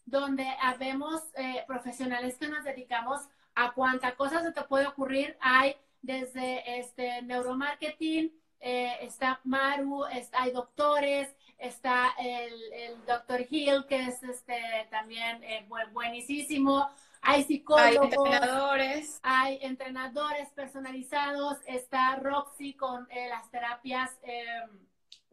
donde 0.06 0.48
habemos 0.62 1.22
eh, 1.34 1.64
profesionales 1.66 2.38
que 2.38 2.48
nos 2.48 2.64
dedicamos 2.64 3.20
a 3.54 3.72
cuánta 3.72 4.14
cosa 4.14 4.42
se 4.42 4.52
te 4.52 4.62
puede 4.62 4.86
ocurrir. 4.86 5.36
Hay 5.40 5.76
desde 6.00 6.78
este 6.78 7.20
neuromarketing, 7.22 8.32
eh, 8.60 8.96
está 9.02 9.40
Maru, 9.44 10.06
está, 10.06 10.42
hay 10.42 10.52
doctores, 10.52 11.34
está 11.58 12.14
el, 12.18 12.54
el 12.72 13.04
doctor 13.06 13.44
Hill, 13.48 13.84
que 13.88 14.06
es 14.06 14.22
este 14.22 14.60
también 14.90 15.42
eh, 15.42 15.66
buenísimo. 15.92 16.88
Hay 17.22 17.42
psicólogos, 17.42 17.88
hay 17.88 17.96
entrenadores. 17.96 19.20
hay 19.22 19.58
entrenadores 19.62 20.48
personalizados, 20.50 21.58
está 21.66 22.14
Roxy 22.16 22.74
con 22.74 23.08
eh, 23.10 23.28
las 23.28 23.50
terapias, 23.50 24.10
em, 24.22 24.85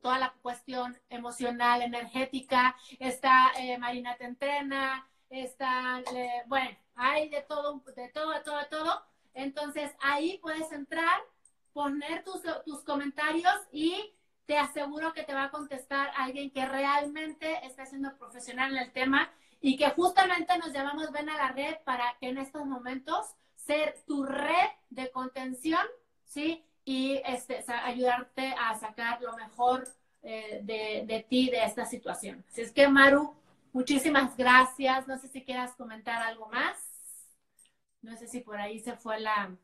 toda 0.04 0.20
la 0.20 0.34
cuestión 0.43 0.95
emocional, 1.10 1.82
energética, 1.82 2.76
está 2.99 3.51
eh, 3.58 3.80
Marina 3.80 4.16
Te 4.18 4.26
Entrena, 4.26 5.08
está, 5.30 6.04
bueno, 6.45 6.78
hay 6.95 7.30
de 7.30 7.41
todo, 7.41 7.82
de 7.95 8.10
todo, 8.10 8.32
de 8.32 8.41
todo, 8.41 8.58
de 8.60 8.66
todo. 8.66 9.04
Entonces 9.34 9.91
ahí 10.01 10.38
puedes 10.39 10.72
entrar, 10.72 11.22
poner 11.72 12.24
tus, 12.24 12.41
tus 12.66 12.84
comentarios 12.84 13.56
y 13.72 14.14
te 14.45 14.58
aseguro 14.58 15.14
que 15.14 15.24
te 15.24 15.34
va 15.34 15.45
a 15.45 15.51
contestar 15.51 16.12
alguien 16.18 16.51
que 16.51 16.66
realmente 16.66 17.66
está 17.66 17.86
siendo 17.86 18.16
profesional 18.18 18.74
en 18.74 18.84
el 18.84 18.91
tema 18.91 19.32
y 19.62 19.78
que 19.78 19.89
justamente 19.91 20.58
nos 20.58 20.74
llamamos 20.74 21.12
Ven 21.12 21.30
a 21.30 21.38
la 21.38 21.54
Red 21.54 21.78
para 21.86 22.18
que 22.20 22.28
en 22.28 22.38
estos 22.38 22.66
momentos 22.66 23.34
ser 23.56 23.95
tu 24.06 24.26
red 24.26 24.70
de 24.89 25.10
contención, 25.10 25.86
¿sí? 26.26 26.66
Y 26.86 27.22
este, 27.26 27.64
ayudarte 27.68 28.54
a 28.60 28.78
sacar 28.78 29.22
lo 29.22 29.36
mejor 29.38 29.88
eh, 30.22 30.60
de, 30.64 31.04
de 31.06 31.24
ti 31.24 31.50
de 31.50 31.64
esta 31.64 31.86
situación. 31.86 32.44
Así 32.50 32.62
es 32.62 32.72
que, 32.72 32.88
Maru, 32.88 33.36
muchísimas 33.72 34.36
gracias. 34.36 35.08
No 35.08 35.18
sé 35.18 35.28
si 35.30 35.44
quieras 35.44 35.76
comentar 35.76 36.22
algo 36.22 36.48
más. 36.48 36.78
No 38.02 38.18
sé 38.18 38.28
si 38.28 38.42
por 38.42 38.60
ahí 38.60 38.80
se 38.80 38.98
fue 38.98 39.20
la, 39.20 39.56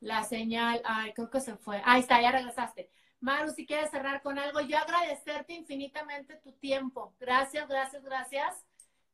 la 0.00 0.24
señal. 0.24 0.80
Ay, 0.84 1.12
creo 1.12 1.30
que 1.30 1.40
se 1.40 1.56
fue. 1.56 1.82
Ahí 1.84 2.00
está, 2.00 2.20
ya 2.20 2.30
regresaste. 2.32 2.90
Maru, 3.20 3.50
si 3.50 3.66
quieres 3.66 3.90
cerrar 3.90 4.22
con 4.22 4.38
algo, 4.38 4.60
yo 4.60 4.78
agradecerte 4.78 5.54
infinitamente 5.54 6.36
tu 6.36 6.52
tiempo. 6.52 7.14
Gracias, 7.18 7.66
gracias, 7.68 8.04
gracias. 8.04 8.64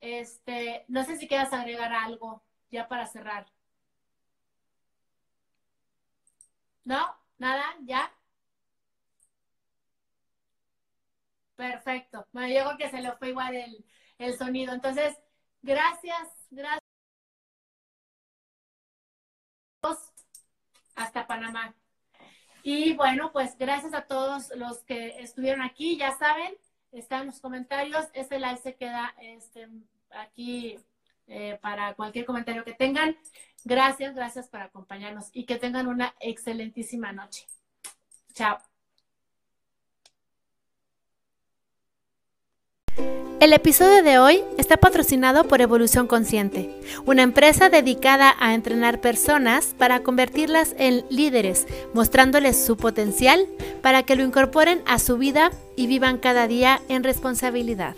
Este, 0.00 0.84
no 0.88 1.04
sé 1.04 1.16
si 1.16 1.28
quieras 1.28 1.52
agregar 1.52 1.92
algo 1.92 2.42
ya 2.70 2.88
para 2.88 3.06
cerrar. 3.06 3.46
¿No? 6.84 7.16
¿Nada? 7.38 7.64
¿Ya? 7.84 8.12
Perfecto. 11.56 12.26
Bueno, 12.32 12.48
yo 12.48 12.64
creo 12.64 12.78
que 12.78 12.90
se 12.90 13.00
le 13.02 13.12
fue 13.12 13.28
igual 13.30 13.54
el, 13.54 13.84
el 14.18 14.36
sonido. 14.36 14.72
Entonces, 14.74 15.16
gracias, 15.62 16.28
gracias. 16.50 16.82
Hasta 20.94 21.26
Panamá. 21.26 21.74
Y 22.62 22.94
bueno, 22.94 23.32
pues 23.32 23.56
gracias 23.58 23.94
a 23.94 24.06
todos 24.06 24.52
los 24.56 24.82
que 24.84 25.20
estuvieron 25.20 25.62
aquí. 25.62 25.96
Ya 25.96 26.12
saben, 26.16 26.54
están 26.92 27.26
los 27.26 27.40
comentarios. 27.40 28.06
Este 28.14 28.38
live 28.38 28.58
se 28.58 28.76
queda 28.76 29.14
este, 29.20 29.68
aquí 30.10 30.78
eh, 31.26 31.58
para 31.60 31.94
cualquier 31.94 32.24
comentario 32.24 32.64
que 32.64 32.74
tengan. 32.74 33.16
Gracias, 33.64 34.14
gracias 34.14 34.48
por 34.48 34.60
acompañarnos 34.60 35.30
y 35.32 35.44
que 35.44 35.56
tengan 35.56 35.86
una 35.86 36.14
excelentísima 36.20 37.12
noche. 37.12 37.46
Chao. 38.32 38.58
El 43.42 43.52
episodio 43.52 44.04
de 44.04 44.20
hoy 44.20 44.44
está 44.56 44.76
patrocinado 44.76 45.48
por 45.48 45.60
Evolución 45.60 46.06
Consciente, 46.06 46.70
una 47.06 47.22
empresa 47.22 47.70
dedicada 47.70 48.36
a 48.38 48.54
entrenar 48.54 49.00
personas 49.00 49.74
para 49.76 50.04
convertirlas 50.04 50.76
en 50.78 51.04
líderes, 51.10 51.66
mostrándoles 51.92 52.64
su 52.64 52.76
potencial 52.76 53.48
para 53.82 54.04
que 54.04 54.14
lo 54.14 54.22
incorporen 54.22 54.80
a 54.86 55.00
su 55.00 55.18
vida 55.18 55.50
y 55.76 55.88
vivan 55.88 56.18
cada 56.18 56.46
día 56.46 56.80
en 56.88 57.02
responsabilidad. 57.02 57.96